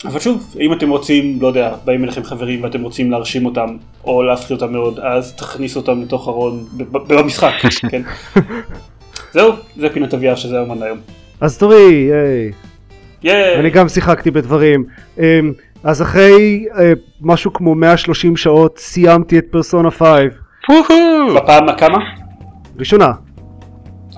אבל 0.04 0.20
שוב, 0.20 0.54
אם 0.60 0.72
אתם 0.72 0.90
רוצים, 0.90 1.38
לא 1.40 1.46
יודע, 1.46 1.74
באים 1.84 2.04
אליכם 2.04 2.24
חברים 2.24 2.62
ואתם 2.62 2.82
רוצים 2.82 3.10
להרשים 3.10 3.46
אותם, 3.46 3.76
או 4.04 4.22
להפחיד 4.22 4.62
אותם 4.62 4.72
מאוד, 4.72 4.98
אז 4.98 5.34
תכניסו 5.34 5.80
אותם 5.80 6.02
לתוך 6.02 6.28
ארון 6.28 6.64
במשחק, 6.92 7.52
כן? 7.90 8.02
זהו, 9.34 9.52
זה 9.76 9.88
פינת 9.88 10.14
אביה 10.14 10.36
שזה 10.36 10.56
היום 10.56 10.82
היום. 10.82 10.98
אז 11.40 11.58
תורי, 11.58 12.10
ייי. 13.22 13.60
אני 13.60 13.70
גם 13.70 13.88
שיחקתי 13.88 14.30
בדברים. 14.30 14.84
אמ, 15.18 15.52
אז 15.84 16.02
אחרי 16.02 16.66
אה, 16.78 16.92
משהו 17.20 17.52
כמו 17.52 17.74
130 17.74 18.36
שעות 18.36 18.78
סיימתי 18.78 19.38
את 19.38 19.44
פרסונה 19.50 19.90
5. 19.90 20.08
בפעם 21.36 21.68
הכמה? 21.68 21.98
ראשונה. 22.78 23.12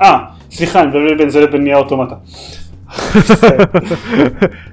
אה, 0.03 0.19
סליחה, 0.51 0.81
אני 0.81 0.89
מדבר 0.89 1.15
בין 1.19 1.31
זה 1.31 1.41
לבין 1.41 1.63
נהיה 1.63 1.77
אוטומטה. 1.77 2.15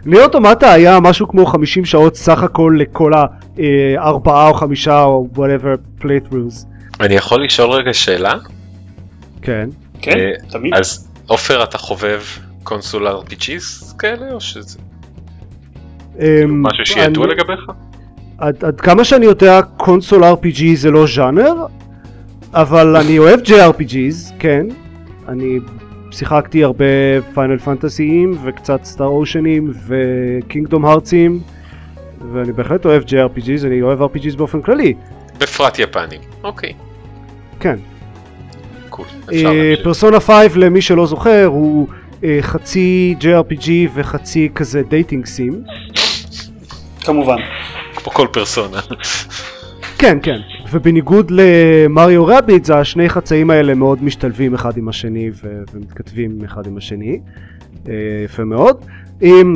נהיה 0.05 0.23
אוטומטה 0.23 0.71
היה 0.71 0.99
משהו 0.99 1.27
כמו 1.27 1.45
50 1.45 1.85
שעות 1.85 2.15
סך 2.15 2.43
הכל 2.43 2.77
לכל 2.79 3.11
הארבעה 3.97 4.47
או 4.47 4.53
חמישה 4.53 5.03
או 5.03 5.27
whatever 5.35 6.03
playthroughs. 6.03 6.65
אני 6.99 7.15
יכול 7.15 7.43
לשאול 7.43 7.71
רגע 7.71 7.93
שאלה? 7.93 8.33
כן. 9.41 9.69
כן, 10.03 10.17
אה, 10.17 10.31
תמיד. 10.49 10.73
אז 10.73 11.09
עופר 11.27 11.63
אתה 11.63 11.77
חובב 11.77 12.21
console 12.63 13.07
RPGs 13.07 13.97
כאלה 13.97 14.31
או 14.31 14.41
שזה 14.41 14.79
אמ, 16.19 16.63
משהו 16.63 16.85
שידוע 16.85 17.27
לגביך? 17.27 17.59
עד, 18.37 18.65
עד 18.65 18.81
כמה 18.81 19.03
שאני 19.03 19.25
יודע 19.25 19.61
console 19.77 20.23
RPG 20.23 20.63
זה 20.75 20.91
לא 20.91 21.05
ז'אנר 21.15 21.53
אבל 22.53 22.95
אני 22.95 23.19
אוהב 23.19 23.39
JRPGs 23.39 24.33
כן 24.39 24.65
אני 25.27 25.59
שיחקתי 26.11 26.63
הרבה 26.63 26.85
Final 27.33 27.57
Fantasy 27.57 28.19
ים 28.19 28.37
וקצת 28.43 28.83
Star 28.83 29.05
Ocean 29.05 29.52
ים 29.52 29.71
ו 29.87 29.99
Kingdom 29.99 30.85
Hearts 30.85 31.27
ים 31.27 31.41
ואני 32.33 32.51
בהחלט 32.51 32.85
אוהב 32.85 33.03
JRPGs 33.03 33.65
אני 33.65 33.81
אוהב 33.81 34.01
RPGs 34.01 34.37
באופן 34.37 34.61
כללי 34.61 34.93
בפרט 35.37 35.79
יפנים 35.79 36.21
אוקיי 36.43 36.73
כן 37.59 37.75
פרסונה 39.83 40.19
5 40.19 40.55
למי 40.55 40.81
שלא 40.81 41.05
זוכר 41.05 41.45
הוא 41.45 41.87
אה, 42.23 42.37
חצי 42.41 43.15
JRPG 43.19 43.69
וחצי 43.93 44.49
כזה 44.55 44.81
dating 44.89 45.25
sim. 45.25 45.63
כמובן. 47.01 47.37
כמו 47.95 48.13
כל 48.13 48.27
פרסונה. 48.31 48.79
כן 49.97 50.17
כן 50.23 50.39
ובניגוד 50.71 51.31
ל 51.31 51.47
Mario 51.47 52.25
Rabbids 52.25 52.69
השני 52.69 53.09
חצאים 53.09 53.49
האלה 53.49 53.73
מאוד 53.73 54.03
משתלבים 54.03 54.53
אחד 54.53 54.77
עם 54.77 54.89
השני 54.89 55.29
ו- 55.33 55.63
ומתכתבים 55.73 56.39
אחד 56.45 56.67
עם 56.67 56.77
השני 56.77 57.19
אה, 57.89 57.93
יפה 58.25 58.43
מאוד. 58.43 58.77
עם, 59.21 59.55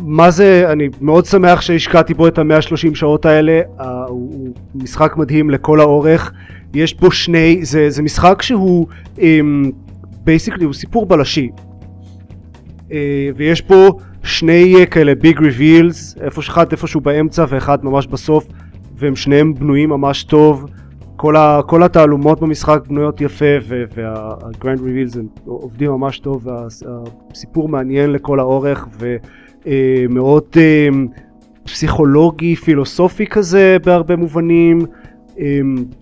מה 0.00 0.30
זה 0.30 0.72
אני 0.72 0.88
מאוד 1.00 1.24
שמח 1.24 1.60
שהשקעתי 1.60 2.14
בו 2.14 2.28
את 2.28 2.38
המאה 2.38 2.62
שלושים 2.62 2.94
שעות 2.94 3.26
האלה 3.26 3.60
הוא 4.08 4.54
משחק 4.74 5.16
מדהים 5.16 5.50
לכל 5.50 5.80
האורך 5.80 6.32
יש 6.74 6.94
בו 6.94 7.10
שני, 7.10 7.58
זה, 7.62 7.90
זה 7.90 8.02
משחק 8.02 8.42
שהוא 8.42 8.86
basically 10.24 10.62
אמ, 10.62 10.66
הוא 10.66 10.74
סיפור 10.74 11.06
בלשי. 11.06 11.50
אה, 12.88 12.92
ויש 13.36 13.62
בו 13.62 13.98
שני 14.22 14.74
אה, 14.82 14.86
כאלה 14.86 15.14
big 15.14 15.40
reveals, 15.40 16.16
איפה 16.20 16.40
אחד 16.40 16.72
איפשהו 16.72 17.00
באמצע 17.00 17.44
ואחד 17.48 17.84
ממש 17.84 18.06
בסוף 18.06 18.46
והם 18.96 19.16
שניהם 19.16 19.54
בנויים 19.54 19.88
ממש 19.88 20.24
טוב. 20.24 20.66
כל, 21.16 21.36
ה, 21.36 21.60
כל 21.66 21.82
התעלומות 21.82 22.40
במשחק 22.40 22.80
בנויות 22.88 23.20
יפה 23.20 23.44
וה 23.94 24.19
grand 24.19 24.80
reveals 24.80 25.16
הם 25.16 25.26
עובדים 25.44 25.90
ממש 25.90 26.18
טוב 26.18 26.46
והסיפור 26.46 27.68
מעניין 27.68 28.12
לכל 28.12 28.40
האורך 28.40 28.88
ומאוד 29.66 30.44
uh, 30.52 30.56
uh, 30.56 31.20
פסיכולוגי 31.64 32.56
פילוסופי 32.56 33.26
כזה 33.26 33.76
בהרבה 33.84 34.16
מובנים 34.16 34.78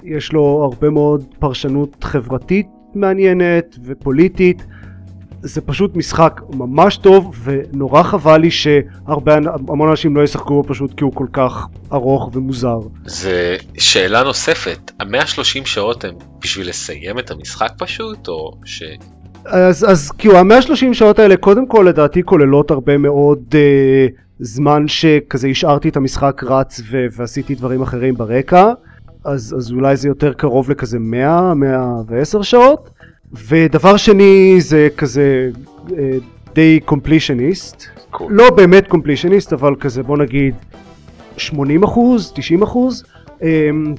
יש 0.04 0.32
לו 0.32 0.62
הרבה 0.70 0.90
מאוד 0.90 1.24
פרשנות 1.38 2.04
חברתית 2.04 2.66
מעניינת 2.94 3.76
ופוליטית. 3.84 4.66
זה 5.42 5.60
פשוט 5.60 5.96
משחק 5.96 6.40
ממש 6.54 6.96
טוב 6.96 7.34
ונורא 7.44 8.02
חבל 8.02 8.36
לי 8.36 8.50
שהרבה 8.50 9.36
המון 9.68 9.88
אנשים 9.88 10.16
לא 10.16 10.22
ישחקו 10.22 10.62
בו 10.62 10.68
פשוט 10.68 10.94
כי 10.94 11.04
הוא 11.04 11.12
כל 11.14 11.26
כך 11.32 11.66
ארוך 11.92 12.30
ומוזר. 12.34 12.78
זה 13.06 13.56
שאלה 13.78 14.22
נוספת, 14.22 14.90
המאה 15.00 15.26
שלושים 15.26 15.66
שעות 15.66 16.04
הם 16.04 16.14
בשביל 16.42 16.68
לסיים 16.68 17.18
את 17.18 17.30
המשחק 17.30 17.72
פשוט 17.78 18.28
או 18.28 18.50
ש... 18.64 18.82
אז, 19.46 19.90
אז 19.90 20.10
כאילו 20.10 20.38
המאה 20.38 20.62
שלושים 20.62 20.94
שעות 20.94 21.18
האלה 21.18 21.36
קודם 21.36 21.66
כל 21.66 21.86
לדעתי 21.88 22.22
כוללות 22.22 22.70
הרבה 22.70 22.98
מאוד 22.98 23.38
אה, 23.54 24.06
זמן 24.40 24.88
שכזה 24.88 25.48
השארתי 25.48 25.88
את 25.88 25.96
המשחק 25.96 26.42
רץ 26.46 26.80
ו- 26.90 27.06
ועשיתי 27.16 27.54
דברים 27.54 27.82
אחרים 27.82 28.14
ברקע. 28.14 28.72
אז, 29.26 29.54
אז 29.58 29.72
אולי 29.72 29.96
זה 29.96 30.08
יותר 30.08 30.32
קרוב 30.32 30.70
לכזה 30.70 30.98
100, 30.98 31.54
110 31.54 32.42
שעות. 32.42 32.90
ודבר 33.48 33.96
שני 33.96 34.56
זה 34.60 34.88
כזה 34.96 35.50
אה, 35.98 36.10
די 36.54 36.80
קומפלישניסט. 36.84 37.82
Cool. 38.12 38.24
לא 38.28 38.50
באמת 38.50 38.88
קומפלישניסט, 38.88 39.52
אבל 39.52 39.74
כזה 39.80 40.02
בוא 40.02 40.18
נגיד 40.18 40.54
80 41.36 41.82
אחוז, 41.82 42.32
90 42.34 42.62
אחוז. 42.62 43.04
אמ, 43.42 43.94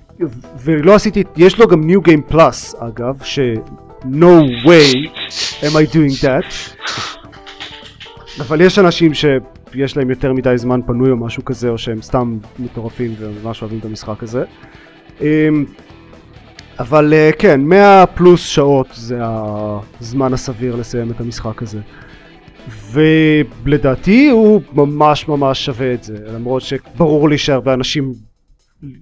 ולא 0.63 0.95
עשיתי, 0.95 1.23
יש 1.35 1.59
לו 1.59 1.67
גם 1.67 1.81
New 1.89 2.07
Game 2.07 2.33
Plus 2.33 2.85
אגב, 2.87 3.15
ש... 3.23 3.39
no 4.03 4.65
way 4.65 5.07
am 5.61 5.73
I 5.75 5.93
doing 5.93 6.23
that. 6.23 6.75
אבל 8.39 8.61
יש 8.61 8.79
אנשים 8.79 9.13
שיש 9.13 9.97
להם 9.97 10.09
יותר 10.09 10.33
מדי 10.33 10.57
זמן 10.57 10.79
פנוי 10.85 11.11
או 11.11 11.17
משהו 11.17 11.45
כזה, 11.45 11.69
או 11.69 11.77
שהם 11.77 12.01
סתם 12.01 12.37
מטורפים 12.59 13.15
וממש 13.19 13.61
אוהבים 13.61 13.79
את 13.79 13.85
המשחק 13.85 14.23
הזה. 14.23 14.43
אמ, 15.21 15.65
אבל 16.79 17.13
אה, 17.13 17.29
כן, 17.39 17.61
100 17.61 18.05
פלוס 18.05 18.45
שעות 18.45 18.87
זה 18.93 19.19
הזמן 20.01 20.33
הסביר 20.33 20.75
לסיים 20.75 21.11
את 21.11 21.19
המשחק 21.21 21.63
הזה. 21.63 21.79
ולדעתי 22.91 24.29
הוא 24.29 24.61
ממש 24.73 25.27
ממש 25.27 25.65
שווה 25.65 25.93
את 25.93 26.03
זה, 26.03 26.17
למרות 26.33 26.61
שברור 26.61 27.29
לי 27.29 27.37
שהרבה 27.37 27.73
אנשים 27.73 28.13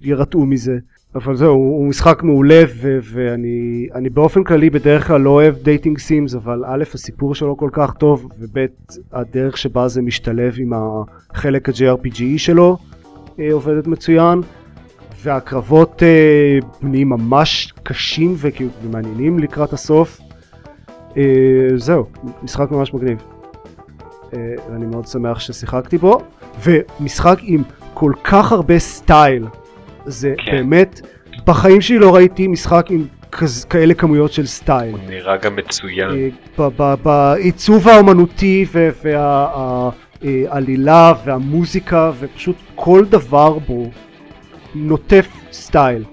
יירתעו 0.02 0.46
מזה. 0.46 0.78
אבל 1.14 1.36
זהו, 1.36 1.54
הוא 1.54 1.88
משחק 1.88 2.22
מעולה 2.22 2.62
ו- 2.68 2.98
ואני 3.02 4.08
באופן 4.12 4.44
כללי 4.44 4.70
בדרך 4.70 5.06
כלל 5.06 5.20
לא 5.20 5.30
אוהב 5.30 5.54
dating 5.62 5.98
sims, 5.98 6.34
אבל 6.34 6.64
א', 6.64 6.84
הסיפור 6.94 7.34
שלו 7.34 7.56
כל 7.56 7.70
כך 7.72 7.92
טוב, 7.92 8.28
וב', 8.38 8.66
הדרך 9.12 9.58
שבה 9.58 9.88
זה 9.88 10.02
משתלב 10.02 10.54
עם 10.58 10.72
החלק 11.32 11.68
ה- 11.68 11.86
JRPG 11.86 12.22
שלו 12.36 12.76
אה, 13.40 13.52
עובדת 13.52 13.86
מצוין, 13.86 14.40
והקרבות 15.26 16.02
אה, 16.02 16.58
נהיים 16.82 17.08
ממש 17.08 17.72
קשים 17.82 18.36
ומעניינים 18.82 19.38
לקראת 19.38 19.72
הסוף. 19.72 20.20
אה, 21.16 21.22
זהו, 21.76 22.06
משחק 22.42 22.70
ממש 22.70 22.94
מגניב. 22.94 23.18
אה, 24.34 24.38
אני 24.76 24.86
מאוד 24.86 25.06
שמח 25.06 25.38
ששיחקתי 25.40 25.98
בו, 25.98 26.18
ומשחק 26.62 27.38
עם 27.42 27.62
כל 27.94 28.12
כך 28.24 28.52
הרבה 28.52 28.78
style. 28.78 29.44
זה 30.04 30.34
כן. 30.38 30.52
באמת, 30.52 31.00
בחיים 31.46 31.80
שלי 31.80 31.98
לא 31.98 32.14
ראיתי 32.14 32.46
משחק 32.46 32.86
עם 32.90 33.04
כז, 33.32 33.64
כאלה 33.64 33.94
כמויות 33.94 34.32
של 34.32 34.46
style. 34.46 34.92
הוא 34.92 35.00
נראה 35.08 35.36
גם 35.36 35.56
מצוין. 35.56 36.30
אה, 36.60 36.96
בעיצוב 36.96 37.88
האומנותי 37.88 38.66
והעלילה 40.22 41.12
והמוזיקה 41.24 42.12
ופשוט 42.18 42.56
כל 42.74 43.04
דבר 43.04 43.58
בו 43.58 43.90
נוטף 44.76 45.26
style. 45.52 46.04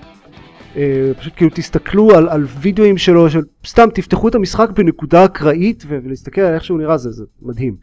אה, 0.75 1.11
פשוט 1.19 1.33
כאילו 1.35 1.51
תסתכלו 1.53 2.15
על, 2.15 2.29
על 2.29 2.45
וידאוים 2.61 2.97
שלו, 2.97 3.29
של 3.29 3.41
סתם 3.67 3.89
תפתחו 3.93 4.27
את 4.27 4.35
המשחק 4.35 4.69
בנקודה 4.69 5.25
אקראית 5.25 5.83
ולהסתכל 5.87 6.41
על 6.41 6.53
איך 6.53 6.63
שהוא 6.63 6.79
נראה, 6.79 6.97
זה, 6.97 7.11
זה 7.11 7.23
מדהים. 7.41 7.75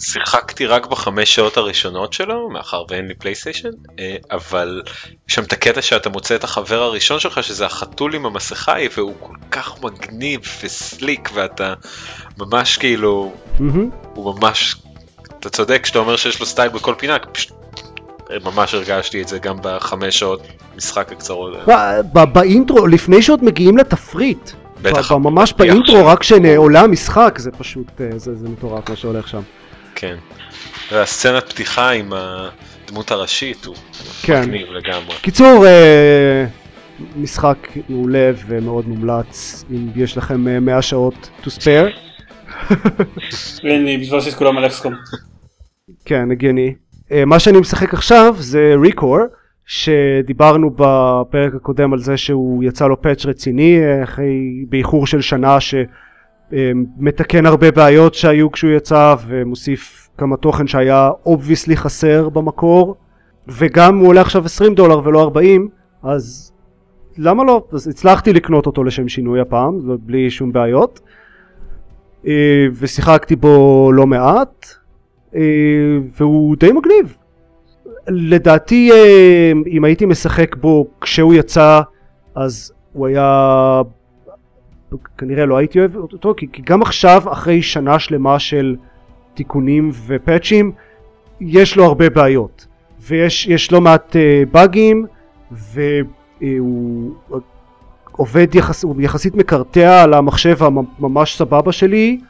שיחקתי 0.00 0.66
רק 0.66 0.86
בחמש 0.86 1.34
שעות 1.34 1.56
הראשונות 1.56 2.12
שלו, 2.12 2.50
מאחר 2.50 2.84
ואין 2.88 3.08
לי 3.08 3.14
פלייסטיישן, 3.14 3.68
אה, 3.98 4.16
אבל 4.30 4.82
יש 5.28 5.34
שם 5.34 5.42
את 5.42 5.52
הקטע 5.52 5.82
שאתה 5.82 6.08
מוצא 6.08 6.36
את 6.36 6.44
החבר 6.44 6.82
הראשון 6.82 7.20
שלך, 7.20 7.42
שזה 7.42 7.66
החתול 7.66 8.14
עם 8.14 8.26
המסכה 8.26 8.74
והוא 8.96 9.14
כל 9.20 9.36
כך 9.50 9.82
מגניב 9.82 10.40
וסליק, 10.62 11.30
ואתה 11.34 11.74
ממש 12.38 12.76
כאילו, 12.76 13.32
mm-hmm. 13.58 13.62
הוא 14.14 14.34
ממש, 14.34 14.76
אתה 15.40 15.50
צודק 15.50 15.80
כשאתה 15.82 15.98
אומר 15.98 16.16
שיש 16.16 16.40
לו 16.40 16.46
סטייל 16.46 16.68
בכל 16.68 16.94
פינה, 16.98 17.18
פשוט 17.18 17.55
ממש 18.44 18.74
הרגשתי 18.74 19.22
את 19.22 19.28
זה 19.28 19.38
גם 19.38 19.56
בחמש 19.62 20.18
שעות 20.18 20.46
משחק 20.76 21.12
הקצרות. 21.12 21.56
באינטרו, 22.32 22.86
לפני 22.86 23.22
שעוד 23.22 23.44
מגיעים 23.44 23.78
לתפריט. 23.78 24.50
בטח. 24.82 25.12
ממש 25.12 25.52
באינטרו, 25.52 26.06
רק 26.06 26.20
כשעולה 26.20 26.80
המשחק, 26.80 27.38
זה 27.38 27.50
פשוט, 27.50 28.00
אה, 28.00 28.18
זה 28.18 28.48
מטורף 28.48 28.90
מה 28.90 28.96
שהולך 28.96 29.28
שם. 29.28 29.40
כן. 29.94 30.16
והסצנת 30.92 31.52
פתיחה 31.52 31.90
עם 31.90 32.12
הדמות 32.12 33.10
הראשית 33.10 33.64
הוא 33.64 33.76
כן. 34.22 34.42
מגניב 34.42 34.68
לגמרי. 34.70 35.14
קיצור, 35.20 35.66
אה, 35.66 36.44
משחק 37.16 37.68
מעולה 37.88 38.30
ומאוד 38.46 38.88
מומלץ, 38.88 39.64
אם 39.70 39.88
יש 39.96 40.16
לכם 40.16 40.64
100 40.64 40.76
אה, 40.76 40.82
שעות 40.82 41.28
to 41.42 41.46
spare. 41.46 41.90
בשביל 43.28 44.20
שיש 44.20 44.34
כולם 44.34 44.58
על 44.58 44.66
אקסקום. 44.66 44.94
כן, 46.04 46.30
הגיוני. 46.30 46.74
אה, 47.12 47.24
מה 47.24 47.38
שאני 47.38 47.60
משחק 47.60 47.94
עכשיו 47.94 48.34
זה 48.38 48.74
ריקור, 48.82 49.18
שדיברנו 49.66 50.70
בפרק 50.70 51.54
הקודם 51.54 51.92
על 51.92 51.98
זה 51.98 52.16
שהוא 52.16 52.64
יצא 52.64 52.86
לו 52.86 53.02
פאץ' 53.02 53.26
רציני 53.26 53.80
אחרי 54.02 54.64
באיחור 54.68 55.06
של 55.06 55.20
שנה 55.20 55.60
ש... 55.60 55.74
מתקן 56.98 57.46
הרבה 57.46 57.70
בעיות 57.70 58.14
שהיו 58.14 58.52
כשהוא 58.52 58.70
יצא 58.70 59.14
ומוסיף 59.26 60.08
כמה 60.18 60.36
תוכן 60.36 60.66
שהיה 60.66 61.10
obviously 61.26 61.76
חסר 61.76 62.28
במקור. 62.28 62.96
וגם 63.48 63.98
הוא 63.98 64.08
עולה 64.08 64.20
עכשיו 64.20 64.44
20 64.44 64.74
דולר 64.74 65.00
ולא 65.04 65.22
40 65.22 65.68
אז 66.02 66.52
למה 67.18 67.44
לא? 67.44 67.64
אז 67.72 67.88
הצלחתי 67.88 68.32
לקנות 68.32 68.66
אותו 68.66 68.84
לשם 68.84 69.08
שינוי 69.08 69.40
הפעם 69.40 69.80
בלי 70.00 70.30
שום 70.30 70.52
בעיות. 70.52 71.00
אה, 72.26 72.66
ושיחקתי 72.74 73.36
בו 73.36 73.90
לא 73.92 74.06
מעט. 74.06 74.66
אה, 74.66 74.76
והוא 76.16 76.56
די 76.56 76.72
מגניב. 76.72 77.16
לדעתי 78.08 78.90
אה, 78.92 79.52
אם 79.66 79.84
הייתי 79.84 80.06
משחק 80.06 80.56
בו 80.56 80.86
כשהוא 81.00 81.34
יצא 81.34 81.80
אז 82.34 82.72
הוא 82.92 83.06
היה 83.06 83.82
כנראה 85.18 85.46
לא 85.46 85.56
הייתי 85.56 85.78
אוהב 85.78 85.96
אותו 85.96 86.34
כי, 86.36 86.46
גם 86.64 86.82
עכשיו 86.82 87.22
אחרי 87.32 87.62
שנה 87.62 87.98
שלמה 87.98 88.38
של 88.38 88.76
תיקונים 89.34 89.90
ופאצ'ים 90.06 90.72
יש 91.40 91.76
לו 91.76 91.84
הרבה 91.84 92.10
בעיות. 92.10 92.66
ויש 93.00 93.72
לא 93.72 93.80
מעט 93.80 94.16
uh, 94.16 94.48
באגים 94.52 95.06
והוא 95.50 97.14
עובד 98.12 98.54
יחס, 98.54 98.84
הוא 98.84 99.02
יחסית 99.02 99.34
מקרטע 99.34 100.02
על 100.02 100.14
המחשב 100.14 100.56
הממש 100.62 101.36
סבבה 101.36 101.72
שלי 101.72 102.20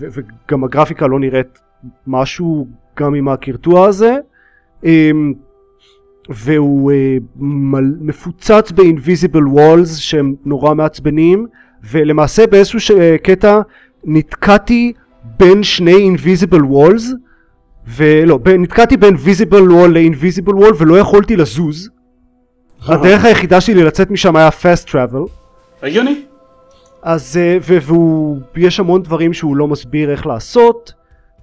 וגם 0.00 0.64
הגרפיקה 0.64 1.06
לא 1.06 1.20
נראית 1.20 1.58
משהו 2.06 2.66
גם 2.98 3.14
עם 3.14 3.28
הקרטוע 3.28 3.86
הזה 3.86 4.16
uh, 4.82 4.86
והוא 6.28 6.92
מל, 7.36 7.94
מפוצץ 8.00 8.72
ב-invisible 8.74 9.56
walls 9.56 9.86
שהם 9.86 10.34
נורא 10.44 10.74
מעצבנים 10.74 11.46
ולמעשה 11.90 12.46
באיזשהו 12.46 12.78
uh, 12.78 13.18
קטע 13.22 13.60
נתקעתי 14.04 14.92
בין 15.38 15.62
שני 15.62 16.10
invisible 16.16 16.62
walls 16.72 17.02
ולא. 17.86 18.38
נתקעתי 18.58 18.96
בין 18.96 19.14
visible 19.14 19.70
wall 19.70 19.88
ל-invisible 19.88 20.52
wall 20.52 20.74
ולא 20.78 20.98
יכולתי 20.98 21.36
לזוז. 21.36 21.90
הדרך 22.86 23.24
היחידה 23.24 23.60
שלי 23.60 23.84
לצאת 23.84 24.10
משם 24.10 24.36
היה 24.36 24.48
fast 24.48 24.88
travel. 24.88 25.28
הגיוני. 25.82 26.22
אז 27.02 27.38
uh, 27.60 27.64
והוא 27.66 28.38
יש 28.56 28.80
המון 28.80 29.02
דברים 29.02 29.32
שהוא 29.32 29.56
לא 29.56 29.68
מסביר 29.68 30.10
איך 30.10 30.26
לעשות 30.26 30.92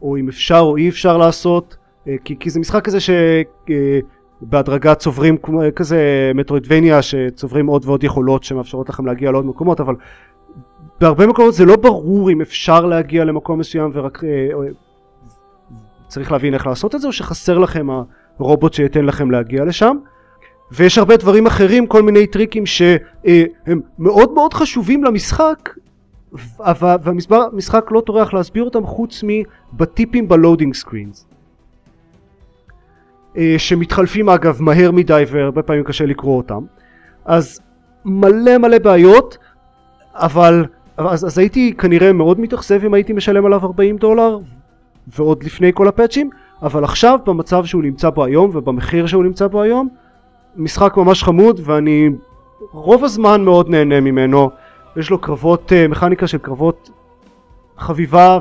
או 0.02 0.18
אם 0.18 0.30
אפשר 0.30 0.60
או 0.60 0.78
אי 0.78 0.89
אפשר 0.89 1.18
לעשות 1.18 1.78
uh, 2.06 2.10
כי, 2.24 2.36
כי 2.39 2.49
זה 2.49 2.60
משחק 2.60 2.86
כזה 2.86 2.99
ש... 2.99 3.10
Uh, 3.68 3.72
בהדרגה 4.41 4.95
צוברים 4.95 5.38
כזה 5.76 6.32
מטרואידבניה 6.36 7.02
שצוברים 7.02 7.68
עוד 7.68 7.86
ועוד 7.86 8.04
יכולות 8.04 8.43
שמאפשרות 8.43 8.89
לכם 8.89 9.06
להגיע 9.06 9.32
לעוד 9.32 9.45
מקומות 9.45 9.80
אבל 9.80 9.95
בהרבה 11.02 11.28
מקומות 11.28 11.54
זה 11.54 11.66
לא 11.66 11.76
ברור 11.76 12.32
אם 12.32 12.41
אפשר 12.41 12.86
להגיע 12.86 13.26
למקום 13.26 13.60
מסוים 13.60 13.91
ורק 13.93 14.24
אה, 14.24 14.30
אה, 14.30 14.72
צריך 16.08 16.32
להבין 16.32 16.54
איך 16.54 16.68
לעשות 16.68 16.95
את 16.95 17.02
זה 17.02 17.08
או 17.08 17.14
שחסר 17.14 17.58
לכם 17.58 17.88
הרובוט 18.39 18.74
שייתן 18.74 19.06
לכם 19.06 19.32
להגיע 19.32 19.66
לשם. 19.66 19.97
ויש 20.72 20.97
הרבה 20.97 21.18
דברים 21.18 21.47
אחרים 21.47 21.88
כל 21.88 22.04
מיני 22.04 22.28
טריקים 22.28 22.66
שהם 22.66 22.97
אה, 23.28 23.74
מאוד 23.99 24.34
מאוד 24.34 24.54
חשובים 24.54 25.04
למשחק 25.04 25.70
והמשחק 27.03 27.91
לא 27.91 28.01
טורח 28.01 28.34
להסביר 28.34 28.63
אותם 28.63 28.86
חוץ 28.86 29.23
מבטיפים 29.23 30.27
ב 30.28 30.33
loading 30.33 30.74
screens. 30.74 31.28
אה, 33.38 33.55
שמתחלפים 33.57 34.29
אגב 34.29 34.61
מהר 34.61 34.91
מדי 34.91 35.23
והרבה 35.32 35.61
פעמים 35.61 35.84
קשה 35.84 36.05
לקרוא 36.05 36.38
אותם. 36.38 36.63
אז 37.25 37.59
מלא 38.05 38.57
מלא 38.57 38.77
בעיות 38.79 39.38
אבל 40.13 40.65
אז, 40.97 41.25
אז 41.25 41.38
הייתי 41.38 41.73
כנראה 41.77 42.13
מאוד 42.13 42.39
מתאכזב 42.39 42.86
אם 42.86 42.93
הייתי 42.93 43.13
משלם 43.13 43.45
עליו 43.45 43.65
40 43.65 43.97
דולר 43.97 44.39
ועוד 45.07 45.43
לפני 45.43 45.71
כל 45.73 45.88
הפאצ'ים 45.88 46.29
אבל 46.61 46.84
עכשיו 46.84 47.19
במצב 47.25 47.65
שהוא 47.65 47.84
נמצא 47.84 48.09
בו 48.09 48.25
היום 48.25 48.51
ובמחיר 48.53 49.07
שהוא 49.07 49.23
נמצא 49.23 49.47
בו 49.47 49.61
היום 49.61 49.89
משחק 50.55 50.97
ממש 50.97 51.23
חמוד 51.23 51.61
ואני 51.63 52.09
רוב 52.71 53.03
הזמן 53.03 53.43
מאוד 53.43 53.69
נהנה 53.69 53.99
ממנו 53.99 54.49
יש 54.96 55.10
לו 55.10 55.20
קרבות 55.20 55.74
אה, 55.74 55.88
מכניקה 55.88 56.28
של 56.28 56.38
קרבות 56.38 56.89
חביבה 57.78 58.39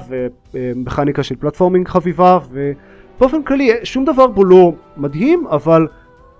ומכניקה 0.54 1.22
של 1.22 1.36
פלטפורמינג 1.36 1.88
חביבה 1.88 2.38
ו... 2.50 2.72
באופן 3.20 3.42
כללי 3.42 3.70
שום 3.84 4.04
דבר 4.04 4.26
בו 4.26 4.44
לא 4.44 4.72
מדהים 4.96 5.46
אבל 5.50 5.86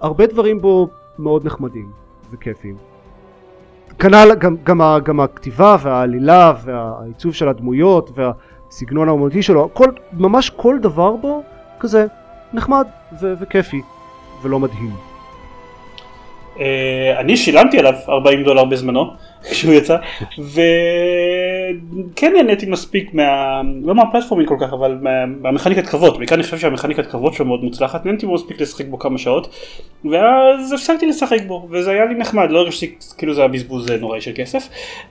הרבה 0.01 0.27
דברים 0.27 0.61
בו 0.61 0.89
מאוד 1.19 1.47
נחמדים 1.47 1.91
וכיפים. 2.31 2.77
כנ"ל 3.99 4.35
גם, 4.39 4.57
גם, 4.65 4.81
גם 5.05 5.21
הכתיבה 5.21 5.77
והעלילה 5.83 6.53
והעיצוב 6.65 7.35
של 7.35 7.49
הדמויות 7.49 8.11
והסגנון 8.15 9.09
האומנותי 9.09 9.43
שלו 9.43 9.71
כל, 9.73 9.87
ממש 10.13 10.51
כל 10.51 10.79
דבר 10.83 11.17
בו 11.17 11.43
כזה 11.81 12.07
נחמד 12.53 12.87
ו- 13.21 13.35
וכיפי 13.41 13.83
ולא 14.43 14.59
מדהים. 14.59 15.10
Uh, 16.61 16.63
אני 17.19 17.37
שילמתי 17.37 17.79
עליו 17.79 17.95
40 18.09 18.45
דולר 18.45 18.65
בזמנו 18.65 19.11
כשהוא 19.51 19.75
יצא 19.75 19.97
כן 22.17 22.33
נהניתי 22.33 22.67
מספיק 22.67 23.15
מה... 23.15 23.61
לא 23.83 23.95
מהפלטפורמing 23.95 24.47
כל 24.47 24.57
כך 24.61 24.73
אבל 24.73 24.99
מה... 25.01 25.27
מהמכניקת 25.27 25.87
קרבות, 25.87 26.19
בעיקר 26.19 26.35
אני 26.35 26.43
חושב 26.43 26.59
שהמכניקת 26.59 27.07
קרבות 27.07 27.35
שלו 27.35 27.47
מאוד 27.47 27.65
מוצלחת, 27.65 28.07
נהניתי 28.07 28.27
מספיק 28.27 28.61
לשחק 28.61 28.87
בו 28.87 28.99
כמה 28.99 29.19
שעות 29.19 29.55
ואז 30.11 30.73
הפסקתי 30.73 31.07
לשחק 31.07 31.39
בו 31.47 31.69
וזה 31.71 31.91
היה 31.91 32.05
לי 32.05 32.15
נחמד, 32.15 32.51
לא 32.51 32.59
הרגשתי 32.59 32.95
כאילו 33.19 33.35
זה 33.35 33.41
היה 33.41 33.49
בזבוז 33.49 33.91
נוראי 33.91 34.21
של 34.21 34.33
כסף. 34.35 34.69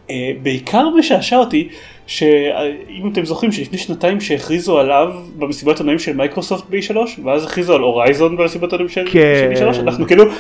אה, 0.10 0.16
בעיקר 0.42 0.90
משעשע 0.90 1.38
אותי 1.38 1.68
שאם 2.08 3.10
אתם 3.12 3.26
זוכרים 3.26 3.52
שלפני 3.52 3.78
שנתיים 3.78 4.22
שהכריזו 4.22 4.80
עליו 4.80 5.14
במסיבת 5.38 5.80
עונאים 5.80 6.00
של 6.00 6.16
מייקרוסופט 6.16 6.64
ב-E3 6.70 6.98
ואז 7.24 7.46
הכריזו 7.46 7.76
על 7.76 7.82
Horizon 7.82 8.38
במסיבת 8.38 8.72
עיתונאים 8.72 8.90
של 8.90 9.08
כן. 9.12 9.50
E3 9.56 9.80
אנחנו 9.80 10.08
כאילו 10.08 10.24
אה, 10.24 10.36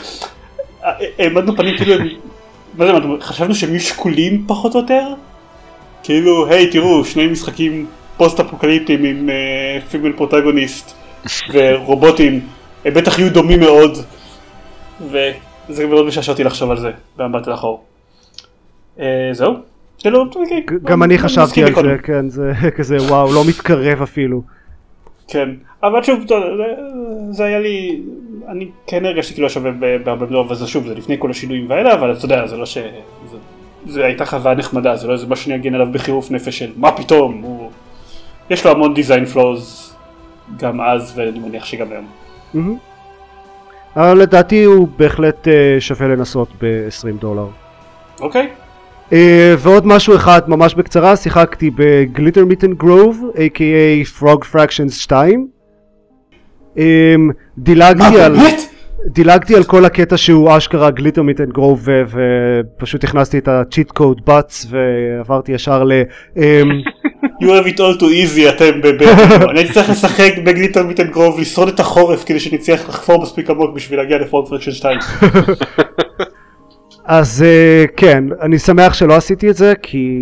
העמדנו 0.84 1.55
פנים 1.55 1.77
כאילו 1.77 1.93
מה 2.77 2.86
זה, 2.86 2.93
חשבנו 3.21 3.55
שהם 3.55 3.69
יהיו 3.69 3.80
שקולים 3.80 4.43
פחות 4.47 4.75
או 4.75 4.80
יותר? 4.80 5.07
כאילו, 6.03 6.47
היי 6.47 6.71
תראו, 6.71 7.05
שני 7.05 7.27
משחקים 7.27 7.86
פוסט 8.17 8.39
אפוקליפטיים 8.39 9.03
עם 9.03 9.30
female 9.91 10.11
אה, 10.11 10.17
protagonist 10.17 10.93
ורובוטים, 11.53 12.39
הם 12.86 12.93
בטח 12.93 13.19
יהיו 13.19 13.34
דומים 13.34 13.59
מאוד 13.59 13.97
וזה 15.01 15.88
מאוד 15.88 16.05
משעשע 16.05 16.32
אותי 16.32 16.43
לחשוב 16.43 16.71
על 16.71 16.77
זה 16.77 16.91
במבט 17.17 17.47
לאחור. 17.47 17.84
אה, 18.97 19.01
זהו? 19.32 19.53
אוקיי. 20.05 20.65
גם 20.84 21.03
אני 21.03 21.17
חשבתי 21.17 21.63
על 21.63 21.75
זה, 21.75 21.95
כן, 22.03 22.30
זה 22.30 22.51
כזה 22.77 22.97
וואו, 22.97 23.34
לא 23.34 23.43
מתקרב 23.47 24.01
אפילו. 24.01 24.41
כן, 25.27 25.49
אבל 25.84 26.03
שוב, 26.03 26.25
זה 27.32 27.45
היה 27.45 27.59
לי, 27.59 28.01
אני 28.47 28.69
כן 28.87 29.05
הרגשתי 29.05 29.33
כאילו 29.33 29.49
שווה 29.49 29.71
בהרבה 30.03 30.25
דברים, 30.25 30.51
וזה 30.51 30.67
שוב, 30.67 30.87
זה 30.87 30.95
לפני 30.95 31.15
כל 31.19 31.31
השינויים 31.31 31.69
והאלה, 31.69 31.93
אבל 31.93 32.13
אתה 32.13 32.25
יודע, 32.25 32.47
זה 32.47 32.57
לא 32.57 32.65
ש... 32.65 32.77
זה, 33.31 33.37
זה 33.85 34.05
הייתה 34.05 34.25
חוויה 34.25 34.55
נחמדה, 34.55 34.95
זה 34.95 35.07
לא 35.07 35.13
איזה 35.13 35.27
משהו 35.27 35.45
שאני 35.45 35.55
אגן 35.55 35.73
עליו 35.75 35.87
בחירוף 35.91 36.31
נפש 36.31 36.59
של 36.59 36.71
מה 36.77 36.91
פתאום, 36.91 37.41
הוא... 37.41 37.71
יש 38.49 38.65
לו 38.65 38.71
המון 38.71 38.93
דיזיין 38.93 39.25
פלוז 39.25 39.93
גם 40.57 40.81
אז, 40.81 41.13
ואני 41.15 41.39
מניח 41.39 41.65
שגם 41.65 41.87
היום. 41.91 42.05
אבל 43.95 44.17
לדעתי 44.17 44.63
הוא 44.63 44.87
בהחלט 44.97 45.47
אה, 45.47 45.77
שווה 45.79 46.07
לנסות 46.07 46.49
ב-20 46.61 47.21
דולר. 47.21 47.47
אוקיי. 48.21 48.47
Uh, 49.09 49.13
ועוד 49.57 49.87
משהו 49.87 50.15
אחד 50.15 50.41
ממש 50.47 50.75
בקצרה, 50.75 51.15
שיחקתי 51.15 51.71
ב 51.75 52.45
Glittermitten 52.45 52.73
Grove, 52.73 53.23
a.k.a. 53.35 54.21
Frog 54.21 54.55
Fractions 54.55 54.91
2. 54.91 55.47
Um, 56.80 57.34
דילגתי 57.57 58.21
על... 58.21 58.36
דילגתי 59.07 59.55
על 59.55 59.63
כל 59.63 59.86
הקטע 59.86 60.17
שהוא 60.17 60.57
אשכרה 60.57 60.91
Glittermitten 60.91 61.45
Grove 61.45 61.88
ופשוט 62.09 63.03
הכנסתי 63.03 63.38
את 63.38 63.47
ה 63.47 63.55
cheat 63.55 63.91
code 63.91 64.21
בץ 64.25 64.65
ועברתי 64.69 65.51
ישר 65.51 65.84
ל... 65.84 65.91
Um, 66.36 66.39
you 67.41 67.45
have 67.45 67.67
it 67.67 67.77
all 67.77 67.99
too 67.99 68.03
easy 68.03 68.49
אתם 68.49 68.82
ב... 68.82 68.86
אני 69.49 69.59
הייתי 69.59 69.73
צריך 69.73 69.89
לשחק 69.89 70.34
ב 70.45 70.84
Glittermitten 70.84 71.07
Grove 71.07 71.39
לשרוד 71.39 71.67
את 71.67 71.80
החורף 71.80 72.23
כדי 72.25 72.39
שנצליח 72.39 72.89
לחפור 72.89 73.21
מספיק 73.21 73.49
עמוק 73.49 73.75
בשביל 73.75 73.99
להגיע 73.99 74.17
ל 74.17 74.23
Frog 74.23 74.47
Fractions 74.47 74.71
2. 74.71 74.99
אז 77.05 77.45
uh, 77.45 77.91
כן, 77.97 78.23
אני 78.41 78.59
שמח 78.59 78.93
שלא 78.93 79.13
עשיתי 79.13 79.49
את 79.49 79.55
זה, 79.55 79.73
כי 79.82 80.19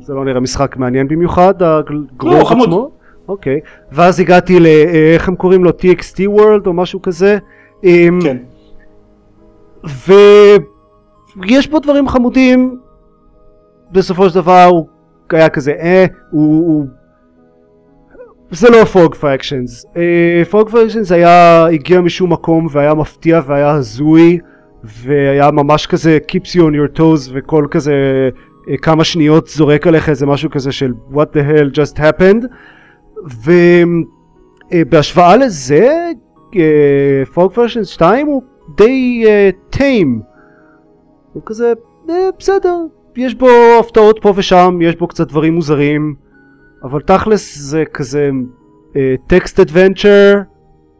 זה 0.00 0.14
לא 0.14 0.24
נראה 0.24 0.40
משחק 0.40 0.76
מעניין 0.76 1.08
במיוחד, 1.08 1.62
הגרוב 1.62 2.34
לא, 2.34 2.62
עצמו. 2.62 2.97
אוקיי, 3.28 3.60
ואז 3.92 4.20
הגעתי 4.20 4.60
ל... 4.60 4.66
איך 5.14 5.28
הם 5.28 5.36
קוראים 5.36 5.64
לו? 5.64 5.70
TXT 5.70 6.38
World 6.38 6.66
או 6.66 6.72
משהו 6.72 7.02
כזה. 7.02 7.38
כן. 7.82 8.36
ויש 11.36 11.68
בו 11.68 11.78
דברים 11.78 12.08
חמודים, 12.08 12.78
בסופו 13.92 14.28
של 14.28 14.34
דבר 14.34 14.64
הוא 14.64 14.86
היה 15.30 15.48
כזה 15.48 15.72
אה, 15.72 16.06
הוא... 16.30 16.66
הוא... 16.66 16.86
זה 18.50 18.70
לא 18.70 18.84
פוג 18.84 19.14
פרקשנס. 19.14 19.86
פוג 20.50 20.70
פרקשנס 20.70 21.12
היה, 21.12 21.66
הגיע 21.66 22.00
משום 22.00 22.32
מקום 22.32 22.66
והיה 22.70 22.94
מפתיע 22.94 23.40
והיה 23.46 23.70
הזוי. 23.70 24.38
והיה 24.84 25.50
ממש 25.50 25.86
כזה 25.86 26.18
keeps 26.32 26.48
you 26.54 26.60
on 26.60 26.74
your 26.74 26.98
toes 26.98 27.30
וכל 27.32 27.66
כזה 27.70 27.92
אה, 28.70 28.76
כמה 28.76 29.04
שניות 29.04 29.48
זורק 29.48 29.86
עליך 29.86 30.08
איזה 30.08 30.26
משהו 30.26 30.50
כזה 30.50 30.72
של 30.72 30.92
what 31.12 31.26
the 31.34 31.40
hell 31.40 31.76
just 31.76 31.98
happened 31.98 32.46
ובהשוואה 34.74 35.36
לזה 35.36 36.10
פוג 37.34 37.52
פרשן 37.52 37.84
2 37.84 38.26
הוא 38.26 38.42
די 38.76 39.24
טיים 39.70 40.20
uh, 40.22 40.26
הוא 41.32 41.42
כזה 41.46 41.72
uh, 42.06 42.10
בסדר 42.38 42.76
יש 43.16 43.34
בו 43.34 43.48
הפתעות 43.80 44.18
פה 44.22 44.32
ושם 44.36 44.78
יש 44.82 44.96
בו 44.96 45.06
קצת 45.06 45.28
דברים 45.28 45.54
מוזרים 45.54 46.14
אבל 46.82 47.00
תכלס 47.00 47.58
זה 47.58 47.84
כזה 47.94 48.30
טקסט 49.26 49.58
uh, 49.58 49.62
אדוונצ'ר 49.62 50.40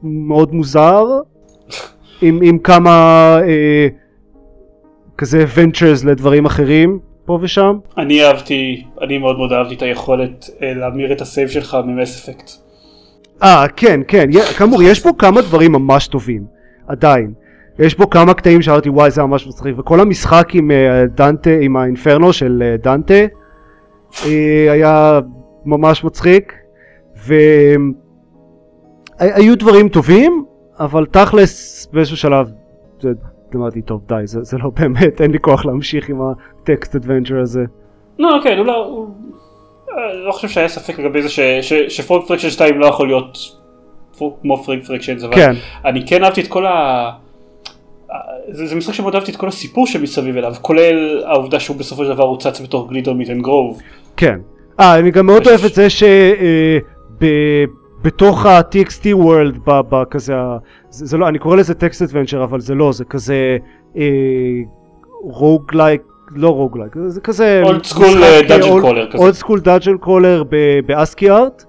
מאוד 0.02 0.54
מוזר 0.54 1.04
עם, 2.22 2.38
עם 2.42 2.58
כמה 2.58 2.90
אה, 3.42 3.88
כזה 5.18 5.44
ונצ'רס 5.54 6.04
לדברים 6.04 6.46
אחרים 6.46 6.98
פה 7.28 7.38
ושם. 7.42 7.78
אני 7.98 8.24
אהבתי, 8.24 8.84
אני 9.02 9.18
מאוד 9.18 9.38
מאוד 9.38 9.52
אהבתי 9.52 9.74
את 9.74 9.82
היכולת 9.82 10.50
אה, 10.62 10.74
להמיר 10.74 11.12
את 11.12 11.20
ה 11.20 11.26
save 11.26 11.48
שלך 11.48 11.76
מ 11.86 11.95
Mass 11.95 12.28
Effect. 12.28 12.50
אה 13.42 13.66
כן 13.76 14.00
כן, 14.08 14.30
כאמור 14.58 14.82
יש 14.82 15.00
פה 15.00 15.10
כמה 15.18 15.40
דברים 15.40 15.72
ממש 15.72 16.06
טובים, 16.06 16.44
עדיין. 16.86 17.32
יש 17.78 17.94
פה 17.94 18.06
כמה 18.10 18.34
קטעים 18.34 18.62
שאמרתי 18.62 18.88
וואי 18.88 19.10
זה 19.10 19.22
ממש 19.22 19.46
מצחיק 19.46 19.78
וכל 19.78 20.00
המשחק 20.00 20.48
עם 20.54 20.70
אה, 20.70 21.06
דנטה, 21.06 21.50
עם 21.60 21.76
האינפרנו 21.76 22.32
של 22.32 22.62
אה, 22.62 22.76
דנטה 22.76 23.14
היה 24.70 25.20
ממש 25.64 26.04
מצחיק 26.04 26.52
והיו 27.26 27.92
דברים 29.58 29.88
טובים 29.88 30.44
אבל 30.80 31.06
תכלס 31.06 31.86
באיזשהו 31.92 32.16
שלב 32.16 32.50
אמרתי 33.56 33.82
טוב 33.82 34.02
די 34.08 34.14
זה, 34.24 34.42
זה 34.42 34.58
לא 34.58 34.70
באמת 34.70 35.20
אין 35.20 35.30
לי 35.30 35.38
כוח 35.38 35.66
להמשיך 35.66 36.08
עם 36.08 36.18
ה 36.22 36.37
text 36.37 36.96
adventure 36.96 37.40
הזה. 37.40 37.64
לא 38.18 38.40
כן 38.44 38.58
הוא 38.58 38.66
לא, 38.66 38.84
הוא, 38.84 39.08
אה, 39.90 40.14
לא 40.26 40.32
חושב 40.32 40.48
שהיה 40.48 40.68
ספק 40.68 40.98
לגבי 40.98 41.22
זה 41.22 41.28
ש 41.88 42.01
Frog 42.01 42.26
Fractions 42.26 42.50
2 42.50 42.80
לא 42.80 42.86
יכול 42.86 43.06
להיות 43.06 43.38
כמו 44.42 44.64
Frog 44.64 44.84
Fractions 44.84 45.16
אבל 45.24 45.34
כן. 45.34 45.52
אני 45.84 46.06
כן 46.06 46.24
אהבתי 46.24 46.40
את 46.40 46.48
כל 46.48 46.66
ה... 46.66 47.10
זה, 48.50 48.66
זה 48.66 48.76
משחק 48.76 48.94
שמאוד 48.94 49.14
אהבתי 49.14 49.30
את 49.30 49.36
כל 49.36 49.48
הסיפור 49.48 49.86
שמסביב 49.86 50.36
אליו 50.36 50.54
כולל 50.62 51.24
העובדה 51.24 51.60
שהוא 51.60 51.76
בסופו 51.76 52.04
של 52.04 52.14
דבר 52.14 52.24
הופץ 52.24 52.60
בתור 52.60 52.88
Glittermitten 52.88 53.42
Grove. 53.42 53.82
כן. 54.16 54.38
אה 54.80 54.98
אני 54.98 55.10
גם 55.10 55.26
מאוד 55.26 55.46
אוהב 55.46 55.64
את 55.64 55.74
זה 55.74 55.90
ש... 55.90 56.02
אה, 56.02 56.78
ה-TXT 58.44 59.04
World, 59.04 59.58
בכזה, 59.66 60.34
זה, 60.90 61.06
זה 61.06 61.16
לא, 61.16 61.28
אני 61.28 61.38
קורא 61.38 61.56
לזה 61.56 61.74
text 61.74 62.02
adventure, 62.02 62.44
אבל 62.44 62.60
זה 62.60 62.74
לא, 62.74 62.92
זה 62.92 63.04
כזה 63.04 63.56
roguelike, 65.22 66.02
לא 66.30 66.48
roguelike, 66.48 66.92
זה 67.06 67.20
כזה... 67.20 67.62
old 67.64 67.84
school 67.84 68.08
dungeon 68.48 68.80
crawler 68.80 69.10
כזה. 69.10 69.18
old 69.18 69.34
school 69.34 69.60
dungeon 69.60 69.96
crawler 69.96 70.42
ב 70.86 70.93
ASCII 70.93 71.30
art. 71.30 71.64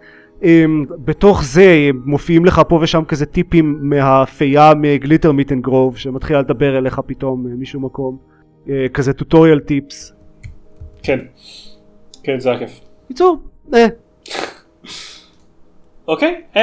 בתוך 1.06 1.44
זה 1.44 1.90
מופיעים 2.06 2.46
לך 2.46 2.62
פה 2.68 2.80
ושם 2.82 3.04
כזה 3.08 3.26
טיפים 3.26 3.80
מהפייה 3.82 4.72
מ 4.78 5.32
Glittermitten 5.32 5.62
Grove 5.62 5.98
שמתחילה 5.98 6.40
לדבר 6.40 6.78
אליך 6.78 7.02
פתאום 7.06 7.62
משום 7.62 7.86
מקום 7.86 8.18
אה, 8.70 8.86
כזה 8.94 9.14
טוטוריאל 9.14 9.60
טיפס. 9.60 10.14
כן, 11.04 11.20
כן 12.24 12.40
זה 12.40 12.50
היה 12.50 12.60
כיף. 12.60 12.80
בקיצור, 13.06 13.38
אה. 13.74 13.88
אוקיי, 16.10 16.42
אמ, 16.56 16.62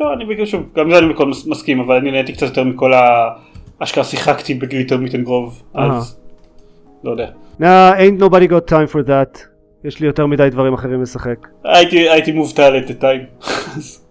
לא, 0.00 0.12
אני 0.12 0.24
בגלל 0.24 0.46
שוב, 0.46 0.62
גם 0.74 0.90
זה 0.90 0.98
אני 0.98 1.12
בכל 1.12 1.26
מסכים, 1.46 1.80
אבל 1.80 1.96
אני 1.96 2.10
נהניתי 2.10 2.32
קצת 2.32 2.46
יותר 2.46 2.64
מכל 2.64 2.92
האשכרה 3.80 4.04
שיחקתי 4.04 4.54
בגליטר 4.54 4.96
מיטן 4.96 5.24
גרוב, 5.24 5.62
אז 5.74 6.20
לא 7.04 7.10
יודע. 7.10 7.26
Nah, 7.60 7.98
ain't 7.98 8.20
nobody 8.22 8.48
got 8.48 8.72
time 8.72 8.94
for 8.94 9.08
that. 9.08 9.38
יש 9.84 10.00
לי 10.00 10.06
יותר 10.06 10.26
מדי 10.26 10.48
דברים 10.50 10.74
אחרים 10.74 11.02
לשחק. 11.02 11.48
הייתי, 11.64 12.10
הייתי 12.10 12.32
מובטל 12.32 12.78
את 12.78 12.90
הטיים. 12.90 13.20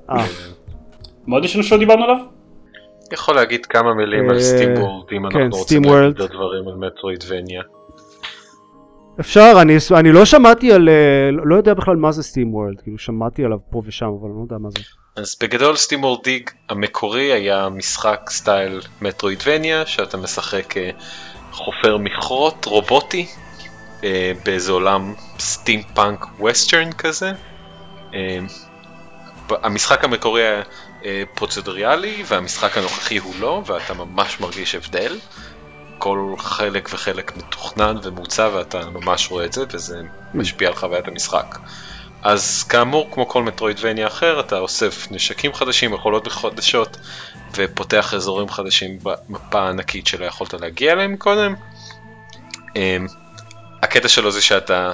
אה. 0.09 0.15
מה 1.27 1.35
עוד 1.35 1.45
יש 1.45 1.55
לנו 1.55 1.63
שלא 1.63 1.77
דיברנו 1.77 2.03
עליו? 2.03 2.17
יכול 3.13 3.35
להגיד 3.35 3.65
כמה 3.65 3.93
מילים 3.93 4.29
על 4.29 4.39
SteamWorld 4.39 5.05
אם 5.11 5.29
כן, 5.29 5.39
אנחנו 5.39 5.57
רוצים 5.57 5.83
להגיד 5.83 6.15
דברים 6.15 6.67
על 6.67 6.75
מטרואידבניה. 6.75 7.61
אפשר, 9.21 9.53
אני, 9.61 9.77
אני 9.99 10.11
לא 10.11 10.25
שמעתי 10.25 10.73
על, 10.73 10.89
לא 11.45 11.55
יודע 11.55 11.73
בכלל 11.73 11.95
מה 11.95 12.11
זה 12.11 12.23
SteamWorld, 12.23 12.81
כאילו 12.81 12.97
שמעתי 12.97 13.45
עליו 13.45 13.57
פה 13.69 13.81
ושם, 13.85 14.05
אבל 14.05 14.29
אני 14.29 14.37
לא 14.37 14.43
יודע 14.43 14.57
מה 14.57 14.69
זה. 14.69 14.79
אז 15.15 15.35
בגדול 15.41 15.75
SteamWorld 15.75 16.23
Dig 16.23 16.49
המקורי 16.69 17.31
היה 17.31 17.69
משחק 17.69 18.29
style 18.29 18.81
Metroidvania, 19.01 19.85
שאתה 19.85 20.17
משחק 20.17 20.73
חופר 21.51 21.97
מכרות 21.97 22.65
רובוטי, 22.65 23.27
באיזה 24.45 24.71
עולם 24.71 25.13
סטים 25.39 25.83
פאנק 25.93 26.25
ווסטרן 26.39 26.91
כזה. 26.91 27.31
המשחק 29.49 30.03
המקורי 30.03 30.41
היה 30.41 30.61
פרוצדוריאלי 31.35 32.23
והמשחק 32.27 32.77
הנוכחי 32.77 33.17
הוא 33.17 33.33
לא, 33.39 33.63
ואתה 33.65 33.93
ממש 33.93 34.39
מרגיש 34.39 34.75
הבדל. 34.75 35.17
כל 36.01 36.33
חלק 36.37 36.89
וחלק 36.93 37.37
מתוכנן 37.37 37.95
ומוצע 38.03 38.49
ואתה 38.53 38.89
ממש 38.89 39.31
רואה 39.31 39.45
את 39.45 39.53
זה 39.53 39.65
וזה 39.71 40.01
משפיע 40.33 40.67
על 40.67 40.75
חוויית 40.75 41.07
המשחק. 41.07 41.57
אז 42.21 42.63
כאמור, 42.63 43.09
כמו 43.11 43.27
כל 43.27 43.43
מטרואידבניה 43.43 44.07
אחר, 44.07 44.39
אתה 44.39 44.57
אוסף 44.57 45.11
נשקים 45.11 45.53
חדשים, 45.53 45.93
יכולות 45.93 46.27
חדשות, 46.27 46.97
ופותח 47.55 48.13
אזורים 48.13 48.49
חדשים 48.49 48.99
במפה 49.03 49.61
הענקית 49.61 50.07
שלא 50.07 50.25
יכולת 50.25 50.53
להגיע 50.53 50.93
אליהם 50.93 51.15
קודם. 51.17 51.55
אמ, 52.75 53.07
הקטע 53.83 54.07
שלו 54.07 54.31
זה 54.31 54.41
שאתה 54.41 54.93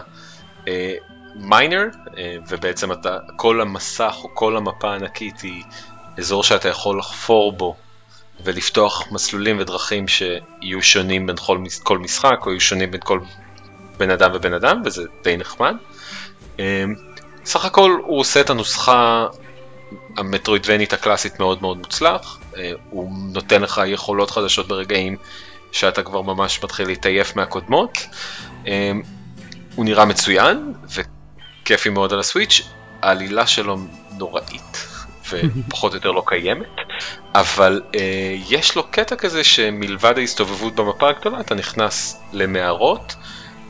מיינר, 1.35 1.87
אה, 2.17 2.23
אה, 2.23 2.37
ובעצם 2.49 2.91
אתה, 2.91 3.17
כל 3.35 3.61
המסך 3.61 4.15
או 4.23 4.29
כל 4.33 4.57
המפה 4.57 4.91
הענקית 4.91 5.41
היא 5.41 5.63
אזור 6.17 6.43
שאתה 6.43 6.69
יכול 6.69 6.99
לחפור 6.99 7.51
בו 7.51 7.75
ולפתוח 8.43 9.11
מסלולים 9.11 9.59
ודרכים 9.59 10.05
שיהיו 10.07 10.81
שונים 10.81 11.27
בין 11.27 11.35
כל, 11.35 11.57
כל 11.83 11.97
משחק 11.97 12.39
או 12.45 12.51
יהיו 12.51 12.61
שונים 12.61 12.91
בין 12.91 13.01
כל 13.03 13.19
בן 13.97 14.09
אדם 14.09 14.31
ובן 14.33 14.53
אדם, 14.53 14.81
וזה 14.85 15.03
די 15.23 15.37
נחמד. 15.37 15.75
אמ, 16.59 16.63
סך 17.45 17.65
הכל 17.65 17.97
הוא 18.05 18.19
עושה 18.19 18.41
את 18.41 18.49
הנוסחה 18.49 19.25
המטרואידבנית 20.17 20.93
הקלאסית 20.93 21.39
מאוד 21.39 21.61
מאוד 21.61 21.77
מוצלח, 21.77 22.39
אה, 22.57 22.71
הוא 22.89 23.11
נותן 23.33 23.61
לך 23.61 23.81
יכולות 23.85 24.31
חדשות 24.31 24.67
ברגעים 24.67 25.17
שאתה 25.71 26.03
כבר 26.03 26.21
ממש 26.21 26.63
מתחיל 26.63 26.87
להתעייף 26.87 27.35
מהקודמות. 27.35 27.97
אמ, 28.65 29.01
הוא 29.75 29.85
נראה 29.85 30.05
מצוין 30.05 30.73
וכיפי 30.93 31.89
מאוד 31.89 32.13
על 32.13 32.19
הסוויץ', 32.19 32.61
העלילה 33.01 33.47
שלו 33.47 33.77
נוראית. 34.17 34.96
ופחות 35.29 35.91
או 35.91 35.97
יותר 35.97 36.11
לא 36.11 36.23
קיימת, 36.25 36.75
אבל 37.35 37.81
אה, 37.95 38.35
יש 38.49 38.75
לו 38.75 38.83
קטע 38.91 39.15
כזה 39.15 39.43
שמלבד 39.43 40.17
ההסתובבות 40.17 40.75
במפה 40.75 41.09
הגדולה 41.09 41.39
אתה 41.39 41.55
נכנס 41.55 42.23
למערות, 42.33 43.15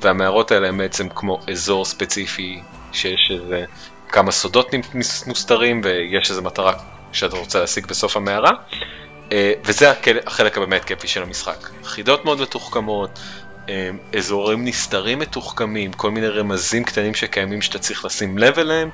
והמערות 0.02 0.52
האלה 0.52 0.68
הם 0.68 0.78
בעצם 0.78 1.10
כמו 1.10 1.40
אזור 1.52 1.86
ספציפי 1.86 2.62
שיש 2.92 3.32
איזה 3.32 3.66
כמה 4.10 4.32
סודות 4.32 4.72
מוסתרים 5.28 5.82
ויש 5.84 6.30
איזה 6.30 6.42
מטרה 6.42 6.74
שאתה 7.12 7.38
רוצה 7.38 7.60
להשיג 7.60 7.86
בסוף 7.86 8.18
המערה. 8.18 8.52
אה, 9.32 9.54
וזה 9.66 9.92
החלק 10.26 10.58
הבאמת 10.58 10.86
כיפי 10.86 11.08
של 11.08 11.24
המשחק. 11.24 11.70
חידות 11.84 12.26
מאוד 12.26 12.42
מתוחכמות, 12.42 13.20
אה, 13.70 13.90
אזורים 14.18 14.66
נסתרים 14.66 15.20
מתוחכמים, 15.20 15.94
כל 15.94 16.12
מיני 16.12 16.28
רמזים 16.28 16.84
קטנים 16.84 17.14
שקיימים 17.14 17.62
שאתה 17.62 17.80
צריך 17.80 18.06
לשים 18.06 18.38
לב 18.38 18.60
אליהם, 18.60 18.90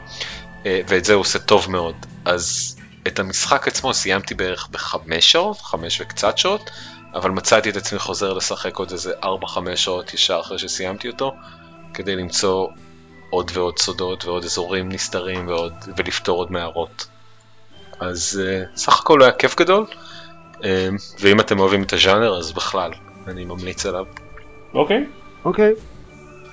ואת 0.66 1.06
זה 1.06 1.14
הוא 1.14 1.22
עושה 1.22 1.40
טוב 1.40 1.72
מאוד. 1.72 1.96
אז 2.26 2.76
את 3.08 3.20
המשחק 3.20 3.68
עצמו 3.68 3.94
סיימתי 3.94 4.34
בערך 4.34 4.68
בחמש 4.72 5.32
שעות, 5.32 5.62
חמש 5.62 6.02
וקצת 6.02 6.38
שעות, 6.38 6.70
אבל 7.14 7.32
מצאתי 7.32 7.70
את 7.70 7.76
עצמי 7.76 8.00
חוזר 8.00 8.34
לשחק 8.34 8.76
עוד 8.78 8.92
איזה 8.92 9.14
ארבע 9.24 9.48
חמש 9.48 9.84
שעות 9.84 10.14
ישר 10.14 10.40
אחרי 10.40 10.60
שסיימתי 10.60 11.08
אותו, 11.08 11.36
כדי 11.94 12.16
למצוא 12.16 12.68
עוד 13.30 13.52
ועוד 13.54 13.80
סודות 13.80 14.26
ועוד 14.26 14.44
אזורים 14.44 14.90
נסתרים 14.90 15.48
ועוד, 15.48 15.74
ולפתור 15.98 16.38
עוד 16.38 16.52
מערות. 16.52 17.08
אז 18.00 18.42
uh, 18.44 18.78
סך 18.78 19.00
הכל 19.00 19.24
היה 19.24 19.32
כיף 19.32 19.56
גדול, 19.56 19.86
uh, 20.54 20.64
ואם 21.20 21.40
אתם 21.40 21.60
אוהבים 21.60 21.84
את 21.84 21.94
הז'אנר 21.94 22.38
אז 22.38 22.52
בכלל, 22.52 22.92
אני 23.28 23.46
ממליץ 23.46 23.86
עליו. 23.86 24.06
אוקיי. 24.74 25.06
אוקיי. 25.46 25.74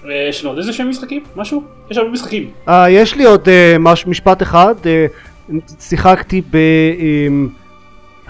יש 0.08 0.40
לנו 0.40 0.50
עוד 0.50 0.58
איזה 0.58 0.72
שהם 0.72 0.90
משחקים? 0.90 1.22
משהו? 1.36 1.62
יש 1.90 1.96
הרבה 1.96 2.10
משחקים. 2.10 2.50
Uh, 2.66 2.70
יש 2.88 3.16
לי 3.16 3.24
עוד 3.24 3.48
uh, 3.48 3.78
מש, 3.78 4.06
משפט 4.06 4.42
אחד, 4.42 4.74
uh, 4.82 5.52
שיחקתי 5.80 6.42
ב... 6.50 6.56
Um, 6.98 7.60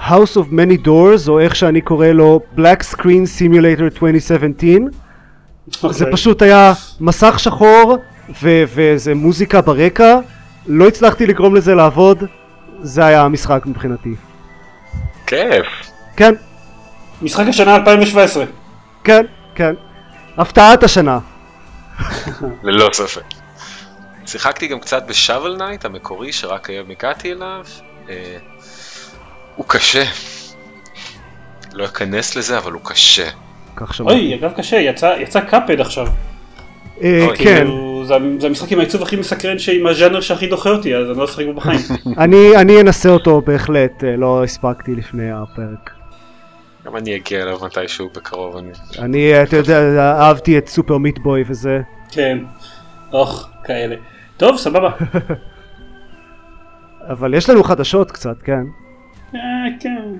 House 0.09 0.37
of 0.37 0.53
Many 0.53 0.87
Doors, 0.87 1.29
או 1.29 1.41
איך 1.41 1.57
שאני 1.57 1.81
קורא 1.81 2.07
לו, 2.07 2.41
Black 2.57 2.95
Screen 2.95 3.39
Simulator 3.39 3.83
2017. 3.83 4.69
Okay. 5.71 5.93
זה 5.93 6.05
פשוט 6.13 6.43
היה 6.43 6.73
מסך 7.01 7.39
שחור 7.39 7.99
ו- 8.43 8.65
וזה 8.75 9.15
מוזיקה 9.15 9.61
ברקע, 9.61 10.19
לא 10.67 10.89
הצלחתי 10.89 11.27
לגרום 11.27 11.55
לזה 11.55 11.75
לעבוד, 11.75 12.25
זה 12.83 13.07
היה 13.07 13.23
המשחק 13.23 13.63
מבחינתי. 13.67 14.15
כיף. 15.27 15.67
כן. 16.17 16.35
משחק 17.23 17.47
השנה 17.49 17.77
2017. 17.77 18.45
כן, 19.05 19.25
כן. 19.55 19.75
הפתעת 20.37 20.83
השנה. 20.83 21.19
ללא 22.63 22.91
ספק. 22.93 23.23
שיחקתי 24.27 24.67
גם 24.67 24.81
קצת 24.81 25.03
ב 25.07 25.14
Shovel 25.14 25.57
Knight 25.57 25.85
המקורי 25.85 26.33
שרק 26.33 26.71
היום 26.71 26.91
הגעתי 26.91 27.33
אליו. 27.33 27.65
אה, 28.09 28.37
הוא 29.57 29.65
קשה. 29.69 30.05
לא 31.73 31.85
אכנס 31.85 32.37
לזה 32.37 32.59
אבל 32.59 32.73
הוא 32.73 32.81
קשה. 32.85 33.29
אוי, 34.01 34.35
אגב 34.35 34.53
קשה, 34.57 34.77
יצא, 34.77 35.15
יצא 35.21 35.41
קאפד 35.41 35.81
עכשיו. 35.81 36.07
אה, 37.03 37.27
כן. 37.35 37.57
כאילו, 37.57 38.05
זה, 38.07 38.15
זה 38.39 38.47
המשחק 38.47 38.73
עם 38.73 38.79
העיצוב 38.79 39.03
הכי 39.03 39.17
מסקרן 39.17 39.59
שעם 39.59 39.87
הז'אנר 39.87 40.21
שהכי 40.21 40.47
דוחה 40.47 40.71
אותי, 40.71 40.97
אז 40.97 41.11
אני 41.11 41.19
לא 41.19 41.25
אשחק 41.25 41.45
בו 41.45 41.53
בחיים. 41.53 41.81
אני, 42.19 42.57
אני 42.57 42.81
אנסה 42.81 43.09
אותו 43.09 43.41
בהחלט, 43.41 44.05
אה, 44.05 44.17
לא 44.17 44.45
הספקתי 44.45 44.95
לפני 44.95 45.33
הפרק. 45.33 46.00
גם 46.85 46.97
אני 46.97 47.17
אגיע 47.17 47.43
אליו 47.43 47.59
מתישהו 47.65 48.09
בקרוב. 48.15 48.57
אני, 48.57 48.71
אני 48.99 49.43
אתה 49.43 49.57
יודע, 49.57 50.01
אהבתי 50.21 50.59
את 50.59 50.69
סופר 50.69 50.99
מיטבוי 50.99 51.45
וזה. 51.47 51.81
כן, 52.11 52.39
אוח, 53.13 53.51
כאלה. 53.65 53.97
טוב, 54.37 54.57
סבבה. 54.57 54.91
אבל 57.13 57.35
יש 57.35 57.51
לנו 57.51 57.65
חדשות 57.65 58.11
קצת, 58.11 58.37
כן? 58.45 58.63
אה, 59.35 59.41
כן. 59.81 60.15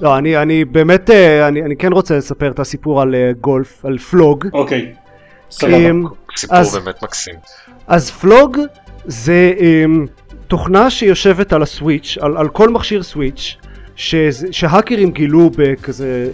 לא, 0.00 0.18
אני, 0.18 0.36
אני 0.36 0.64
באמת, 0.64 1.10
אה, 1.10 1.48
אני, 1.48 1.62
אני 1.62 1.76
כן 1.76 1.92
רוצה 1.92 2.16
לספר 2.16 2.50
את 2.50 2.58
הסיפור 2.58 3.02
על 3.02 3.14
אה, 3.14 3.30
גולף, 3.40 3.84
על 3.84 3.98
פלוג. 3.98 4.46
אוקיי, 4.52 4.94
סבבה. 5.50 5.76
סיפור 6.36 6.56
אז, 6.56 6.76
באמת 6.76 7.02
מקסים. 7.02 7.34
אז 7.86 8.10
פלוג 8.10 8.58
זה 9.04 9.52
um, 9.58 10.08
תוכנה 10.48 10.90
שיושבת 10.90 11.52
על 11.52 11.62
הסוויץ', 11.62 12.18
על, 12.20 12.36
על 12.36 12.48
כל 12.48 12.68
מכשיר 12.68 13.02
סוויץ', 13.02 13.56
שהאקרים 14.50 15.10
גילו 15.10 15.50
בכזה 15.56 16.30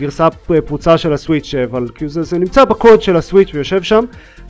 גרסה 0.00 0.28
פרוצה 0.66 0.98
של 0.98 1.12
הסוויץ', 1.12 1.54
אבל 1.54 1.86
כאילו 1.94 2.10
זה, 2.10 2.22
זה 2.22 2.38
נמצא 2.38 2.64
בקוד 2.64 3.02
של 3.02 3.16
הסוויץ' 3.16 3.50
ויושב 3.54 3.82
שם, 3.82 4.04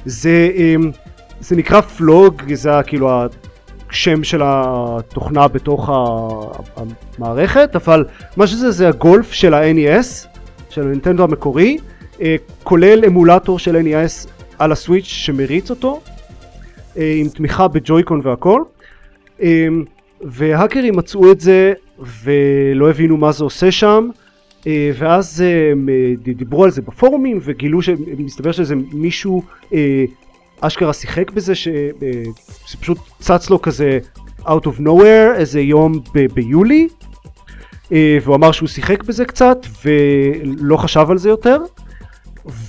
זה, 0.05 0.51
um, 0.57 0.97
זה 1.41 1.57
נקרא 1.57 1.81
פלוג, 1.81 2.55
זה 2.55 2.71
כאילו 2.87 3.11
השם 3.91 4.25
של 4.25 4.43
התוכנה 4.45 5.49
בתוך 5.49 5.91
המערכת, 7.19 7.77
אבל 7.77 8.05
מה 8.37 8.47
שזה 8.47 8.71
זה 8.71 8.89
הגולף 8.89 9.33
של 9.33 9.55
ה-NES, 9.55 10.29
של 10.71 10.83
הנינטנדו 10.83 11.25
המקורי, 11.25 11.79
אה, 12.21 12.37
כולל 12.63 13.05
אמולטור 13.05 13.59
של 13.59 13.77
NES 13.77 14.29
על 14.59 14.73
הסוויץ' 14.73 15.05
שמריץ 15.05 15.71
אותו, 15.71 16.01
אה, 16.07 16.14
עם 16.97 17.29
תמיכה 17.29 17.69
בג'ויקון 17.69 18.21
והכל, 18.25 18.63
אה, 19.43 19.69
והאקרים 20.21 20.97
מצאו 20.97 21.33
את 21.33 21.41
זה 21.41 21.73
ולא 22.23 22.91
הבינו 22.91 23.17
מה 23.17 23.33
זה 23.33 23.45
עושה 23.45 23.71
שם, 23.71 24.09
ואז 24.99 25.41
הם 25.73 25.89
דיברו 26.19 26.65
על 26.65 26.71
זה 26.71 26.83
בפורומים 26.83 27.39
וגילו 27.43 27.83
שמסתבר 27.83 28.53
שזה 28.53 28.75
מישהו 28.93 29.43
אשכרה 30.61 30.93
שיחק 30.93 31.31
בזה. 31.31 31.53
שפשוט 32.67 32.99
צץ 33.19 33.51
לו 33.51 33.63
כזה 33.63 33.99
out 34.45 34.67
of 34.67 34.81
nowhere 34.81 35.37
איזה 35.37 35.61
יום 35.61 36.01
ב... 36.15 36.27
ביולי 36.35 36.89
אה, 37.93 38.19
והוא 38.23 38.37
אמר 38.37 38.53
שהוא 38.53 38.69
שיחק 38.69 39.03
בזה 39.03 39.25
קצת 39.25 39.67
ולא 39.85 40.77
חשב 40.77 41.07
על 41.11 41.19
זה 41.19 41.29
יותר 41.29 41.59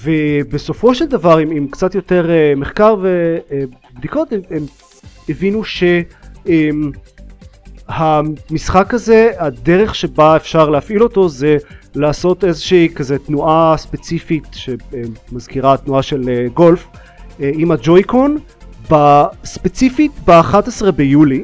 ובסופו 0.03 0.95
של 0.95 1.05
דבר 1.05 1.37
עם, 1.37 1.51
עם 1.51 1.67
קצת 1.67 1.95
יותר 1.95 2.31
אה, 2.31 2.53
מחקר 2.57 2.95
ובדיקות 3.95 4.31
הם, 4.31 4.41
הם 4.49 4.65
הבינו 5.29 5.63
שהמשחק 7.89 8.87
אמ, 8.89 8.95
הזה 8.95 9.31
הדרך 9.37 9.95
שבה 9.95 10.35
אפשר 10.35 10.69
להפעיל 10.69 11.03
אותו 11.03 11.29
זה 11.29 11.57
לעשות 11.95 12.43
איזושהי 12.43 12.89
כזה 12.95 13.19
תנועה 13.19 13.75
ספציפית 13.77 14.47
שמזכירה 14.51 15.77
תנועה 15.77 16.03
של 16.03 16.29
אה, 16.29 16.47
גולף 16.53 16.87
אה, 17.41 17.51
עם 17.53 17.71
הג'ויקון, 17.71 18.37
ספציפית 19.43 20.11
ב-11 20.25 20.91
ביולי, 20.91 21.43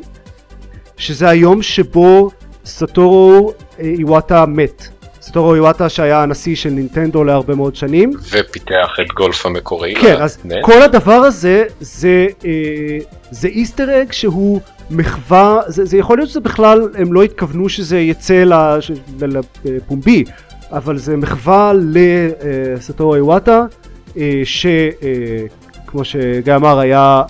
שזה 0.97 1.29
היום 1.29 1.61
שבו 1.61 2.31
סטורו 2.65 3.53
אה, 3.79 3.85
איוואטה 3.85 4.45
מת. 4.45 4.90
סטורו 5.31 5.55
איוואטה 5.55 5.89
שהיה 5.89 6.23
הנשיא 6.23 6.55
של 6.55 6.69
נינטנדו 6.69 7.23
להרבה 7.23 7.55
מאוד 7.55 7.75
שנים. 7.75 8.11
ופיתח 8.31 8.97
את 9.01 9.07
גולף 9.13 9.45
המקורי. 9.45 9.95
כן, 9.95 10.15
אז 10.21 10.37
נט. 10.45 10.55
כל 10.61 10.81
הדבר 10.81 11.11
הזה 11.11 11.63
זה, 11.79 12.27
אה, 12.45 12.97
זה 13.31 13.47
איסטר 13.47 14.01
אג 14.01 14.11
שהוא 14.11 14.61
מחווה, 14.89 15.61
זה, 15.67 15.85
זה 15.85 15.97
יכול 15.97 16.17
להיות 16.17 16.29
שזה 16.29 16.39
בכלל, 16.39 16.89
הם 16.95 17.13
לא 17.13 17.23
התכוונו 17.23 17.69
שזה 17.69 17.99
יצא 17.99 18.43
לפומבי, 19.65 20.23
אבל 20.71 20.97
זה 20.97 21.17
מחווה 21.17 21.71
לסטורו 21.75 23.15
איוואטה, 23.15 23.65
ש... 24.43 24.65
כמו 25.87 26.03
שגיא 26.03 26.55
אמר, 26.55 26.79
היה 26.79 27.23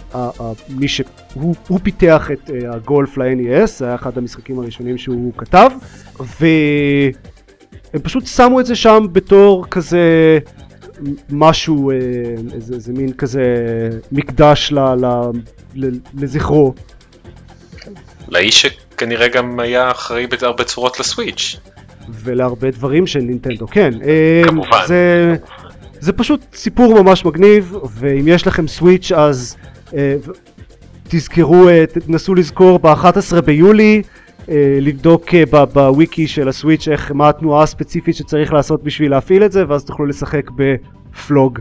מי 0.70 0.88
הוא, 1.34 1.56
הוא 1.68 1.80
פיתח 1.84 2.32
את 2.32 2.49
uh, 2.49 2.76
הגולף 2.76 3.18
ל-NES, 3.18 3.66
זה 3.66 3.86
היה 3.86 3.95
אחד 3.95 4.18
המשחקים 4.18 4.60
הראשונים 4.60 4.97
שהוא 4.97 5.34
כתב, 5.38 5.70
והם 7.94 8.02
פשוט 8.04 8.28
שמו 8.28 8.60
את 8.60 8.66
זה 8.66 8.76
שם 8.76 9.06
בתור 9.12 9.66
כזה 9.68 10.39
משהו, 11.30 11.92
uh, 11.92 12.54
איזה, 12.54 12.76
איזה 12.76 12.94
מין 12.94 13.14
כזה 13.14 13.44
מקדש 14.12 14.72
ל, 14.72 14.80
ל, 14.80 15.06
ל, 15.76 15.89
לזכרו. 16.14 16.74
לאיש 18.28 18.62
שכנראה 18.62 19.28
גם 19.28 19.60
היה 19.60 19.92
אחראי 19.92 20.28
בהרבה 20.28 20.64
צורות 20.64 21.00
לסוויץ'. 21.00 21.56
ולהרבה 22.10 22.72
דברים 22.72 23.08
של 23.08 23.20
נינטנדו, 23.20 23.68
כן. 23.68 23.92
כמובן. 24.46 24.88
זה, 24.88 25.36
זה 26.00 26.14
פשוט 26.14 26.42
סיפור 26.54 27.04
ממש 27.04 27.26
מגניב, 27.26 27.76
ואם 27.96 28.28
יש 28.28 28.48
לכם 28.48 28.68
סוויץ' 28.68 29.12
אז 29.12 29.56
אה, 29.94 30.16
תזכרו, 31.08 31.70
אה, 31.70 31.86
תנסו 31.88 32.36
לזכור 32.36 32.80
ב-11 32.80 33.42
ביולי, 33.46 34.02
אה, 34.06 34.20
לבדוק 34.82 35.34
אה, 35.34 35.66
בוויקי 35.66 36.28
של 36.28 36.48
הסוויץ' 36.48 36.88
איך, 36.88 37.12
מה 37.12 37.30
התנועה 37.30 37.64
הספציפית 37.64 38.16
שצריך 38.16 38.54
לעשות 38.54 38.84
בשביל 38.84 39.12
להפעיל 39.12 39.44
את 39.44 39.52
זה, 39.52 39.64
ואז 39.68 39.86
תוכלו 39.86 40.06
לשחק 40.06 40.52
בפלוג. 40.56 41.60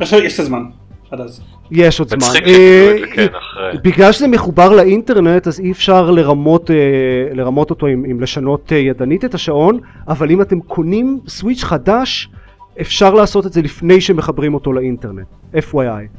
עכשיו 0.00 0.18
יש 0.18 0.34
את 0.34 0.40
הזמן, 0.40 0.62
עד 1.10 1.20
אז. 1.20 1.40
יש 1.70 2.00
עוד 2.00 2.08
זמן. 2.08 2.26
אה. 2.46 3.72
בגלל 3.84 4.12
שזה 4.12 4.28
מחובר 4.28 4.72
לאינטרנט 4.72 5.46
אז 5.46 5.60
אי 5.60 5.72
אפשר 5.72 6.10
לרמות, 6.10 6.70
אה, 6.70 6.76
לרמות 7.34 7.70
אותו 7.70 7.86
עם, 7.86 8.04
עם 8.08 8.20
לשנות 8.20 8.72
אה, 8.72 8.78
ידנית 8.78 9.24
את 9.24 9.34
השעון 9.34 9.78
אבל 10.08 10.30
אם 10.30 10.42
אתם 10.42 10.60
קונים 10.60 11.20
סוויץ' 11.28 11.64
חדש 11.64 12.28
אפשר 12.80 13.14
לעשות 13.14 13.46
את 13.46 13.52
זה 13.52 13.62
לפני 13.62 14.00
שמחברים 14.00 14.54
אותו 14.54 14.72
לאינטרנט 14.72 15.26
FYI 15.54 16.18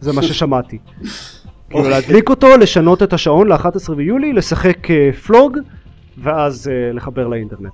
זה 0.00 0.12
מה 0.12 0.22
ששמעתי 0.28 0.78
כאילו 1.70 1.84
אוקיי. 1.84 2.00
להדליק 2.00 2.30
אותו 2.30 2.56
לשנות 2.56 3.02
את 3.02 3.12
השעון 3.12 3.48
ל-11 3.48 3.94
ביולי 3.94 4.32
לשחק 4.32 4.90
אה, 4.90 5.10
פלוג 5.26 5.58
ואז 6.22 6.68
אה, 6.68 6.92
לחבר 6.92 7.28
לאינטרנט. 7.28 7.72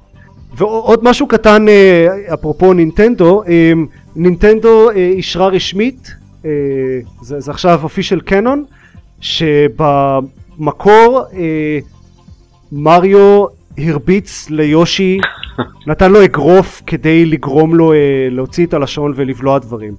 ועוד 0.54 1.04
משהו 1.04 1.26
קטן 1.26 1.68
אה, 1.68 2.06
אפרופו 2.34 2.72
נינטנדו 2.72 3.42
אה, 3.48 3.72
נינטנדו 4.16 4.90
אישרה 4.90 5.48
רשמית 5.48 6.14
זה, 7.22 7.40
זה 7.40 7.50
עכשיו 7.50 7.80
official 7.84 8.30
canon 8.30 8.58
שבמקור 9.20 11.22
מריו 12.72 13.44
הרביץ 13.78 14.50
ליושי 14.50 15.18
נתן 15.86 16.12
לו 16.12 16.24
אגרוף 16.24 16.82
כדי 16.86 17.24
לגרום 17.24 17.74
לו 17.74 17.92
להוציא 18.30 18.66
את 18.66 18.74
הלשון 18.74 19.12
ולבלוע 19.16 19.58
דברים. 19.58 19.94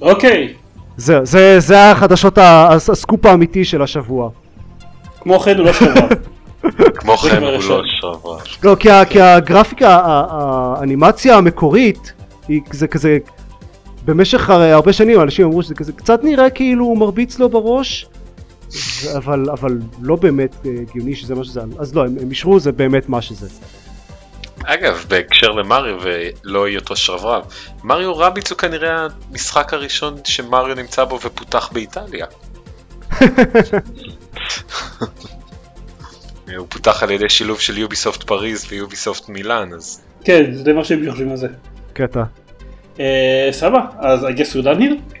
אוקיי, 0.00 0.54
זה, 0.96 1.24
זה, 1.24 1.60
זה 1.60 1.90
החדשות, 1.90 2.38
הסקופ 2.38 3.26
האמיתי 3.26 3.64
של 3.64 3.82
השבוע 3.82 4.30
כמו 5.24 5.40
כן 5.40 5.58
הוא 5.58 5.66
לא 5.66 5.72
שבוע. 5.72 6.08
כמו 6.98 7.16
כן 7.16 7.42
הוא. 7.42 7.50
לא 7.50 7.82
שבוע. 8.00 8.38
לא, 8.62 8.76
כי, 8.80 8.88
כי 9.10 9.20
הגרפיקה, 9.20 10.00
האנימציה 10.04 11.36
המקורית, 11.36 12.12
היא 12.48 12.60
זה 12.72 12.86
כזה, 12.86 13.18
במשך 14.04 14.50
הרי 14.50 14.72
הרבה 14.72 14.92
שנים 14.92 15.20
אנשים 15.20 15.46
אמרו 15.46 15.62
שזה 15.62 15.74
כזה 15.74 15.92
קצת 15.92 16.24
נראה 16.24 16.50
כאילו 16.50 16.84
הוא 16.84 16.98
מרביץ 16.98 17.38
לו 17.38 17.48
בראש, 17.48 18.08
אבל, 19.16 19.50
אבל 19.50 19.78
לא 20.00 20.16
באמת 20.16 20.56
אה, 20.66 20.70
הגיוני 20.90 21.14
שזה 21.14 21.34
מה 21.34 21.44
שזה, 21.44 21.60
אז 21.78 21.94
לא, 21.94 22.06
הם, 22.06 22.16
הם 22.20 22.30
אישרו 22.30 22.60
זה 22.60 22.72
באמת 22.72 23.08
מה 23.08 23.22
שזה. 23.22 23.48
אגב, 24.66 25.04
בהקשר 25.08 25.50
למריו 25.50 25.98
ולא 26.02 26.66
היותו 26.66 26.96
שרברב, 26.96 27.44
מריו 27.84 28.16
רביץ 28.16 28.50
הוא 28.50 28.58
כנראה 28.58 29.06
המשחק 29.30 29.74
הראשון 29.74 30.14
שמריו 30.24 30.74
נמצא 30.74 31.04
בו 31.04 31.20
ופותח 31.20 31.72
באיטליה. 31.72 32.26
הוא 36.56 36.66
פותח 36.68 37.02
על 37.02 37.10
ידי 37.10 37.28
שילוב 37.28 37.60
של 37.60 37.78
יוביסופט 37.78 38.22
פריז 38.22 38.66
ויוביסופט 38.68 39.28
מילאן, 39.28 39.72
אז 39.72 40.00
כן, 40.24 40.52
זה 40.52 40.72
מה 40.72 40.84
שהם 40.84 41.10
חושבים 41.10 41.30
על 41.30 41.36
זה. 41.36 41.48
קטע. 41.92 42.22
אה, 43.00 43.48
סבבה, 43.52 43.80
אז 43.98 44.24
I 44.24 44.28
guess 44.28 44.52
we're 44.54 44.64
done 44.64 44.80
here? 44.80 45.18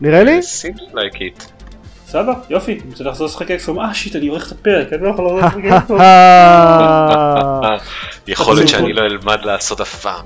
נראה 0.00 0.22
לי? 0.24 0.38
seems 0.38 0.94
like 0.94 1.16
it. 1.16 1.57
סבבה, 2.10 2.32
יופי, 2.50 2.72
אני 2.72 2.90
רוצה 2.90 3.04
לחזור 3.04 3.26
לשחק 3.26 3.50
אקסקום, 3.50 3.80
אה 3.80 3.94
שיט, 3.94 4.16
אני 4.16 4.28
עורך 4.28 4.46
את 4.46 4.52
הפרק, 4.52 4.92
אני 4.92 5.02
לא 5.02 5.08
יכול 5.08 5.24
לחזור 5.24 5.40
לשחק 5.40 5.64
אקסקום. 5.64 6.00
אה, 6.00 7.76
יכול 8.26 8.54
להיות. 8.56 8.68
שאני 8.68 8.92
לא 8.92 9.02
אלמד 9.02 9.44
לעשות 9.44 9.80
אף 9.80 10.00
פעם. 10.00 10.24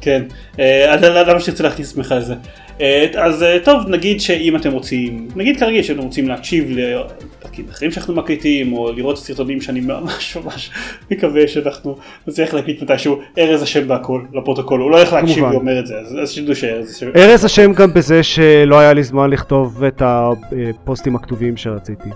כן, 0.00 0.22
אה, 0.58 0.94
אז 0.94 1.02
למה 1.02 1.40
שתרצה 1.40 1.62
להכניס 1.62 1.90
עצמך 1.90 2.14
לזה? 2.18 2.34
אה, 2.80 3.06
אז 3.16 3.42
אה, 3.42 3.58
טוב, 3.64 3.88
נגיד 3.88 4.20
שאם 4.20 4.56
אתם 4.56 4.72
רוצים, 4.72 5.28
נגיד 5.36 5.58
כרגיל 5.58 5.82
שאתם 5.82 5.98
רוצים 5.98 6.28
להקשיב 6.28 6.70
לפרקים 6.70 7.66
אחרים 7.70 7.90
שאנחנו 7.90 8.14
מקליטים, 8.14 8.72
או 8.72 8.92
לראות 8.92 9.18
סרטונים 9.18 9.60
שאני 9.60 9.80
ממש 9.80 10.36
ממש 10.36 10.70
מקווה 11.10 11.48
שאנחנו 11.48 11.96
נצליח 12.26 12.54
להקליט 12.54 12.82
מתישהו, 12.82 13.20
ארז 13.38 13.62
אשם 13.62 13.88
בהכל, 13.88 14.22
לפרוטוקול, 14.32 14.80
הוא 14.80 14.90
לא 14.90 14.96
הולך 14.96 15.12
להקשיב. 15.12 15.44
ואומר 15.44 15.78
את 15.78 15.86
זה, 15.86 15.94
אז 16.22 16.30
שתדעו 16.30 16.54
שארז 16.54 16.96
אשם. 16.96 17.06
ארז 17.16 17.46
אשם 17.46 17.72
גם 17.72 17.94
בזה 17.94 18.22
שלא 18.22 18.78
היה 18.78 18.92
לי 18.92 19.02
זמן 19.02 19.30
לכתוב 19.30 19.84
את 19.84 20.02
הפוסטים 20.04 21.16
הכתובים 21.16 21.56
שרציתי. 21.56 22.08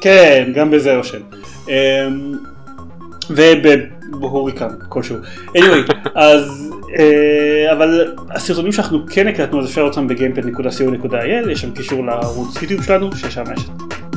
כן, 0.00 0.52
גם 0.54 0.70
בזה 0.70 1.00
אשם. 1.00 1.20
ובהוריקן 3.30 4.68
כלשהו. 4.88 5.16
anyway, 5.56 5.92
אז 6.14 6.72
אה, 6.98 7.72
אבל 7.72 8.14
הסרטונים 8.30 8.72
שאנחנו 8.72 8.98
כן 9.10 9.28
הקלטנו 9.28 9.60
אז 9.60 9.66
אפשר 9.66 9.80
לראות 9.80 9.96
אותם 9.96 10.08
בגיימפד.co.il, 10.08 11.50
יש 11.50 11.60
שם 11.60 11.70
קישור 11.70 12.06
לערוץ 12.06 12.62
יוטיוב 12.62 12.82
שלנו, 12.82 13.16
ששם 13.16 13.44
יש 13.56 13.64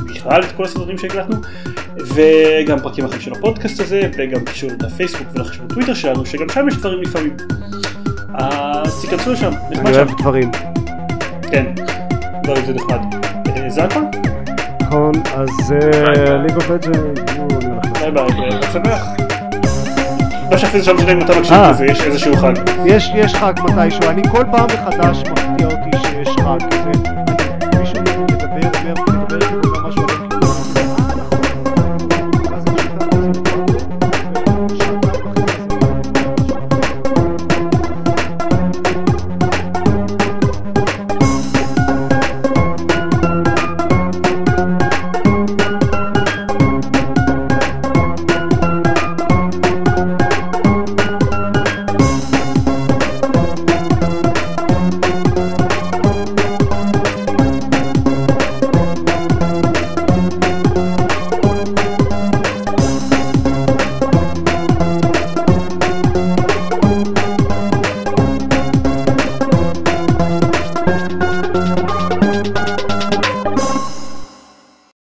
בכלל 0.06 0.42
את 0.42 0.52
כל 0.56 0.64
הסרטונים 0.64 0.98
שהקלטנו, 0.98 1.36
וגם 1.96 2.80
פרקים 2.82 3.04
אחרים 3.04 3.20
של 3.20 3.32
הפודקאסט 3.32 3.80
הזה, 3.80 4.10
וגם 4.18 4.44
קישור 4.44 4.70
לפייסבוק 4.82 5.28
ולחשבון 5.34 5.68
טוויטר 5.68 5.94
שלנו, 5.94 6.26
שגם 6.26 6.48
שם 6.48 6.68
יש 6.68 6.76
דברים 6.76 7.02
לפעמים. 7.02 7.36
אז 8.34 9.00
תיכנסו 9.00 9.32
לשם, 9.32 9.50
נחמד 9.70 9.86
אני 9.86 9.94
שם. 9.94 10.00
אוהב 10.00 10.20
דברים. 10.20 10.50
כן, 11.50 11.74
דברים 12.42 12.64
זה 12.66 12.72
נחמד. 12.72 12.98
אה, 13.56 13.70
זה 13.70 13.84
הכל? 13.84 14.00
נכון, 14.80 15.12
אז 15.34 15.74
ליג 16.46 16.56
אוף 16.56 16.70
לג'נד, 16.70 17.20
ביי 18.10 18.10
ביי, 18.10 18.58
ושמח. 18.58 19.06
לא 20.50 20.58
שאפילו 20.58 20.84
שם 20.84 20.96
משנה 20.96 21.12
אם 21.12 21.20
אתה 21.20 21.38
מקשיב 21.38 21.52
אה. 21.52 21.70
לזה, 21.70 21.86
יש 21.86 22.00
איזשהו 22.00 22.36
חג. 22.36 22.52
יש 22.84 23.34
חג 23.34 23.52
מתישהו, 23.64 24.10
אני 24.10 24.22
כל 24.30 24.44
פעם 24.50 24.66
מחדש 24.66 25.22
מפתיע 25.30 25.66
אותי 25.66 25.98
שיש 26.02 26.28
חג 26.28 26.58
כזה. 26.70 27.01